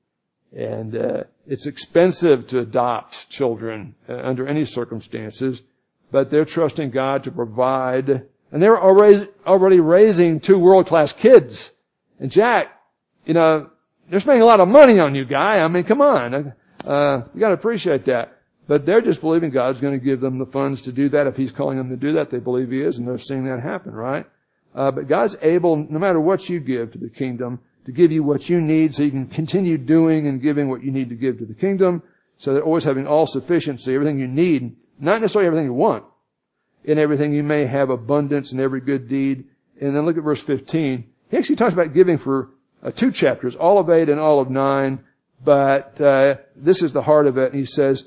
And 0.57 0.97
uh, 0.97 1.25
it's 1.47 1.67
expensive 1.67 2.47
to 2.49 2.61
adopt 2.61 3.29
children 3.29 3.95
uh, 4.09 4.15
under 4.17 4.47
any 4.47 4.65
circumstances, 4.65 5.63
but 6.11 6.31
they're 6.31 6.45
trusting 6.45 6.91
God 6.91 7.25
to 7.25 7.31
provide. 7.31 8.27
And 8.53 8.63
they're 8.63 8.81
already, 8.81 9.29
already 9.47 9.81
raising 9.81 10.41
two 10.41 10.59
world-class 10.59 11.15
kids. 11.15 11.73
And 12.21 12.31
Jack, 12.31 12.69
you 13.25 13.35
know, 13.35 13.71
they're 14.09 14.21
spending 14.21 14.43
a 14.43 14.47
lot 14.47 14.61
of 14.61 14.69
money 14.69 15.01
on 15.01 15.15
you, 15.15 15.25
guy. 15.25 15.59
I 15.59 15.69
mean, 15.69 15.85
come 15.85 16.03
on. 16.03 16.55
Uh, 16.87 17.23
you 17.35 17.41
gotta 17.41 17.55
appreciate 17.55 18.05
that. 18.07 18.39
But 18.69 18.87
they're 18.87 19.01
just 19.01 19.21
believing 19.21 19.51
God's 19.51 19.81
going 19.81 19.99
to 19.99 20.05
give 20.05 20.21
them 20.21 20.39
the 20.39 20.47
funds 20.47 20.83
to 20.83 20.93
do 20.93 21.09
that. 21.11 21.27
If 21.27 21.37
He's 21.37 21.53
calling 21.53 21.79
them 21.79 21.91
to 21.91 21.97
do 21.97 22.13
that, 22.15 22.31
they 22.31 22.39
believe 22.39 22.71
He 22.71 22.81
is, 22.81 22.99
and 22.99 23.07
they're 23.07 23.19
seeing 23.19 23.45
that 23.47 23.61
happen, 23.61 23.93
right? 23.93 24.27
Uh, 24.75 24.91
but 24.91 25.09
God's 25.09 25.37
able, 25.43 25.77
no 25.77 25.99
matter 25.99 26.21
what 26.21 26.49
you 26.49 26.61
give 26.61 26.93
to 26.93 26.99
the 26.99 27.11
kingdom, 27.11 27.61
to 27.85 27.93
give 27.93 28.13
you 28.13 28.23
what 28.23 28.49
you 28.49 28.61
need 28.61 28.95
so 28.95 29.03
you 29.03 29.11
can 29.11 29.27
continue 29.27 29.77
doing 29.77 30.29
and 30.29 30.41
giving 30.41 30.69
what 30.69 30.83
you 30.83 30.93
need 30.93 31.09
to 31.09 31.15
give 31.15 31.39
to 31.39 31.45
the 31.45 31.55
kingdom. 31.55 32.03
So 32.39 32.55
they're 32.55 32.63
always 32.63 32.85
having 32.85 33.07
all 33.07 33.27
sufficiency, 33.27 33.95
everything 33.95 34.19
you 34.19 34.29
need, 34.29 34.77
not 34.99 35.21
necessarily 35.21 35.49
everything 35.49 35.67
you 35.67 35.75
want. 35.75 36.05
In 36.85 36.99
everything 36.99 37.33
you 37.33 37.43
may 37.43 37.67
have 37.67 37.91
abundance 37.91 38.53
in 38.53 38.61
every 38.61 38.81
good 38.81 39.09
deed. 39.09 39.45
And 39.81 39.95
then 39.95 40.05
look 40.05 40.17
at 40.17 40.25
verse 40.25 40.41
15. 40.41 41.05
He 41.31 41.37
actually 41.37 41.57
talks 41.57 41.73
about 41.73 41.95
giving 41.95 42.19
for 42.19 42.51
uh, 42.83 42.91
two 42.91 43.13
chapters, 43.13 43.55
all 43.55 43.79
of 43.79 43.89
eight 43.91 44.09
and 44.09 44.19
all 44.19 44.41
of 44.41 44.51
nine. 44.51 45.05
But 45.45 46.01
uh, 46.01 46.37
this 46.57 46.83
is 46.83 46.93
the 46.93 47.03
heart 47.03 47.27
of 47.27 47.39
it. 47.39 47.53
And 47.53 47.61
he 47.61 47.65
says, 47.65 48.05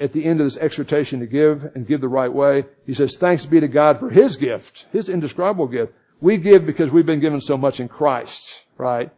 at 0.00 0.12
the 0.12 0.24
end 0.24 0.40
of 0.40 0.46
this 0.46 0.56
exhortation 0.56 1.20
to 1.20 1.26
give 1.26 1.64
and 1.74 1.86
give 1.86 2.00
the 2.00 2.08
right 2.08 2.32
way, 2.32 2.64
he 2.86 2.94
says, 2.94 3.16
thanks 3.16 3.46
be 3.46 3.60
to 3.60 3.68
God 3.68 3.98
for 3.98 4.10
his 4.10 4.36
gift, 4.36 4.86
his 4.92 5.08
indescribable 5.08 5.66
gift. 5.66 5.92
We 6.20 6.36
give 6.36 6.66
because 6.66 6.90
we've 6.90 7.06
been 7.06 7.20
given 7.20 7.40
so 7.40 7.56
much 7.56 7.80
in 7.80 7.88
Christ, 7.88 8.64
right? 8.76 9.10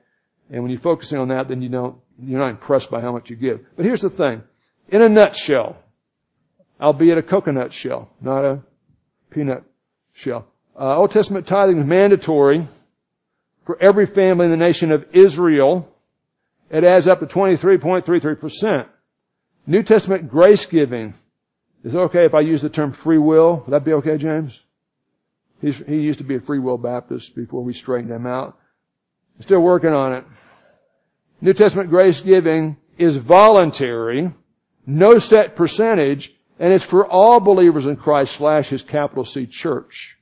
And 0.50 0.62
when 0.62 0.70
you're 0.70 0.80
focusing 0.80 1.18
on 1.18 1.28
that, 1.28 1.48
then 1.48 1.62
you 1.62 1.68
don't, 1.68 1.96
you're 2.18 2.40
not 2.40 2.50
impressed 2.50 2.90
by 2.90 3.00
how 3.00 3.12
much 3.12 3.30
you 3.30 3.36
give. 3.36 3.60
But 3.76 3.84
here's 3.84 4.02
the 4.02 4.10
thing. 4.10 4.42
In 4.88 5.02
a 5.02 5.08
nutshell, 5.08 5.76
albeit 6.80 7.18
a 7.18 7.22
coconut 7.22 7.72
shell, 7.72 8.10
not 8.20 8.44
a 8.44 8.60
peanut 9.30 9.62
shell. 10.12 10.46
Uh, 10.78 10.96
Old 10.96 11.10
Testament 11.10 11.46
tithing 11.46 11.78
is 11.78 11.86
mandatory 11.86 12.66
for 13.64 13.80
every 13.80 14.06
family 14.06 14.46
in 14.46 14.50
the 14.50 14.56
nation 14.56 14.92
of 14.92 15.04
Israel. 15.12 15.88
It 16.70 16.84
adds 16.84 17.06
up 17.06 17.20
to 17.20 17.26
23.33%. 17.26 18.88
New 19.66 19.82
Testament 19.82 20.28
grace 20.28 20.66
giving. 20.66 21.14
Is 21.84 21.94
it 21.94 21.98
okay 21.98 22.24
if 22.24 22.34
I 22.34 22.40
use 22.40 22.62
the 22.62 22.68
term 22.68 22.92
free 22.92 23.18
will? 23.18 23.62
Would 23.66 23.72
that 23.72 23.84
be 23.84 23.92
okay, 23.94 24.18
James? 24.18 24.58
He's, 25.60 25.76
he 25.78 25.96
used 25.96 26.18
to 26.18 26.24
be 26.24 26.36
a 26.36 26.40
free 26.40 26.58
will 26.58 26.78
Baptist 26.78 27.34
before 27.34 27.62
we 27.62 27.72
straightened 27.72 28.10
him 28.10 28.26
out. 28.26 28.58
Still 29.40 29.60
working 29.60 29.92
on 29.92 30.14
it. 30.14 30.24
New 31.40 31.52
Testament 31.52 31.88
grace 31.88 32.20
giving 32.20 32.76
is 32.98 33.16
voluntary, 33.16 34.30
no 34.86 35.18
set 35.18 35.56
percentage, 35.56 36.34
and 36.58 36.72
it's 36.72 36.84
for 36.84 37.06
all 37.06 37.40
believers 37.40 37.86
in 37.86 37.96
Christ 37.96 38.34
slash 38.34 38.68
his 38.68 38.82
capital 38.82 39.24
C 39.24 39.46
church. 39.46 40.18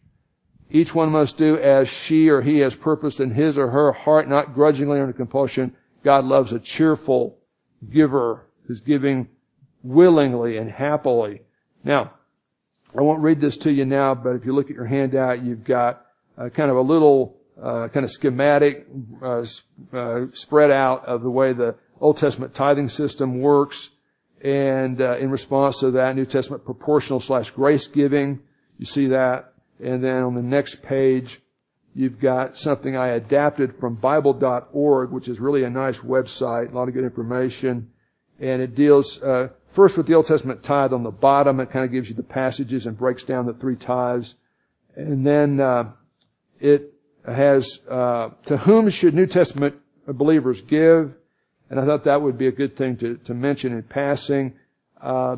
Each 0.70 0.95
one 0.95 1.11
must 1.11 1.36
do 1.36 1.59
as 1.59 1.89
she 1.89 2.28
or 2.28 2.43
he 2.43 2.59
has 2.59 2.76
purposed 2.76 3.20
in 3.20 3.32
his 3.32 3.59
or 3.59 3.70
her 3.70 3.93
heart, 3.93 4.28
not 4.28 4.55
grudgingly 4.55 5.01
under 5.01 5.12
compulsion. 5.12 5.74
God 6.05 6.24
loves 6.24 6.53
a 6.53 6.61
cheerful 6.61 7.39
giver 7.91 8.47
who's 8.69 8.81
giving 8.81 9.27
willingly 9.83 10.59
and 10.59 10.71
happily. 10.71 11.41
Now, 11.83 12.12
I 12.97 13.01
won't 13.01 13.23
read 13.23 13.41
this 13.41 13.57
to 13.59 13.73
you 13.73 13.87
now, 13.87 14.14
but 14.14 14.37
if 14.37 14.45
you 14.45 14.55
look 14.55 14.71
at 14.71 14.77
your 14.77 14.87
handout, 14.87 15.43
you've 15.43 15.64
got 15.64 16.05
uh, 16.37 16.51
kind 16.51 16.71
of 16.71 16.77
a 16.77 16.83
little 16.83 17.37
uh, 17.61 17.89
kind 17.89 18.05
of 18.05 18.11
schematic 18.12 18.87
uh, 19.21 19.45
uh 19.93 20.27
spread 20.33 20.71
out 20.71 21.05
of 21.07 21.23
the 21.23 21.31
way 21.31 21.53
the 21.53 21.75
Old 22.01 22.19
Testament 22.19 22.55
tithing 22.55 22.89
system 22.89 23.41
works. 23.41 23.91
And 24.45 25.01
uh, 25.01 25.19
in 25.19 25.31
response 25.31 25.81
to 25.81 25.91
that, 25.93 26.14
New 26.14 26.27
Testament 26.27 26.64
proportional 26.64 27.19
slash 27.19 27.51
grace 27.51 27.89
giving, 27.89 28.41
you 28.79 28.85
see 28.85 29.09
that. 29.09 29.55
And 29.83 30.05
then 30.05 30.23
on 30.23 30.35
the 30.35 30.43
next 30.43 30.83
page, 30.83 31.41
you've 31.95 32.21
got 32.21 32.57
something 32.57 32.97
I 32.97 33.09
adapted 33.09 33.79
from 33.81 33.97
Bible.org, 33.97 35.11
which 35.11 35.27
is 35.27 35.41
really 35.41 35.64
a 35.64 35.71
nice 35.71 35.99
website, 35.99 36.71
a 36.71 36.77
lot 36.77 36.89
of 36.89 36.95
good 36.95 37.05
information 37.05 37.91
and 38.41 38.62
it 38.62 38.74
deals 38.74 39.20
uh, 39.22 39.49
first 39.72 39.97
with 39.97 40.07
the 40.07 40.14
Old 40.14 40.26
Testament 40.26 40.62
tithe 40.62 40.93
on 40.93 41.03
the 41.03 41.11
bottom. 41.11 41.61
It 41.61 41.70
kind 41.70 41.84
of 41.84 41.93
gives 41.93 42.09
you 42.09 42.14
the 42.14 42.22
passages 42.22 42.86
and 42.86 42.97
breaks 42.97 43.24
down 43.24 43.47
the 43.47 43.55
three 43.55 43.76
tithes. 43.76 44.34
And 44.97 45.26
then 45.26 45.61
uh, 45.61 45.93
it 46.61 46.93
has 47.26 47.80
uh, 47.91 48.30
to 48.47 48.57
whom 48.57 48.91
should 48.91 49.14
New 49.14 49.26
Testament 49.26 49.76
believers 50.07 50.61
give, 50.61 51.14
and 51.70 51.78
I 51.78 51.84
thought 51.84 52.05
that 52.05 52.22
would 52.22 52.39
be 52.39 52.47
a 52.47 52.53
good 52.53 52.76
thing 52.76 52.97
to, 52.99 53.16
to 53.24 53.34
mention 53.34 53.72
in 53.72 53.82
passing. 53.82 54.55
Uh, 55.01 55.36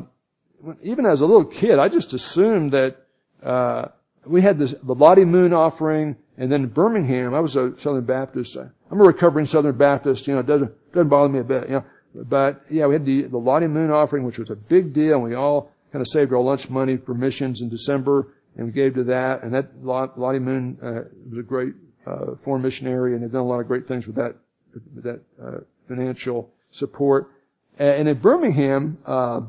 even 0.81 1.05
as 1.05 1.21
a 1.21 1.25
little 1.25 1.45
kid, 1.45 1.77
I 1.79 1.89
just 1.89 2.13
assumed 2.13 2.71
that 2.71 2.97
uh, 3.43 3.87
we 4.25 4.41
had 4.41 4.57
this 4.57 4.73
the 4.83 4.95
Lottie 4.95 5.25
Moon 5.25 5.53
offering, 5.53 6.15
and 6.37 6.51
then 6.51 6.63
in 6.63 6.69
Birmingham. 6.69 7.33
I 7.33 7.39
was 7.39 7.55
a 7.55 7.77
Southern 7.77 8.05
Baptist. 8.05 8.55
I'm 8.55 8.99
a 8.99 9.03
recovering 9.03 9.45
Southern 9.45 9.77
Baptist. 9.77 10.27
You 10.27 10.35
know, 10.35 10.39
it 10.41 10.47
doesn't 10.47 10.93
doesn't 10.93 11.09
bother 11.09 11.29
me 11.29 11.39
a 11.39 11.43
bit. 11.43 11.63
You 11.67 11.75
know, 11.75 11.85
but 12.13 12.63
yeah, 12.69 12.87
we 12.87 12.95
had 12.95 13.05
the 13.05 13.23
the 13.23 13.37
Lottie 13.37 13.67
Moon 13.67 13.91
offering, 13.91 14.25
which 14.25 14.39
was 14.39 14.49
a 14.49 14.55
big 14.55 14.93
deal, 14.93 15.15
and 15.15 15.23
we 15.23 15.35
all 15.35 15.71
kind 15.91 16.01
of 16.01 16.07
saved 16.07 16.33
our 16.33 16.41
lunch 16.41 16.69
money 16.69 16.97
for 16.97 17.13
missions 17.13 17.61
in 17.61 17.69
December, 17.69 18.33
and 18.57 18.65
we 18.65 18.71
gave 18.71 18.95
to 18.95 19.03
that. 19.05 19.43
And 19.43 19.53
that 19.53 19.83
Lottie 19.83 20.39
Moon 20.39 20.77
uh, 20.81 21.09
was 21.29 21.39
a 21.39 21.43
great 21.43 21.73
uh, 22.05 22.35
foreign 22.43 22.61
missionary, 22.61 23.13
and 23.13 23.23
they've 23.23 23.31
done 23.31 23.41
a 23.41 23.47
lot 23.47 23.59
of 23.59 23.67
great 23.67 23.87
things 23.87 24.07
with 24.07 24.15
that 24.17 24.35
with 24.73 25.03
that 25.03 25.21
uh, 25.41 25.57
financial 25.87 26.49
support. 26.71 27.31
And 27.77 28.07
in 28.07 28.17
Birmingham, 28.19 28.97
uh, 29.05 29.41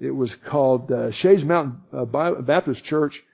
it 0.00 0.10
was 0.10 0.36
called 0.36 0.90
uh, 0.90 1.10
Shades 1.10 1.44
Mountain 1.44 1.80
uh, 1.92 2.04
Baptist 2.04 2.84
Church, 2.84 3.24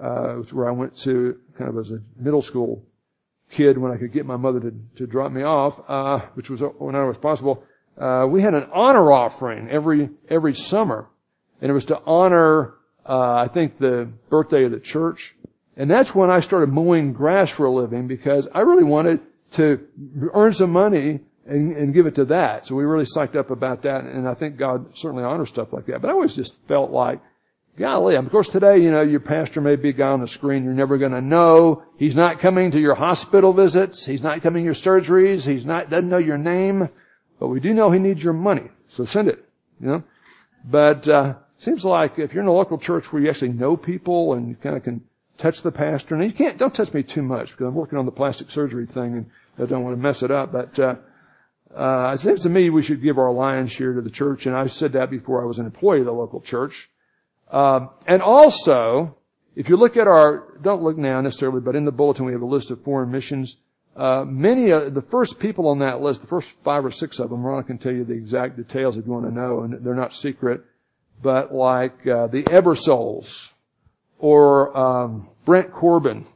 uh, 0.00 0.34
where 0.52 0.68
I 0.68 0.72
went 0.72 0.96
to 1.00 1.38
kind 1.58 1.70
of 1.70 1.78
as 1.78 1.90
a 1.90 2.00
middle 2.16 2.42
school 2.42 2.84
kid 3.50 3.78
when 3.78 3.92
I 3.92 3.96
could 3.96 4.12
get 4.12 4.26
my 4.26 4.36
mother 4.36 4.60
to, 4.60 4.72
to 4.96 5.06
drop 5.06 5.30
me 5.30 5.42
off, 5.42 5.78
uh, 5.88 6.20
which 6.34 6.50
was 6.50 6.60
when 6.78 6.94
I 6.94 7.04
was 7.04 7.18
possible. 7.18 7.64
Uh, 7.96 8.26
we 8.28 8.42
had 8.42 8.54
an 8.54 8.68
honor 8.72 9.12
offering 9.12 9.70
every 9.70 10.10
every 10.28 10.54
summer, 10.54 11.08
and 11.60 11.70
it 11.70 11.74
was 11.74 11.84
to 11.86 12.00
honor, 12.04 12.74
uh, 13.08 13.34
I 13.34 13.48
think, 13.48 13.78
the 13.78 14.10
birthday 14.28 14.64
of 14.64 14.72
the 14.72 14.80
church. 14.80 15.34
And 15.76 15.90
that's 15.90 16.14
when 16.14 16.30
I 16.30 16.40
started 16.40 16.68
mowing 16.68 17.12
grass 17.12 17.50
for 17.50 17.66
a 17.66 17.70
living 17.70 18.06
because 18.06 18.48
I 18.54 18.60
really 18.60 18.84
wanted 18.84 19.20
to 19.52 19.86
earn 20.32 20.52
some 20.54 20.70
money 20.70 21.20
and, 21.46 21.76
and 21.76 21.94
give 21.94 22.06
it 22.06 22.14
to 22.16 22.24
that. 22.26 22.66
So 22.66 22.74
we 22.74 22.84
really 22.84 23.04
psyched 23.04 23.36
up 23.36 23.50
about 23.50 23.82
that, 23.82 24.04
and 24.04 24.28
I 24.28 24.34
think 24.34 24.56
God 24.56 24.96
certainly 24.96 25.24
honors 25.24 25.48
stuff 25.48 25.72
like 25.72 25.86
that. 25.86 26.00
But 26.00 26.10
I 26.10 26.12
always 26.12 26.34
just 26.34 26.56
felt 26.66 26.90
like, 26.90 27.20
golly, 27.78 28.16
of 28.16 28.30
course 28.30 28.48
today, 28.48 28.78
you 28.78 28.90
know, 28.90 29.02
your 29.02 29.20
pastor 29.20 29.60
may 29.60 29.76
be 29.76 29.90
a 29.90 29.92
guy 29.92 30.08
on 30.08 30.20
the 30.20 30.28
screen 30.28 30.64
you're 30.64 30.72
never 30.72 30.96
gonna 30.98 31.20
know. 31.20 31.82
He's 31.98 32.16
not 32.16 32.40
coming 32.40 32.70
to 32.70 32.80
your 32.80 32.94
hospital 32.94 33.52
visits. 33.52 34.04
He's 34.06 34.22
not 34.22 34.42
coming 34.42 34.62
to 34.62 34.64
your 34.64 34.74
surgeries. 34.74 35.46
He's 35.46 35.64
not, 35.64 35.90
doesn't 35.90 36.08
know 36.08 36.18
your 36.18 36.38
name. 36.38 36.88
But 37.38 37.48
we 37.48 37.60
do 37.60 37.74
know 37.74 37.90
he 37.90 37.98
needs 37.98 38.22
your 38.22 38.32
money. 38.32 38.70
So 38.88 39.04
send 39.04 39.28
it, 39.28 39.44
you 39.80 39.88
know. 39.88 40.02
But, 40.64 41.08
uh, 41.08 41.34
seems 41.58 41.84
like 41.84 42.18
if 42.18 42.32
you're 42.32 42.42
in 42.42 42.48
a 42.48 42.52
local 42.52 42.78
church 42.78 43.12
where 43.12 43.22
you 43.22 43.28
actually 43.28 43.52
know 43.52 43.76
people 43.76 44.34
and 44.34 44.48
you 44.48 44.54
kind 44.56 44.76
of 44.76 44.82
can 44.82 45.02
touch 45.36 45.62
the 45.62 45.72
pastor, 45.72 46.14
and 46.14 46.24
you 46.24 46.32
can't, 46.32 46.58
don't 46.58 46.74
touch 46.74 46.92
me 46.92 47.02
too 47.02 47.22
much 47.22 47.50
because 47.50 47.66
I'm 47.66 47.74
working 47.74 47.98
on 47.98 48.06
the 48.06 48.12
plastic 48.12 48.50
surgery 48.50 48.86
thing 48.86 49.14
and 49.14 49.30
I 49.58 49.66
don't 49.66 49.82
want 49.82 49.96
to 49.96 50.02
mess 50.02 50.22
it 50.22 50.30
up, 50.30 50.52
but, 50.52 50.78
uh, 50.78 50.96
uh, 51.74 52.12
it 52.14 52.20
seems 52.20 52.40
to 52.40 52.48
me 52.48 52.70
we 52.70 52.82
should 52.82 53.02
give 53.02 53.18
our 53.18 53.32
lion's 53.32 53.72
share 53.72 53.94
to 53.94 54.00
the 54.00 54.10
church, 54.10 54.46
and 54.46 54.56
I 54.56 54.66
said 54.66 54.92
that 54.92 55.10
before 55.10 55.42
I 55.42 55.46
was 55.46 55.58
an 55.58 55.66
employee 55.66 56.00
of 56.00 56.06
the 56.06 56.12
local 56.12 56.40
church. 56.40 56.88
Um, 57.50 57.90
and 58.06 58.22
also, 58.22 59.16
if 59.56 59.68
you 59.68 59.76
look 59.76 59.96
at 59.96 60.06
our, 60.06 60.56
don't 60.62 60.82
look 60.82 60.96
now 60.96 61.20
necessarily, 61.20 61.60
but 61.60 61.76
in 61.76 61.84
the 61.84 61.92
bulletin 61.92 62.26
we 62.26 62.32
have 62.32 62.42
a 62.42 62.46
list 62.46 62.70
of 62.70 62.82
foreign 62.82 63.10
missions. 63.10 63.56
Uh, 63.96 64.24
many 64.26 64.70
of 64.70 64.92
the 64.92 65.02
first 65.02 65.38
people 65.38 65.68
on 65.68 65.78
that 65.78 66.00
list, 66.00 66.20
the 66.20 66.26
first 66.26 66.50
five 66.64 66.84
or 66.84 66.90
six 66.90 67.20
of 67.20 67.30
them, 67.30 67.44
Ron 67.44 67.62
can 67.62 67.78
tell 67.78 67.92
you 67.92 68.04
the 68.04 68.14
exact 68.14 68.56
details 68.56 68.96
if 68.96 69.06
you 69.06 69.12
want 69.12 69.26
to 69.26 69.32
know, 69.32 69.60
and 69.60 69.84
they're 69.84 69.94
not 69.94 70.12
secret. 70.12 70.62
But 71.22 71.54
like 71.54 72.06
uh, 72.06 72.26
the 72.26 72.42
Ebersouls 72.42 73.52
or 74.18 74.76
um, 74.76 75.28
Brent 75.44 75.72
Corbin, 75.72 76.26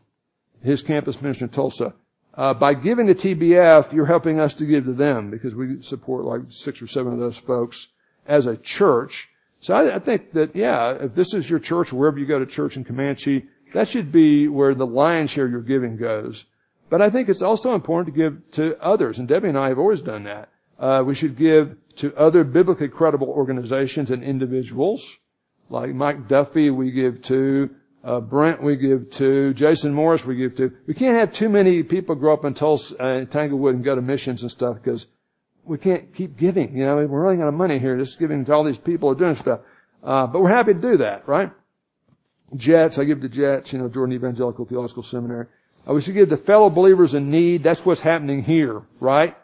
his 0.62 0.82
campus 0.82 1.20
minister 1.20 1.46
in 1.46 1.50
Tulsa, 1.50 1.94
uh, 2.34 2.54
by 2.54 2.74
giving 2.74 3.08
to 3.08 3.14
TBF, 3.14 3.92
you're 3.92 4.06
helping 4.06 4.38
us 4.38 4.54
to 4.54 4.64
give 4.64 4.84
to 4.84 4.92
them 4.92 5.28
because 5.28 5.54
we 5.56 5.82
support 5.82 6.24
like 6.24 6.42
six 6.50 6.80
or 6.80 6.86
seven 6.86 7.12
of 7.12 7.18
those 7.18 7.36
folks 7.36 7.88
as 8.28 8.46
a 8.46 8.56
church. 8.56 9.28
So 9.58 9.74
I, 9.74 9.96
I 9.96 9.98
think 9.98 10.32
that, 10.34 10.54
yeah, 10.54 10.92
if 11.00 11.16
this 11.16 11.34
is 11.34 11.50
your 11.50 11.58
church, 11.58 11.92
wherever 11.92 12.16
you 12.16 12.26
go 12.26 12.38
to 12.38 12.46
church 12.46 12.76
in 12.76 12.84
Comanche, 12.84 13.46
that 13.74 13.88
should 13.88 14.12
be 14.12 14.46
where 14.46 14.76
the 14.76 14.86
lion's 14.86 15.30
share 15.30 15.46
of 15.46 15.50
your 15.50 15.62
giving 15.62 15.96
goes. 15.96 16.46
But 16.90 17.02
I 17.02 17.10
think 17.10 17.28
it's 17.28 17.42
also 17.42 17.74
important 17.74 18.14
to 18.14 18.20
give 18.20 18.50
to 18.52 18.76
others, 18.80 19.18
and 19.18 19.28
Debbie 19.28 19.48
and 19.48 19.58
I 19.58 19.68
have 19.68 19.78
always 19.78 20.00
done 20.00 20.24
that. 20.24 20.48
Uh, 20.78 21.02
we 21.04 21.14
should 21.14 21.36
give 21.36 21.76
to 21.96 22.16
other 22.16 22.44
biblically 22.44 22.88
credible 22.88 23.28
organizations 23.28 24.10
and 24.10 24.22
individuals, 24.22 25.18
like 25.68 25.92
Mike 25.92 26.28
Duffy 26.28 26.70
we 26.70 26.90
give 26.92 27.20
to, 27.22 27.70
uh, 28.04 28.20
Brent 28.20 28.62
we 28.62 28.76
give 28.76 29.10
to. 29.10 29.52
Jason 29.54 29.92
Morris 29.92 30.24
we 30.24 30.36
give 30.36 30.54
to. 30.56 30.72
We 30.86 30.94
can't 30.94 31.18
have 31.18 31.32
too 31.32 31.48
many 31.48 31.82
people 31.82 32.14
grow 32.14 32.32
up 32.32 32.44
in 32.44 32.54
Tulsa, 32.54 32.96
uh, 32.96 33.24
Tanglewood 33.24 33.74
and 33.74 33.84
go 33.84 33.94
to 33.94 34.02
missions 34.02 34.42
and 34.42 34.50
stuff 34.50 34.76
because 34.82 35.06
we 35.64 35.76
can't 35.76 36.14
keep 36.14 36.36
giving. 36.36 36.76
You 36.76 36.86
know, 36.86 36.96
we're 37.06 37.20
running 37.20 37.42
out 37.42 37.48
of 37.48 37.54
money 37.54 37.78
here 37.78 37.98
just 37.98 38.18
giving 38.18 38.44
to 38.46 38.54
all 38.54 38.64
these 38.64 38.78
people 38.78 39.10
are 39.10 39.14
doing 39.14 39.34
stuff. 39.34 39.60
Uh, 40.02 40.26
but 40.26 40.40
we're 40.40 40.48
happy 40.48 40.72
to 40.72 40.80
do 40.80 40.96
that, 40.98 41.28
right? 41.28 41.50
Jets, 42.54 42.98
I 42.98 43.04
give 43.04 43.20
to 43.20 43.28
Jets, 43.28 43.72
you 43.72 43.78
know, 43.78 43.88
Jordan 43.88 44.14
Evangelical 44.14 44.64
Theological 44.64 45.02
Seminary. 45.02 45.46
Uh, 45.88 45.94
we 45.94 46.00
should 46.00 46.14
give 46.14 46.28
to 46.28 46.36
fellow 46.36 46.70
believers 46.70 47.14
in 47.14 47.30
need. 47.30 47.62
That's 47.62 47.84
what's 47.84 48.00
happening 48.00 48.42
here, 48.42 48.82
right? 49.00 49.36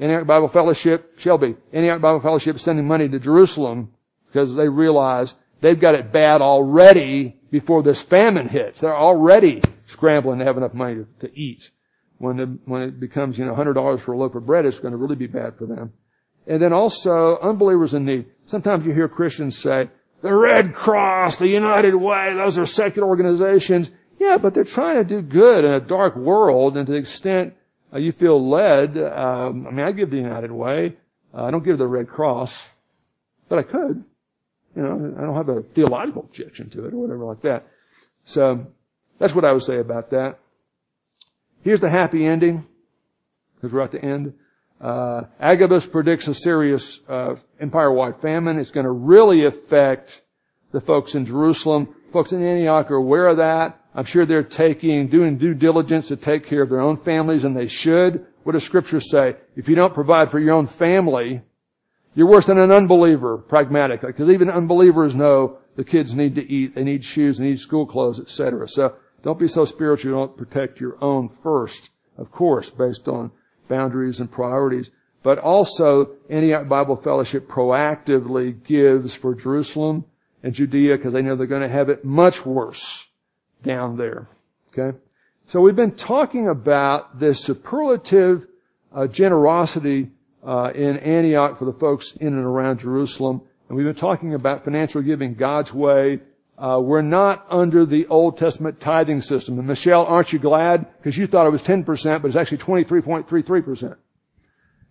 Antioch 0.00 0.26
Bible 0.26 0.48
Fellowship, 0.48 1.18
Shelby, 1.18 1.56
Antioch 1.72 2.00
Bible 2.00 2.20
Fellowship 2.20 2.56
is 2.56 2.62
sending 2.62 2.86
money 2.86 3.08
to 3.08 3.18
Jerusalem 3.20 3.92
because 4.26 4.54
they 4.54 4.68
realize 4.68 5.34
they've 5.60 5.78
got 5.78 5.94
it 5.94 6.12
bad 6.12 6.42
already 6.42 7.38
before 7.50 7.82
this 7.82 8.02
famine 8.02 8.48
hits. 8.48 8.80
They're 8.80 8.96
already 8.96 9.62
scrambling 9.86 10.40
to 10.40 10.44
have 10.44 10.56
enough 10.56 10.74
money 10.74 10.96
to, 10.96 11.28
to 11.28 11.38
eat. 11.38 11.70
When, 12.18 12.36
the, 12.36 12.58
when 12.64 12.82
it 12.82 12.98
becomes, 12.98 13.38
you 13.38 13.44
know, 13.44 13.54
$100 13.54 14.00
for 14.02 14.12
a 14.12 14.18
loaf 14.18 14.34
of 14.34 14.46
bread, 14.46 14.66
it's 14.66 14.80
going 14.80 14.92
to 14.92 14.98
really 14.98 15.16
be 15.16 15.26
bad 15.26 15.56
for 15.56 15.66
them. 15.66 15.92
And 16.46 16.60
then 16.60 16.72
also, 16.72 17.38
unbelievers 17.40 17.94
in 17.94 18.04
need. 18.04 18.26
Sometimes 18.46 18.84
you 18.84 18.92
hear 18.92 19.08
Christians 19.08 19.56
say, 19.56 19.88
the 20.22 20.34
Red 20.34 20.74
Cross, 20.74 21.36
the 21.36 21.48
United 21.48 21.94
Way, 21.94 22.34
those 22.34 22.58
are 22.58 22.66
secular 22.66 23.06
organizations. 23.06 23.90
Yeah, 24.24 24.38
but 24.38 24.54
they're 24.54 24.64
trying 24.64 24.96
to 24.96 25.04
do 25.04 25.20
good 25.20 25.66
in 25.66 25.70
a 25.70 25.80
dark 25.80 26.16
world, 26.16 26.78
and 26.78 26.86
to 26.86 26.92
the 26.92 26.98
extent 26.98 27.54
uh, 27.92 27.98
you 27.98 28.10
feel 28.12 28.48
led, 28.48 28.96
um, 28.96 29.66
I 29.66 29.70
mean, 29.70 29.84
I 29.84 29.92
give 29.92 30.10
the 30.10 30.16
United 30.16 30.50
Way. 30.50 30.96
Uh, 31.34 31.44
I 31.44 31.50
don't 31.50 31.62
give 31.62 31.76
the 31.76 31.86
Red 31.86 32.08
Cross, 32.08 32.70
but 33.50 33.58
I 33.58 33.62
could. 33.64 34.02
You 34.74 34.82
know, 34.82 35.14
I 35.18 35.20
don't 35.20 35.34
have 35.34 35.50
a 35.50 35.62
theological 35.74 36.22
objection 36.22 36.70
to 36.70 36.86
it 36.86 36.94
or 36.94 36.96
whatever 36.96 37.24
like 37.26 37.42
that. 37.42 37.66
So 38.24 38.66
that's 39.18 39.34
what 39.34 39.44
I 39.44 39.52
would 39.52 39.62
say 39.62 39.78
about 39.78 40.10
that. 40.10 40.38
Here's 41.62 41.82
the 41.82 41.90
happy 41.90 42.24
ending, 42.24 42.66
because 43.56 43.74
we're 43.74 43.82
at 43.82 43.92
the 43.92 44.02
end. 44.02 44.32
Uh, 44.80 45.24
Agabus 45.38 45.86
predicts 45.86 46.28
a 46.28 46.34
serious 46.34 47.00
uh, 47.10 47.34
empire-wide 47.60 48.22
famine. 48.22 48.58
It's 48.58 48.70
going 48.70 48.84
to 48.86 48.90
really 48.90 49.44
affect 49.44 50.22
the 50.72 50.80
folks 50.80 51.14
in 51.14 51.26
Jerusalem. 51.26 51.94
Folks 52.10 52.32
in 52.32 52.42
Antioch 52.42 52.90
are 52.90 52.96
aware 52.96 53.26
of 53.26 53.36
that. 53.36 53.80
I'm 53.94 54.04
sure 54.04 54.26
they're 54.26 54.42
taking, 54.42 55.06
doing 55.08 55.38
due 55.38 55.54
diligence 55.54 56.08
to 56.08 56.16
take 56.16 56.46
care 56.46 56.62
of 56.62 56.68
their 56.68 56.80
own 56.80 56.96
families, 56.96 57.44
and 57.44 57.56
they 57.56 57.68
should. 57.68 58.26
What 58.42 58.52
does 58.52 58.64
Scripture 58.64 59.00
say? 59.00 59.36
If 59.54 59.68
you 59.68 59.76
don't 59.76 59.94
provide 59.94 60.30
for 60.30 60.40
your 60.40 60.54
own 60.54 60.66
family, 60.66 61.42
you're 62.14 62.28
worse 62.28 62.46
than 62.46 62.58
an 62.58 62.72
unbeliever, 62.72 63.38
pragmatically, 63.38 64.08
because 64.08 64.30
even 64.30 64.50
unbelievers 64.50 65.14
know 65.14 65.58
the 65.76 65.84
kids 65.84 66.14
need 66.14 66.34
to 66.34 66.42
eat, 66.42 66.74
they 66.74 66.82
need 66.82 67.04
shoes, 67.04 67.38
they 67.38 67.44
need 67.44 67.60
school 67.60 67.86
clothes, 67.86 68.18
etc. 68.18 68.68
So 68.68 68.96
don't 69.22 69.38
be 69.38 69.48
so 69.48 69.64
spiritual 69.64 70.10
you 70.10 70.16
don't 70.16 70.36
protect 70.36 70.80
your 70.80 71.02
own 71.02 71.28
first, 71.28 71.90
of 72.18 72.32
course, 72.32 72.70
based 72.70 73.06
on 73.06 73.30
boundaries 73.68 74.18
and 74.18 74.30
priorities. 74.30 74.90
But 75.22 75.38
also, 75.38 76.16
Antioch 76.28 76.68
Bible 76.68 76.96
Fellowship 76.96 77.48
proactively 77.48 78.62
gives 78.64 79.14
for 79.14 79.34
Jerusalem 79.34 80.04
and 80.42 80.52
Judea 80.52 80.96
because 80.96 81.12
they 81.12 81.22
know 81.22 81.36
they're 81.36 81.46
going 81.46 81.62
to 81.62 81.68
have 81.68 81.88
it 81.88 82.04
much 82.04 82.44
worse 82.44 83.06
down 83.64 83.96
there. 83.96 84.28
Okay? 84.72 84.96
So 85.46 85.60
we've 85.60 85.76
been 85.76 85.96
talking 85.96 86.48
about 86.48 87.18
this 87.18 87.42
superlative 87.42 88.46
uh, 88.94 89.06
generosity 89.06 90.10
uh, 90.46 90.70
in 90.74 90.98
Antioch 90.98 91.58
for 91.58 91.64
the 91.64 91.72
folks 91.72 92.12
in 92.12 92.28
and 92.28 92.44
around 92.44 92.80
Jerusalem. 92.80 93.42
And 93.68 93.76
we've 93.76 93.86
been 93.86 93.94
talking 93.94 94.34
about 94.34 94.64
financial 94.64 95.02
giving 95.02 95.34
God's 95.34 95.72
way. 95.72 96.20
Uh, 96.56 96.80
we're 96.80 97.02
not 97.02 97.44
under 97.50 97.84
the 97.84 98.06
Old 98.06 98.38
Testament 98.38 98.80
tithing 98.80 99.20
system. 99.20 99.58
And 99.58 99.66
Michelle, 99.66 100.04
aren't 100.04 100.32
you 100.32 100.38
glad? 100.38 100.86
Because 100.98 101.16
you 101.16 101.26
thought 101.26 101.46
it 101.46 101.50
was 101.50 101.62
10%, 101.62 102.22
but 102.22 102.28
it's 102.28 102.36
actually 102.36 102.58
23.33%. 102.58 103.96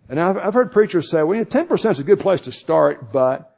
And 0.09 0.19
I've, 0.19 0.37
I've 0.37 0.53
heard 0.53 0.71
preachers 0.71 1.09
say, 1.09 1.23
well, 1.23 1.37
you 1.37 1.43
know, 1.43 1.49
10% 1.49 1.91
is 1.91 1.99
a 1.99 2.03
good 2.03 2.19
place 2.19 2.41
to 2.41 2.51
start, 2.51 3.13
but 3.13 3.55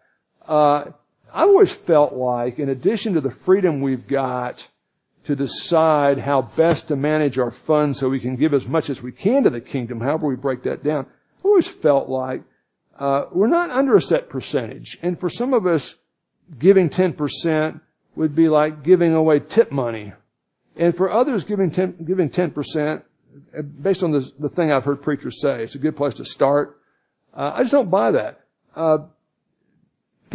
uh, 0.47 0.85
I 1.33 1.41
always 1.41 1.73
felt 1.73 2.13
like, 2.13 2.59
in 2.59 2.69
addition 2.69 3.15
to 3.15 3.21
the 3.21 3.31
freedom 3.31 3.81
we've 3.81 4.07
got 4.07 4.67
to 5.25 5.35
decide 5.35 6.19
how 6.19 6.43
best 6.43 6.87
to 6.89 6.95
manage 6.95 7.39
our 7.39 7.51
funds 7.51 7.99
so 7.99 8.09
we 8.09 8.19
can 8.19 8.35
give 8.35 8.53
as 8.53 8.67
much 8.67 8.89
as 8.89 9.01
we 9.01 9.11
can 9.11 9.43
to 9.43 9.49
the 9.49 9.61
kingdom, 9.61 9.99
however 9.99 10.27
we 10.27 10.35
break 10.35 10.63
that 10.63 10.83
down, 10.83 11.05
I 11.05 11.47
always 11.47 11.67
felt 11.67 12.09
like 12.09 12.43
uh, 12.99 13.25
we're 13.31 13.47
not 13.47 13.71
under 13.71 13.95
a 13.95 14.01
set 14.01 14.29
percentage. 14.29 14.97
And 15.01 15.19
for 15.19 15.29
some 15.29 15.53
of 15.53 15.65
us, 15.65 15.95
giving 16.59 16.89
10% 16.89 17.81
would 18.15 18.35
be 18.35 18.47
like 18.47 18.83
giving 18.83 19.13
away 19.13 19.39
tip 19.39 19.71
money. 19.71 20.13
And 20.75 20.95
for 20.95 21.11
others, 21.11 21.43
giving 21.43 21.71
10, 21.71 22.05
giving 22.05 22.29
10%, 22.29 23.01
uh, 23.57 23.61
based 23.61 24.03
on 24.03 24.11
the, 24.11 24.29
the 24.39 24.49
thing 24.49 24.71
I've 24.71 24.85
heard 24.85 25.01
preachers 25.01 25.41
say, 25.41 25.63
it's 25.63 25.75
a 25.75 25.79
good 25.79 25.97
place 25.97 26.15
to 26.15 26.25
start. 26.25 26.79
Uh, 27.33 27.51
I 27.55 27.61
just 27.61 27.71
don't 27.71 27.89
buy 27.89 28.11
that. 28.11 28.41
Uh, 28.75 28.97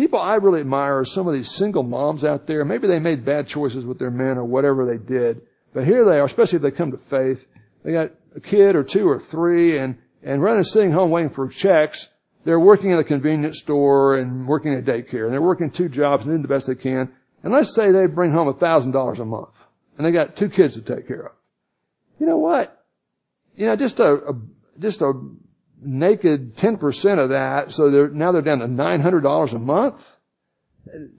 people 0.00 0.18
I 0.18 0.36
really 0.36 0.60
admire 0.60 1.00
are 1.00 1.04
some 1.04 1.28
of 1.28 1.34
these 1.34 1.50
single 1.50 1.82
moms 1.82 2.24
out 2.24 2.46
there. 2.46 2.64
Maybe 2.64 2.88
they 2.88 2.98
made 2.98 3.24
bad 3.24 3.46
choices 3.46 3.84
with 3.84 3.98
their 3.98 4.10
men 4.10 4.38
or 4.38 4.44
whatever 4.44 4.86
they 4.86 4.96
did. 4.96 5.42
But 5.74 5.84
here 5.84 6.04
they 6.04 6.18
are, 6.18 6.24
especially 6.24 6.56
if 6.56 6.62
they 6.62 6.70
come 6.70 6.90
to 6.92 6.98
faith. 6.98 7.46
They 7.84 7.92
got 7.92 8.12
a 8.34 8.40
kid 8.40 8.76
or 8.76 8.82
two 8.82 9.06
or 9.06 9.20
three 9.20 9.78
and, 9.78 9.98
and 10.22 10.42
rather 10.42 10.56
than 10.56 10.64
sitting 10.64 10.92
home 10.92 11.10
waiting 11.10 11.30
for 11.30 11.48
checks, 11.48 12.08
they're 12.44 12.58
working 12.58 12.92
at 12.92 12.98
a 12.98 13.04
convenience 13.04 13.60
store 13.60 14.16
and 14.16 14.46
working 14.48 14.74
at 14.74 14.84
daycare. 14.84 15.24
And 15.24 15.32
they're 15.34 15.42
working 15.42 15.70
two 15.70 15.90
jobs 15.90 16.22
and 16.22 16.30
doing 16.30 16.42
the 16.42 16.48
best 16.48 16.66
they 16.66 16.74
can. 16.74 17.12
And 17.42 17.52
let's 17.52 17.74
say 17.74 17.92
they 17.92 18.06
bring 18.06 18.32
home 18.32 18.48
a 18.48 18.54
thousand 18.54 18.92
dollars 18.92 19.18
a 19.18 19.24
month 19.26 19.64
and 19.98 20.06
they 20.06 20.12
got 20.12 20.34
two 20.34 20.48
kids 20.48 20.74
to 20.74 20.80
take 20.80 21.06
care 21.06 21.26
of. 21.26 21.32
You 22.18 22.26
know 22.26 22.38
what? 22.38 22.86
You 23.54 23.66
know, 23.66 23.76
just 23.76 24.00
a, 24.00 24.14
a 24.14 24.34
just 24.78 25.02
a 25.02 25.12
naked 25.82 26.56
10% 26.56 27.18
of 27.18 27.30
that, 27.30 27.72
so 27.72 27.90
they're, 27.90 28.08
now 28.08 28.32
they're 28.32 28.42
down 28.42 28.60
to 28.60 28.66
$900 28.66 29.52
a 29.52 29.58
month. 29.58 30.06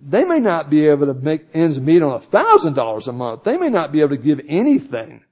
They 0.01 0.23
may 0.23 0.39
not 0.39 0.69
be 0.69 0.87
able 0.87 1.07
to 1.07 1.13
make 1.13 1.47
ends 1.53 1.79
meet 1.79 2.01
on 2.01 2.19
$1,000 2.21 3.07
a 3.07 3.11
month. 3.11 3.43
They 3.43 3.57
may 3.57 3.69
not 3.69 3.91
be 3.91 4.01
able 4.01 4.17
to 4.17 4.21
give 4.21 4.41
anything. 4.47 5.23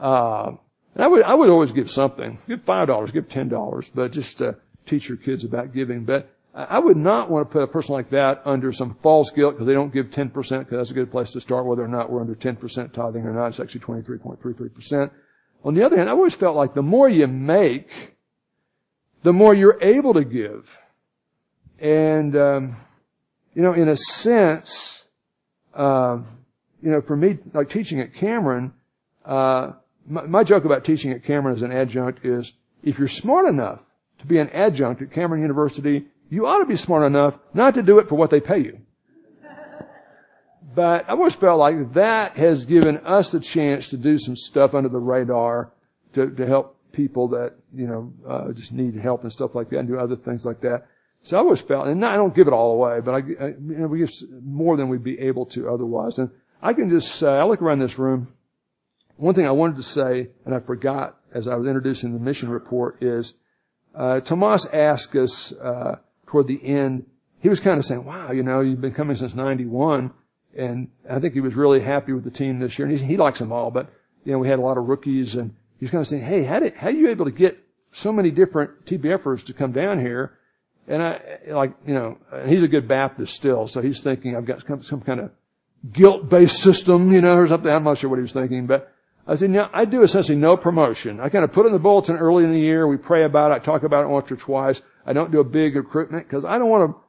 Uh, 0.00 0.52
I 0.96 1.06
would, 1.06 1.22
I 1.22 1.34
would 1.34 1.50
always 1.50 1.72
give 1.72 1.90
something. 1.90 2.38
Give 2.46 2.64
$5, 2.64 3.12
give 3.12 3.28
$10, 3.28 3.90
but 3.94 4.12
just 4.12 4.38
to 4.38 4.56
teach 4.86 5.08
your 5.08 5.18
kids 5.18 5.44
about 5.44 5.72
giving. 5.72 6.04
But 6.04 6.30
I 6.54 6.78
would 6.78 6.98
not 6.98 7.30
want 7.30 7.48
to 7.48 7.52
put 7.52 7.62
a 7.62 7.66
person 7.66 7.94
like 7.94 8.10
that 8.10 8.42
under 8.44 8.72
some 8.72 8.96
false 9.02 9.30
guilt 9.30 9.54
because 9.54 9.66
they 9.66 9.72
don't 9.72 9.92
give 9.92 10.06
10% 10.10 10.32
because 10.32 10.66
that's 10.70 10.90
a 10.90 10.94
good 10.94 11.10
place 11.10 11.30
to 11.30 11.40
start 11.40 11.64
whether 11.64 11.82
or 11.82 11.88
not 11.88 12.10
we're 12.10 12.20
under 12.20 12.34
10% 12.34 12.92
tithing 12.92 13.22
or 13.22 13.32
not. 13.32 13.48
It's 13.48 13.60
actually 13.60 13.80
23.33%. 13.80 15.10
On 15.64 15.74
the 15.74 15.84
other 15.84 15.96
hand, 15.96 16.10
I 16.10 16.12
always 16.12 16.34
felt 16.34 16.56
like 16.56 16.74
the 16.74 16.82
more 16.82 17.08
you 17.08 17.26
make, 17.26 17.88
the 19.22 19.32
more 19.32 19.54
you're 19.54 19.78
able 19.82 20.14
to 20.14 20.24
give. 20.24 20.68
And, 21.78 22.36
um, 22.36 22.76
you 23.54 23.62
know, 23.62 23.72
in 23.72 23.88
a 23.88 23.96
sense, 23.96 25.04
uh, 25.74 26.18
you 26.82 26.90
know, 26.90 27.00
for 27.00 27.16
me, 27.16 27.38
like 27.52 27.68
teaching 27.68 28.00
at 28.00 28.14
Cameron, 28.14 28.72
uh, 29.24 29.72
my, 30.06 30.22
my 30.22 30.44
joke 30.44 30.64
about 30.64 30.84
teaching 30.84 31.12
at 31.12 31.24
Cameron 31.24 31.56
as 31.56 31.62
an 31.62 31.72
adjunct 31.72 32.24
is 32.24 32.52
if 32.82 32.98
you're 32.98 33.08
smart 33.08 33.46
enough 33.46 33.80
to 34.18 34.26
be 34.26 34.38
an 34.38 34.50
adjunct 34.50 35.02
at 35.02 35.12
Cameron 35.12 35.42
University, 35.42 36.06
you 36.28 36.46
ought 36.46 36.58
to 36.58 36.66
be 36.66 36.76
smart 36.76 37.04
enough 37.04 37.38
not 37.54 37.74
to 37.74 37.82
do 37.82 37.98
it 37.98 38.08
for 38.08 38.14
what 38.14 38.30
they 38.30 38.40
pay 38.40 38.58
you. 38.58 38.78
But 40.74 41.04
I 41.06 41.12
always 41.12 41.34
felt 41.34 41.58
like 41.58 41.92
that 41.92 42.36
has 42.36 42.64
given 42.64 42.98
us 42.98 43.30
the 43.30 43.40
chance 43.40 43.90
to 43.90 43.98
do 43.98 44.18
some 44.18 44.36
stuff 44.36 44.74
under 44.74 44.88
the 44.88 44.98
radar 44.98 45.70
to, 46.14 46.30
to 46.30 46.46
help 46.46 46.76
people 46.92 47.28
that, 47.28 47.54
you 47.74 47.86
know, 47.86 48.12
uh, 48.28 48.52
just 48.52 48.72
need 48.72 48.94
help 48.96 49.22
and 49.22 49.32
stuff 49.32 49.54
like 49.54 49.70
that 49.70 49.78
and 49.78 49.88
do 49.88 49.98
other 49.98 50.16
things 50.16 50.44
like 50.44 50.60
that. 50.60 50.86
So 51.22 51.36
I 51.36 51.40
always 51.40 51.60
felt, 51.60 51.86
and 51.86 52.04
I 52.04 52.16
don't 52.16 52.34
give 52.34 52.48
it 52.48 52.52
all 52.52 52.72
away, 52.72 53.00
but 53.00 53.14
I, 53.14 53.18
I 53.18 53.46
you 53.48 53.56
know, 53.60 53.86
we 53.86 54.00
give 54.00 54.10
more 54.42 54.76
than 54.76 54.88
we'd 54.88 55.04
be 55.04 55.18
able 55.20 55.46
to 55.46 55.70
otherwise. 55.70 56.18
And 56.18 56.30
I 56.60 56.72
can 56.72 56.90
just 56.90 57.14
say, 57.14 57.28
I 57.28 57.44
look 57.44 57.62
around 57.62 57.78
this 57.78 57.98
room. 57.98 58.28
One 59.16 59.34
thing 59.34 59.46
I 59.46 59.52
wanted 59.52 59.76
to 59.76 59.82
say, 59.84 60.28
and 60.44 60.54
I 60.54 60.60
forgot 60.60 61.16
as 61.32 61.46
I 61.46 61.54
was 61.54 61.66
introducing 61.66 62.12
the 62.12 62.18
mission 62.18 62.48
report 62.48 63.02
is, 63.02 63.34
uh, 63.94 64.20
Tomas 64.20 64.66
asked 64.72 65.14
us, 65.14 65.52
uh, 65.52 65.96
toward 66.26 66.48
the 66.48 66.60
end, 66.64 67.06
he 67.40 67.48
was 67.48 67.60
kind 67.60 67.78
of 67.78 67.84
saying, 67.84 68.04
wow, 68.04 68.32
you 68.32 68.42
know, 68.42 68.60
you've 68.60 68.80
been 68.80 68.94
coming 68.94 69.16
since 69.16 69.34
91. 69.34 70.12
And 70.56 70.90
I 71.08 71.18
think 71.18 71.34
he 71.34 71.40
was 71.40 71.54
really 71.54 71.80
happy 71.80 72.12
with 72.12 72.24
the 72.24 72.30
team 72.30 72.58
this 72.58 72.78
year. 72.78 72.88
And 72.88 72.98
he, 72.98 73.04
he 73.04 73.16
likes 73.16 73.38
them 73.38 73.52
all, 73.52 73.70
but, 73.70 73.90
you 74.24 74.32
know, 74.32 74.38
we 74.38 74.48
had 74.48 74.58
a 74.58 74.62
lot 74.62 74.78
of 74.78 74.88
rookies 74.88 75.36
and 75.36 75.54
he's 75.82 75.90
kind 75.90 76.00
of 76.00 76.06
saying, 76.06 76.22
hey, 76.22 76.44
how 76.44 76.60
did, 76.60 76.74
how 76.76 76.86
are 76.86 76.92
you 76.92 77.08
able 77.08 77.24
to 77.24 77.32
get 77.32 77.58
so 77.90 78.12
many 78.12 78.30
different 78.30 78.86
TBFers 78.86 79.44
to 79.46 79.52
come 79.52 79.72
down 79.72 79.98
here? 79.98 80.38
And 80.86 81.02
I, 81.02 81.20
like, 81.48 81.74
you 81.84 81.92
know, 81.92 82.18
he's 82.46 82.62
a 82.62 82.68
good 82.68 82.86
Baptist 82.86 83.34
still, 83.34 83.66
so 83.66 83.82
he's 83.82 83.98
thinking 84.00 84.36
I've 84.36 84.46
got 84.46 84.64
some, 84.64 84.84
some 84.84 85.00
kind 85.00 85.18
of 85.18 85.32
guilt-based 85.92 86.56
system, 86.56 87.10
you 87.12 87.20
know, 87.20 87.34
or 87.34 87.48
something. 87.48 87.68
I'm 87.68 87.82
not 87.82 87.98
sure 87.98 88.08
what 88.08 88.20
he 88.20 88.22
was 88.22 88.32
thinking, 88.32 88.68
but 88.68 88.94
I 89.26 89.34
said, 89.34 89.52
yeah, 89.52 89.70
I 89.72 89.84
do 89.84 90.04
essentially 90.04 90.38
no 90.38 90.56
promotion. 90.56 91.18
I 91.18 91.28
kind 91.30 91.44
of 91.44 91.52
put 91.52 91.66
in 91.66 91.72
the 91.72 91.80
bulletin 91.80 92.16
early 92.16 92.44
in 92.44 92.52
the 92.52 92.60
year. 92.60 92.86
We 92.86 92.96
pray 92.96 93.24
about 93.24 93.50
it. 93.50 93.54
I 93.54 93.58
talk 93.58 93.82
about 93.82 94.04
it 94.04 94.08
once 94.08 94.30
or 94.30 94.36
twice. 94.36 94.80
I 95.04 95.12
don't 95.12 95.32
do 95.32 95.40
a 95.40 95.44
big 95.44 95.74
recruitment 95.74 96.28
because 96.28 96.44
I 96.44 96.58
don't 96.58 96.70
want 96.70 96.92
to 96.92 97.00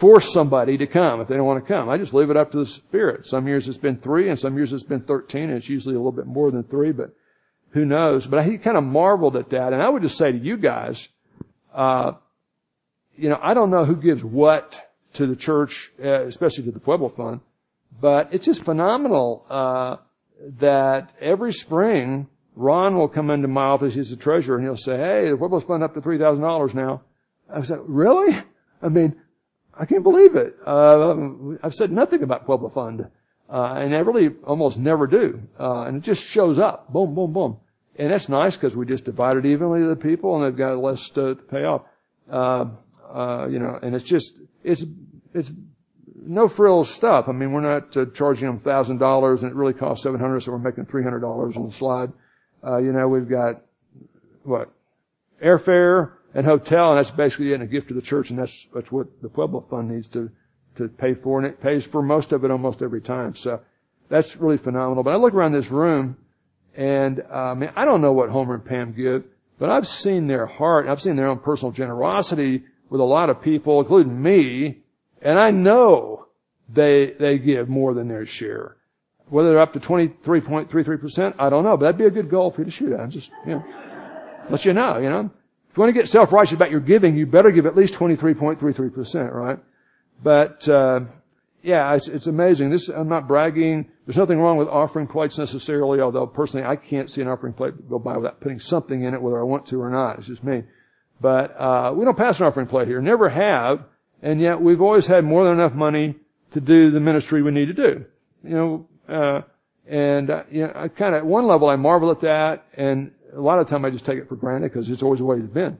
force 0.00 0.32
somebody 0.32 0.76
to 0.78 0.88
come 0.88 1.20
if 1.20 1.28
they 1.28 1.36
don't 1.36 1.46
want 1.46 1.64
to 1.64 1.72
come. 1.72 1.88
I 1.88 1.98
just 1.98 2.14
leave 2.14 2.30
it 2.30 2.36
up 2.36 2.50
to 2.50 2.58
the 2.58 2.66
Spirit. 2.66 3.26
Some 3.26 3.46
years 3.46 3.68
it's 3.68 3.78
been 3.78 3.98
three 3.98 4.28
and 4.28 4.36
some 4.36 4.56
years 4.56 4.72
it's 4.72 4.82
been 4.82 5.02
13 5.02 5.44
and 5.44 5.52
it's 5.52 5.68
usually 5.68 5.94
a 5.94 5.98
little 5.98 6.10
bit 6.10 6.26
more 6.26 6.50
than 6.50 6.64
three, 6.64 6.90
but 6.90 7.14
who 7.70 7.84
knows? 7.84 8.26
But 8.26 8.44
he 8.44 8.58
kind 8.58 8.76
of 8.76 8.84
marveled 8.84 9.36
at 9.36 9.50
that. 9.50 9.72
And 9.72 9.82
I 9.82 9.88
would 9.88 10.02
just 10.02 10.16
say 10.16 10.32
to 10.32 10.38
you 10.38 10.56
guys, 10.56 11.08
uh, 11.74 12.12
you 13.16 13.28
know, 13.28 13.38
I 13.42 13.54
don't 13.54 13.70
know 13.70 13.84
who 13.84 13.96
gives 13.96 14.22
what 14.22 14.80
to 15.14 15.26
the 15.26 15.36
church, 15.36 15.90
uh, 16.02 16.24
especially 16.24 16.64
to 16.64 16.70
the 16.70 16.80
Pueblo 16.80 17.08
Fund, 17.08 17.40
but 18.00 18.32
it's 18.32 18.46
just 18.46 18.62
phenomenal, 18.62 19.44
uh, 19.50 19.96
that 20.60 21.10
every 21.20 21.52
spring, 21.52 22.28
Ron 22.54 22.96
will 22.96 23.08
come 23.08 23.30
into 23.30 23.48
my 23.48 23.62
office, 23.62 23.94
he's 23.94 24.10
the 24.10 24.16
treasurer, 24.16 24.56
and 24.56 24.64
he'll 24.64 24.76
say, 24.76 24.96
hey, 24.96 25.30
the 25.30 25.36
Pueblo 25.36 25.60
Fund 25.60 25.82
up 25.82 25.94
to 25.94 26.00
$3,000 26.00 26.74
now. 26.74 27.02
I 27.52 27.62
said, 27.62 27.80
really? 27.86 28.36
I 28.82 28.88
mean, 28.88 29.20
I 29.74 29.86
can't 29.86 30.02
believe 30.02 30.36
it. 30.36 30.56
Uh, 30.66 31.56
I've 31.62 31.74
said 31.74 31.90
nothing 31.90 32.22
about 32.22 32.46
Pueblo 32.46 32.68
Fund. 32.68 33.08
Uh, 33.50 33.74
and 33.78 33.92
they 33.92 34.02
really 34.02 34.34
almost 34.44 34.78
never 34.78 35.06
do. 35.06 35.40
Uh, 35.58 35.82
and 35.82 35.96
it 35.96 36.02
just 36.02 36.22
shows 36.22 36.58
up. 36.58 36.92
Boom, 36.92 37.14
boom, 37.14 37.32
boom. 37.32 37.56
And 37.96 38.10
that's 38.10 38.28
nice 38.28 38.56
because 38.56 38.76
we 38.76 38.86
just 38.86 39.04
divide 39.04 39.36
it 39.36 39.46
evenly 39.46 39.80
to 39.80 39.88
the 39.88 39.96
people 39.96 40.36
and 40.36 40.44
they've 40.44 40.56
got 40.56 40.78
less 40.78 41.08
to, 41.10 41.34
to 41.34 41.42
pay 41.42 41.64
off. 41.64 41.82
Uh, 42.30 42.66
uh, 43.12 43.48
you 43.50 43.58
know, 43.58 43.78
and 43.82 43.94
it's 43.94 44.04
just, 44.04 44.34
it's, 44.62 44.84
it's 45.32 45.50
no 46.14 46.46
frills 46.46 46.90
stuff. 46.90 47.28
I 47.28 47.32
mean, 47.32 47.52
we're 47.52 47.62
not 47.62 47.96
uh, 47.96 48.04
charging 48.14 48.46
them 48.46 48.60
thousand 48.60 48.98
dollars 48.98 49.42
and 49.42 49.50
it 49.50 49.56
really 49.56 49.72
costs 49.72 50.02
seven 50.02 50.20
hundred, 50.20 50.40
so 50.40 50.52
we're 50.52 50.58
making 50.58 50.86
three 50.86 51.02
hundred 51.02 51.20
dollars 51.20 51.56
on 51.56 51.64
the 51.64 51.72
slide. 51.72 52.12
Uh, 52.64 52.78
you 52.78 52.92
know, 52.92 53.08
we've 53.08 53.28
got 53.28 53.62
what 54.42 54.70
airfare 55.42 56.12
and 56.34 56.44
hotel, 56.44 56.90
and 56.90 56.98
that's 56.98 57.10
basically 57.10 57.46
getting 57.46 57.62
a 57.62 57.66
gift 57.66 57.88
to 57.88 57.94
the 57.94 58.02
church, 58.02 58.30
and 58.30 58.38
that's 58.38 58.68
that's 58.74 58.92
what 58.92 59.06
the 59.22 59.28
Pueblo 59.28 59.64
Fund 59.70 59.90
needs 59.90 60.08
to 60.08 60.30
to 60.78 60.88
pay 60.88 61.14
for, 61.14 61.38
and 61.38 61.46
it 61.46 61.60
pays 61.60 61.84
for 61.84 62.02
most 62.02 62.32
of 62.32 62.44
it 62.44 62.50
almost 62.50 62.82
every 62.82 63.00
time. 63.00 63.34
So 63.34 63.60
that's 64.08 64.36
really 64.36 64.58
phenomenal. 64.58 65.04
But 65.04 65.14
I 65.14 65.16
look 65.16 65.34
around 65.34 65.52
this 65.52 65.70
room, 65.70 66.16
and 66.74 67.22
uh, 67.30 67.54
man, 67.54 67.72
I 67.76 67.84
don't 67.84 68.00
know 68.00 68.12
what 68.12 68.30
Homer 68.30 68.54
and 68.54 68.64
Pam 68.64 68.92
give, 68.92 69.24
but 69.58 69.70
I've 69.70 69.86
seen 69.86 70.26
their 70.26 70.46
heart, 70.46 70.88
I've 70.88 71.00
seen 71.00 71.16
their 71.16 71.28
own 71.28 71.40
personal 71.40 71.72
generosity 71.72 72.64
with 72.90 73.00
a 73.00 73.04
lot 73.04 73.30
of 73.30 73.42
people, 73.42 73.80
including 73.80 74.20
me, 74.20 74.78
and 75.20 75.38
I 75.38 75.50
know 75.50 76.26
they 76.68 77.14
they 77.18 77.38
give 77.38 77.68
more 77.68 77.94
than 77.94 78.08
their 78.08 78.26
share. 78.26 78.76
Whether 79.28 79.50
they're 79.50 79.60
up 79.60 79.74
to 79.74 79.80
23.33%, 79.80 81.34
I 81.38 81.50
don't 81.50 81.62
know, 81.62 81.76
but 81.76 81.84
that'd 81.84 81.98
be 81.98 82.06
a 82.06 82.10
good 82.10 82.30
goal 82.30 82.50
for 82.50 82.62
you 82.62 82.64
to 82.64 82.70
shoot 82.70 82.92
at. 82.92 83.00
I'm 83.00 83.10
just, 83.10 83.30
you 83.44 83.52
know, 83.52 83.64
let 84.48 84.64
you 84.64 84.72
know, 84.72 84.96
you 84.96 85.10
know. 85.10 85.30
If 85.70 85.76
you 85.76 85.82
want 85.82 85.94
to 85.94 86.00
get 86.00 86.08
self-righteous 86.08 86.54
about 86.54 86.70
your 86.70 86.80
giving, 86.80 87.14
you 87.14 87.26
better 87.26 87.50
give 87.50 87.66
at 87.66 87.76
least 87.76 87.92
23.33%, 87.92 89.34
right? 89.34 89.58
But, 90.22 90.68
uh, 90.68 91.00
yeah, 91.62 91.94
it's, 91.94 92.08
it's 92.08 92.26
amazing. 92.26 92.70
This, 92.70 92.88
I'm 92.88 93.08
not 93.08 93.28
bragging. 93.28 93.88
There's 94.06 94.16
nothing 94.16 94.40
wrong 94.40 94.56
with 94.56 94.68
offering 94.68 95.06
plates 95.06 95.38
necessarily, 95.38 96.00
although 96.00 96.26
personally 96.26 96.66
I 96.66 96.76
can't 96.76 97.10
see 97.10 97.20
an 97.20 97.28
offering 97.28 97.52
plate 97.52 97.88
go 97.88 97.98
by 97.98 98.16
without 98.16 98.40
putting 98.40 98.58
something 98.58 99.02
in 99.02 99.14
it, 99.14 99.22
whether 99.22 99.38
I 99.38 99.44
want 99.44 99.66
to 99.66 99.80
or 99.80 99.90
not. 99.90 100.18
It's 100.18 100.28
just 100.28 100.44
me. 100.44 100.64
But, 101.20 101.58
uh, 101.58 101.92
we 101.94 102.04
don't 102.04 102.16
pass 102.16 102.40
an 102.40 102.46
offering 102.46 102.66
plate 102.66 102.88
here. 102.88 103.00
Never 103.00 103.28
have. 103.28 103.84
And 104.22 104.40
yet 104.40 104.60
we've 104.60 104.80
always 104.80 105.06
had 105.06 105.24
more 105.24 105.44
than 105.44 105.54
enough 105.54 105.74
money 105.74 106.16
to 106.52 106.60
do 106.60 106.90
the 106.90 107.00
ministry 107.00 107.42
we 107.42 107.50
need 107.50 107.66
to 107.66 107.74
do. 107.74 108.04
You 108.42 108.54
know, 108.54 108.88
uh, 109.08 109.42
and, 109.86 110.30
uh, 110.30 110.42
you 110.50 110.62
know, 110.62 110.72
I 110.74 110.88
kind 110.88 111.14
of, 111.14 111.20
at 111.20 111.26
one 111.26 111.46
level 111.46 111.68
I 111.68 111.76
marvel 111.76 112.10
at 112.10 112.20
that, 112.20 112.66
and 112.74 113.12
a 113.32 113.40
lot 113.40 113.58
of 113.58 113.66
the 113.66 113.70
time 113.70 113.84
I 113.84 113.90
just 113.90 114.04
take 114.04 114.18
it 114.18 114.28
for 114.28 114.36
granted 114.36 114.72
because 114.72 114.90
it's 114.90 115.02
always 115.02 115.20
the 115.20 115.24
way 115.24 115.38
it's 115.38 115.46
been. 115.46 115.78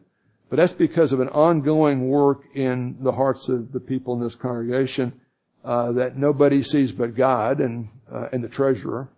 But 0.50 0.56
that's 0.56 0.72
because 0.72 1.12
of 1.12 1.20
an 1.20 1.28
ongoing 1.28 2.08
work 2.08 2.44
in 2.54 2.96
the 3.00 3.12
hearts 3.12 3.48
of 3.48 3.72
the 3.72 3.80
people 3.80 4.14
in 4.14 4.20
this 4.20 4.34
congregation 4.34 5.12
uh, 5.64 5.92
that 5.92 6.16
nobody 6.16 6.62
sees 6.62 6.92
but 6.92 7.14
God 7.14 7.60
and 7.60 7.88
uh, 8.10 8.28
and 8.32 8.42
the 8.42 8.48
treasurer, 8.48 9.08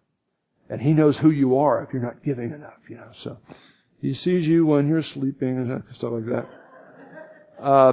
and 0.68 0.80
He 0.80 0.92
knows 0.92 1.16
who 1.16 1.30
you 1.30 1.58
are 1.58 1.82
if 1.84 1.92
you're 1.92 2.02
not 2.02 2.24
giving 2.24 2.52
enough. 2.52 2.88
You 2.88 2.96
know, 2.96 3.10
so 3.12 3.38
He 4.00 4.14
sees 4.14 4.48
you 4.48 4.66
when 4.66 4.88
you're 4.88 5.02
sleeping 5.02 5.58
and 5.58 5.84
stuff 5.92 6.12
like 6.12 6.26
that. 6.26 6.48
Uh, 7.62 7.92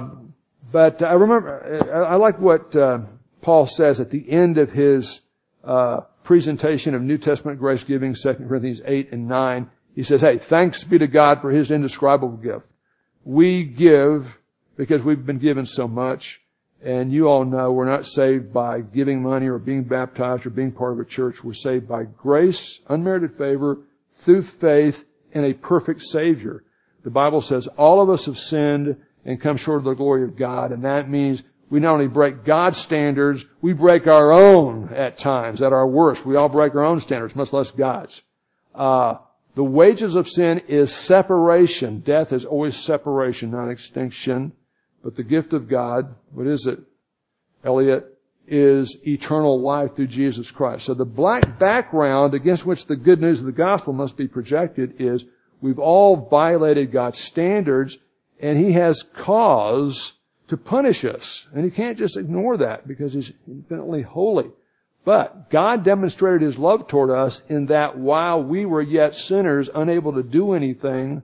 but 0.72 1.02
I 1.02 1.12
remember 1.12 2.10
I 2.10 2.16
like 2.16 2.40
what 2.40 2.74
uh, 2.74 3.00
Paul 3.40 3.66
says 3.66 4.00
at 4.00 4.10
the 4.10 4.28
end 4.30 4.58
of 4.58 4.70
his 4.70 5.22
uh, 5.64 6.00
presentation 6.24 6.94
of 6.94 7.02
New 7.02 7.18
Testament 7.18 7.58
grace 7.58 7.84
giving, 7.84 8.14
2 8.14 8.34
Corinthians 8.34 8.80
8 8.84 9.12
and 9.12 9.28
9. 9.28 9.70
He 9.94 10.02
says, 10.02 10.20
hey, 10.20 10.38
thanks 10.38 10.84
be 10.84 10.98
to 10.98 11.06
God 11.06 11.40
for 11.40 11.50
His 11.50 11.70
indescribable 11.70 12.36
gift. 12.36 12.66
We 13.28 13.64
give 13.64 14.38
because 14.78 15.02
we've 15.02 15.26
been 15.26 15.38
given 15.38 15.66
so 15.66 15.86
much. 15.86 16.40
And 16.82 17.12
you 17.12 17.28
all 17.28 17.44
know 17.44 17.70
we're 17.72 17.84
not 17.84 18.06
saved 18.06 18.54
by 18.54 18.80
giving 18.80 19.22
money 19.22 19.48
or 19.48 19.58
being 19.58 19.82
baptized 19.84 20.46
or 20.46 20.50
being 20.50 20.72
part 20.72 20.94
of 20.94 21.00
a 21.00 21.04
church. 21.04 21.44
We're 21.44 21.52
saved 21.52 21.86
by 21.86 22.04
grace, 22.04 22.80
unmerited 22.88 23.36
favor, 23.36 23.80
through 24.14 24.44
faith 24.44 25.04
in 25.32 25.44
a 25.44 25.52
perfect 25.52 26.04
Savior. 26.04 26.64
The 27.04 27.10
Bible 27.10 27.42
says 27.42 27.66
all 27.76 28.00
of 28.00 28.08
us 28.08 28.24
have 28.24 28.38
sinned 28.38 28.96
and 29.26 29.38
come 29.38 29.58
short 29.58 29.80
of 29.80 29.84
the 29.84 29.92
glory 29.92 30.24
of 30.24 30.34
God, 30.34 30.72
and 30.72 30.82
that 30.86 31.10
means 31.10 31.42
we 31.68 31.80
not 31.80 31.92
only 31.92 32.06
break 32.06 32.46
God's 32.46 32.78
standards, 32.78 33.44
we 33.60 33.74
break 33.74 34.06
our 34.06 34.32
own 34.32 34.94
at 34.94 35.18
times, 35.18 35.60
at 35.60 35.74
our 35.74 35.86
worst. 35.86 36.24
We 36.24 36.36
all 36.36 36.48
break 36.48 36.74
our 36.74 36.84
own 36.84 37.02
standards, 37.02 37.36
much 37.36 37.52
less 37.52 37.72
God's. 37.72 38.22
Uh, 38.74 39.16
the 39.58 39.64
wages 39.64 40.14
of 40.14 40.28
sin 40.28 40.62
is 40.68 40.94
separation. 40.94 41.98
Death 41.98 42.32
is 42.32 42.44
always 42.44 42.76
separation, 42.76 43.50
not 43.50 43.68
extinction. 43.68 44.52
But 45.02 45.16
the 45.16 45.24
gift 45.24 45.52
of 45.52 45.68
God, 45.68 46.14
what 46.30 46.46
is 46.46 46.68
it, 46.68 46.78
Elliot? 47.64 48.06
Is 48.46 48.96
eternal 49.04 49.60
life 49.60 49.96
through 49.96 50.06
Jesus 50.06 50.52
Christ. 50.52 50.84
So 50.84 50.94
the 50.94 51.04
black 51.04 51.58
background 51.58 52.34
against 52.34 52.66
which 52.66 52.86
the 52.86 52.94
good 52.94 53.20
news 53.20 53.40
of 53.40 53.46
the 53.46 53.50
gospel 53.50 53.92
must 53.92 54.16
be 54.16 54.28
projected 54.28 55.00
is 55.00 55.24
we've 55.60 55.80
all 55.80 56.28
violated 56.30 56.92
God's 56.92 57.18
standards 57.18 57.98
and 58.38 58.56
He 58.64 58.74
has 58.74 59.02
cause 59.12 60.12
to 60.46 60.56
punish 60.56 61.04
us. 61.04 61.48
And 61.52 61.64
He 61.64 61.72
can't 61.72 61.98
just 61.98 62.16
ignore 62.16 62.58
that 62.58 62.86
because 62.86 63.12
He's 63.12 63.32
infinitely 63.48 64.02
holy. 64.02 64.52
But 65.08 65.48
God 65.48 65.84
demonstrated 65.84 66.42
His 66.42 66.58
love 66.58 66.86
toward 66.86 67.08
us 67.08 67.40
in 67.48 67.64
that 67.68 67.96
while 67.96 68.44
we 68.44 68.66
were 68.66 68.82
yet 68.82 69.14
sinners, 69.14 69.70
unable 69.74 70.12
to 70.12 70.22
do 70.22 70.52
anything, 70.52 71.22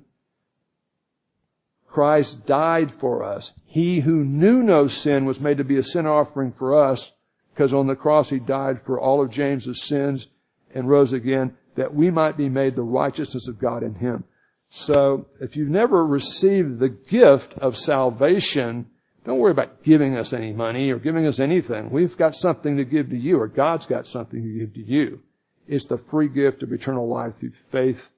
Christ 1.86 2.46
died 2.46 2.94
for 2.98 3.22
us. 3.22 3.52
He 3.66 4.00
who 4.00 4.24
knew 4.24 4.62
no 4.62 4.86
sin 4.86 5.26
was 5.26 5.38
made 5.38 5.58
to 5.58 5.64
be 5.64 5.76
a 5.76 5.82
sin 5.82 6.06
offering 6.06 6.52
for 6.52 6.82
us 6.82 7.12
because 7.52 7.74
on 7.74 7.86
the 7.86 7.94
cross 7.94 8.30
he 8.30 8.38
died 8.38 8.80
for 8.86 8.98
all 8.98 9.20
of 9.20 9.30
James's 9.30 9.82
sins 9.82 10.28
and 10.74 10.88
rose 10.88 11.12
again 11.12 11.54
that 11.74 11.94
we 11.94 12.10
might 12.10 12.38
be 12.38 12.48
made 12.48 12.76
the 12.76 12.82
righteousness 12.82 13.48
of 13.48 13.58
God 13.58 13.82
in 13.82 13.96
him. 13.96 14.24
So 14.70 15.26
if 15.42 15.56
you've 15.56 15.68
never 15.68 16.06
received 16.06 16.78
the 16.78 16.88
gift 16.88 17.52
of 17.58 17.76
salvation, 17.76 18.86
don't 19.24 19.38
worry 19.38 19.52
about 19.52 19.82
giving 19.82 20.16
us 20.16 20.32
any 20.32 20.52
money 20.52 20.90
or 20.90 20.98
giving 20.98 21.26
us 21.26 21.40
anything. 21.40 21.90
We've 21.90 22.16
got 22.16 22.34
something 22.34 22.76
to 22.76 22.84
give 22.84 23.08
to 23.10 23.16
you 23.16 23.40
or 23.40 23.48
God's 23.48 23.86
got 23.86 24.06
something 24.06 24.42
to 24.42 24.58
give 24.58 24.74
to 24.74 24.84
you. 24.84 25.20
It's 25.66 25.86
the 25.86 25.96
free 25.96 26.28
gift 26.28 26.62
of 26.62 26.72
eternal 26.72 27.08
life 27.08 27.36
through 27.38 27.52
faith 27.72 28.10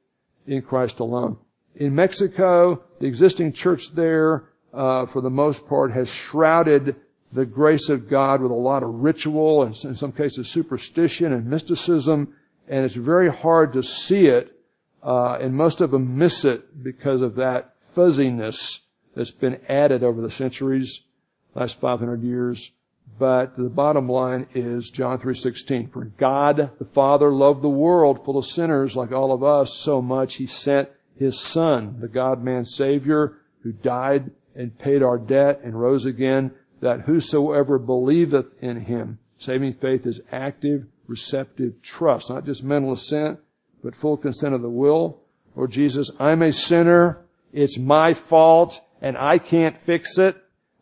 in 0.47 0.63
Christ 0.63 0.99
alone. 0.99 1.39
In 1.77 1.95
Mexico, 1.95 2.83
the 2.99 3.07
existing 3.07 3.53
church 3.53 3.95
there, 3.95 4.49
uh, 4.75 5.07
for 5.07 5.21
the 5.21 5.31
most 5.31 5.67
part, 5.69 5.93
has 5.93 6.09
shrouded 6.11 6.97
the 7.33 7.45
grace 7.45 7.89
of 7.89 8.09
God 8.09 8.41
with 8.41 8.51
a 8.51 8.55
lot 8.55 8.83
of 8.83 8.89
ritual 8.89 9.63
and 9.63 9.77
in 9.85 9.95
some 9.95 10.13
cases 10.13 10.49
superstition 10.49 11.33
and 11.33 11.47
mysticism, 11.47 12.35
and 12.69 12.85
it's 12.85 12.95
very 12.95 13.31
hard 13.31 13.73
to 13.75 13.83
see 13.83 14.27
it, 14.27 14.59
uh, 15.03 15.39
and 15.41 15.55
most 15.55 15.81
of 15.81 15.91
them 15.91 16.19
miss 16.19 16.45
it 16.45 16.83
because 16.83 17.21
of 17.21 17.37
that 17.37 17.75
fuzziness 17.95 18.81
that's 19.17 19.33
been 19.33 19.59
added 19.69 20.05
over 20.05 20.21
the 20.21 20.31
centuries, 20.31 21.03
last 21.55 21.81
500 21.81 22.23
years. 22.23 22.71
But 23.19 23.57
the 23.57 23.71
bottom 23.71 24.09
line 24.09 24.47
is 24.55 24.91
John 24.91 25.19
3:16. 25.19 25.89
For 25.89 26.05
God 26.05 26.71
the 26.79 26.85
Father 26.85 27.33
loved 27.33 27.63
the 27.63 27.69
world 27.69 28.25
full 28.25 28.37
of 28.37 28.45
sinners 28.45 28.95
like 28.97 29.11
all 29.11 29.33
of 29.33 29.43
us 29.43 29.75
so 29.75 30.03
much 30.03 30.35
he 30.35 30.47
sent 30.47 30.91
his 31.15 31.41
son, 31.41 31.97
the 32.01 32.09
God-man 32.09 32.65
Savior, 32.65 33.39
who 33.63 33.73
died 33.73 34.33
and 34.55 34.79
paid 34.79 35.03
our 35.03 35.19
debt 35.19 35.61
and 35.65 35.81
rose 35.81 36.05
again, 36.05 36.51
that 36.81 37.03
whosoever 37.03 37.79
believeth 37.79 38.47
in 38.61 38.83
him, 38.83 39.19
saving 39.39 39.73
faith 39.75 40.05
is 40.05 40.21
active, 40.31 40.85
receptive 41.07 41.81
trust, 41.81 42.29
not 42.29 42.45
just 42.45 42.63
mental 42.65 42.93
assent, 42.93 43.39
but 43.83 43.97
full 43.97 44.17
consent 44.17 44.55
of 44.55 44.63
the 44.63 44.69
will. 44.69 45.21
Lord 45.55 45.71
Jesus, 45.71 46.11
I'm 46.19 46.43
a 46.43 46.53
sinner. 46.53 47.25
It's 47.53 47.79
my 47.79 48.13
fault 48.13 48.83
and 49.07 49.17
I 49.17 49.39
can't 49.39 49.77
fix 49.85 50.19
it, 50.19 50.37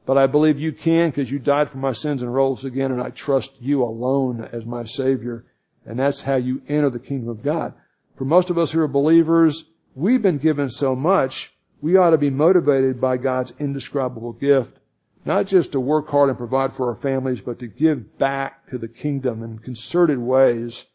but 0.07 0.19
I 0.19 0.27
believe 0.27 0.59
you 0.59 0.73
can 0.73 1.11
because 1.11 1.31
you 1.31 1.39
died 1.39 1.71
for 1.71 1.79
my 1.79 1.93
sins 1.93 2.23
and 2.23 2.33
rose 2.33 2.65
again 2.65 2.93
and 2.93 3.03
I 3.03 3.11
trust 3.11 3.53
you 3.61 3.83
alone 3.83 4.49
as 4.53 4.65
my 4.65 4.85
Savior. 4.85 5.45
And 5.87 5.99
that's 5.99 6.23
how 6.23 6.37
you 6.37 6.63
enter 6.69 6.91
the 6.91 6.99
kingdom 6.99 7.29
of 7.29 7.43
God. 7.43 7.75
For 8.17 8.25
most 8.25 8.51
of 8.51 8.59
us 8.59 8.73
who 8.73 8.81
are 8.81 8.89
believers, 8.89 9.65
We've 9.97 10.23
been 10.23 10.39
given 10.39 10.71
so 10.71 10.97
much, 10.97 11.53
we 11.81 11.97
ought 11.97 12.11
to 12.11 12.19
be 12.19 12.31
motivated 12.31 13.01
by 13.01 13.17
God's 13.17 13.55
indescribable 13.61 14.33
gift, 14.33 14.79
not 15.25 15.47
just 15.47 15.71
to 15.73 15.81
work 15.81 16.09
hard 16.09 16.31
and 16.31 16.39
provide 16.39 16.73
for 16.73 16.89
our 16.89 16.97
families, 16.97 17.41
but 17.41 17.61
to 17.61 17.69
give 17.69 18.19
back 18.19 18.69
to 18.71 18.79
the 18.79 18.89
kingdom 18.89 19.45
in 19.45 19.61
concerted 19.61 20.19
ways, 20.19 20.87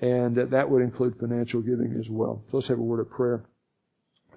and 0.00 0.36
that 0.36 0.70
would 0.70 0.80
include 0.80 1.18
financial 1.18 1.60
giving 1.60 1.94
as 2.00 2.08
well. 2.08 2.42
So 2.50 2.56
let's 2.56 2.68
have 2.68 2.78
a 2.78 2.82
word 2.82 3.00
of 3.00 3.10
prayer. 3.10 3.44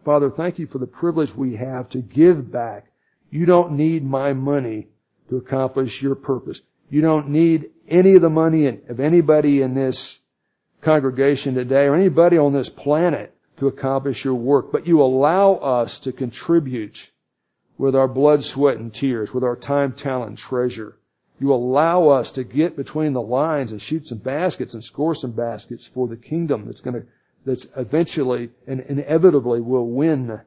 Father, 0.03 0.31
thank 0.31 0.57
you 0.57 0.67
for 0.67 0.79
the 0.79 0.87
privilege 0.87 1.35
we 1.35 1.55
have 1.55 1.89
to 1.89 1.99
give 1.99 2.51
back. 2.51 2.91
You 3.29 3.45
don't 3.45 3.73
need 3.73 4.03
my 4.03 4.33
money 4.33 4.87
to 5.29 5.37
accomplish 5.37 6.01
your 6.01 6.15
purpose. 6.15 6.61
You 6.89 7.01
don't 7.01 7.29
need 7.29 7.69
any 7.87 8.15
of 8.15 8.21
the 8.21 8.29
money 8.29 8.67
of 8.67 8.99
anybody 8.99 9.61
in 9.61 9.75
this 9.75 10.19
congregation 10.81 11.55
today 11.55 11.85
or 11.85 11.95
anybody 11.95 12.37
on 12.37 12.53
this 12.53 12.69
planet 12.69 13.35
to 13.57 13.67
accomplish 13.67 14.25
your 14.25 14.33
work, 14.33 14.71
but 14.71 14.87
you 14.87 15.01
allow 15.01 15.53
us 15.55 15.99
to 15.99 16.11
contribute 16.11 17.11
with 17.77 17.95
our 17.95 18.07
blood, 18.07 18.43
sweat, 18.43 18.77
and 18.77 18.93
tears, 18.93 19.33
with 19.33 19.43
our 19.43 19.55
time, 19.55 19.93
talent, 19.93 20.37
treasure. 20.37 20.97
You 21.39 21.53
allow 21.53 22.09
us 22.09 22.31
to 22.31 22.43
get 22.43 22.75
between 22.75 23.13
the 23.13 23.21
lines 23.21 23.71
and 23.71 23.81
shoot 23.81 24.07
some 24.07 24.19
baskets 24.19 24.73
and 24.73 24.83
score 24.83 25.15
some 25.15 25.31
baskets 25.31 25.87
for 25.87 26.07
the 26.07 26.15
kingdom 26.17 26.65
that's 26.65 26.81
going 26.81 27.01
to, 27.01 27.07
that's 27.45 27.67
eventually 27.75 28.49
and 28.67 28.81
inevitably 28.81 29.61
will 29.61 29.87
win. 29.87 30.41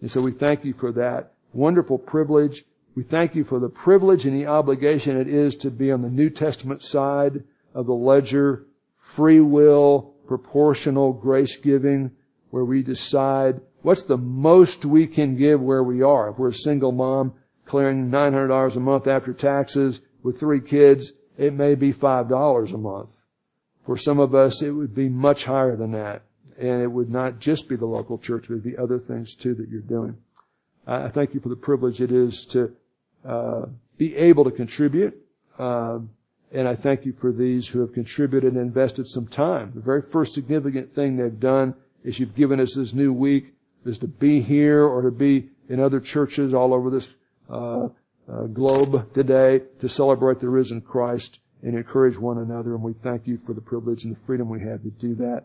And 0.00 0.10
so 0.10 0.20
we 0.20 0.32
thank 0.32 0.64
you 0.64 0.74
for 0.74 0.92
that 0.92 1.32
wonderful 1.52 1.98
privilege. 1.98 2.64
We 2.94 3.02
thank 3.02 3.34
you 3.34 3.44
for 3.44 3.60
the 3.60 3.68
privilege 3.68 4.26
and 4.26 4.36
the 4.36 4.46
obligation 4.46 5.16
it 5.16 5.28
is 5.28 5.56
to 5.56 5.70
be 5.70 5.92
on 5.92 6.02
the 6.02 6.08
New 6.08 6.30
Testament 6.30 6.82
side 6.82 7.44
of 7.74 7.86
the 7.86 7.94
ledger, 7.94 8.66
free 8.98 9.40
will, 9.40 10.14
proportional 10.26 11.12
grace 11.12 11.56
giving, 11.56 12.10
where 12.50 12.64
we 12.64 12.82
decide 12.82 13.60
what's 13.82 14.02
the 14.02 14.16
most 14.16 14.84
we 14.84 15.06
can 15.06 15.36
give 15.36 15.60
where 15.60 15.82
we 15.82 16.02
are. 16.02 16.30
If 16.30 16.38
we're 16.38 16.48
a 16.48 16.54
single 16.54 16.92
mom 16.92 17.34
clearing 17.64 18.10
$900 18.10 18.76
a 18.76 18.80
month 18.80 19.06
after 19.06 19.32
taxes 19.32 20.00
with 20.22 20.40
three 20.40 20.60
kids, 20.60 21.12
it 21.38 21.54
may 21.54 21.74
be 21.74 21.92
$5 21.92 22.74
a 22.74 22.78
month. 22.78 23.16
For 23.86 23.96
some 23.96 24.18
of 24.18 24.34
us, 24.34 24.62
it 24.62 24.70
would 24.70 24.94
be 24.94 25.08
much 25.08 25.44
higher 25.44 25.76
than 25.76 25.92
that. 25.92 26.22
And 26.60 26.82
it 26.82 26.92
would 26.92 27.10
not 27.10 27.38
just 27.38 27.68
be 27.68 27.76
the 27.76 27.86
local 27.86 28.18
church, 28.18 28.44
it 28.44 28.50
would 28.50 28.62
be 28.62 28.76
other 28.76 28.98
things 28.98 29.34
too 29.34 29.54
that 29.54 29.68
you're 29.70 29.80
doing. 29.80 30.16
I 30.86 31.08
thank 31.08 31.34
you 31.34 31.40
for 31.40 31.48
the 31.48 31.56
privilege 31.56 32.00
it 32.00 32.12
is 32.12 32.46
to 32.46 32.72
uh, 33.24 33.66
be 33.96 34.16
able 34.16 34.44
to 34.44 34.50
contribute. 34.50 35.14
Uh, 35.58 36.00
and 36.52 36.66
I 36.66 36.74
thank 36.74 37.04
you 37.04 37.12
for 37.12 37.32
these 37.32 37.68
who 37.68 37.80
have 37.80 37.92
contributed 37.92 38.54
and 38.54 38.60
invested 38.60 39.06
some 39.06 39.26
time. 39.26 39.72
The 39.74 39.80
very 39.80 40.02
first 40.02 40.34
significant 40.34 40.94
thing 40.94 41.16
they've 41.16 41.38
done 41.38 41.74
is 42.02 42.18
you've 42.18 42.34
given 42.34 42.60
us 42.60 42.74
this 42.74 42.92
new 42.92 43.12
week 43.12 43.54
is 43.84 43.98
to 43.98 44.08
be 44.08 44.40
here 44.42 44.84
or 44.84 45.02
to 45.02 45.10
be 45.10 45.48
in 45.68 45.80
other 45.80 46.00
churches 46.00 46.52
all 46.52 46.74
over 46.74 46.90
this 46.90 47.08
uh, 47.48 47.88
uh, 48.30 48.42
globe 48.52 49.12
today 49.14 49.60
to 49.80 49.88
celebrate 49.88 50.40
the 50.40 50.48
risen 50.48 50.80
Christ 50.80 51.38
and 51.62 51.76
encourage 51.76 52.16
one 52.16 52.38
another. 52.38 52.74
And 52.74 52.82
we 52.82 52.94
thank 52.94 53.26
you 53.26 53.38
for 53.46 53.52
the 53.52 53.60
privilege 53.60 54.04
and 54.04 54.16
the 54.16 54.20
freedom 54.20 54.48
we 54.48 54.60
have 54.60 54.82
to 54.82 54.90
do 54.90 55.14
that. 55.16 55.44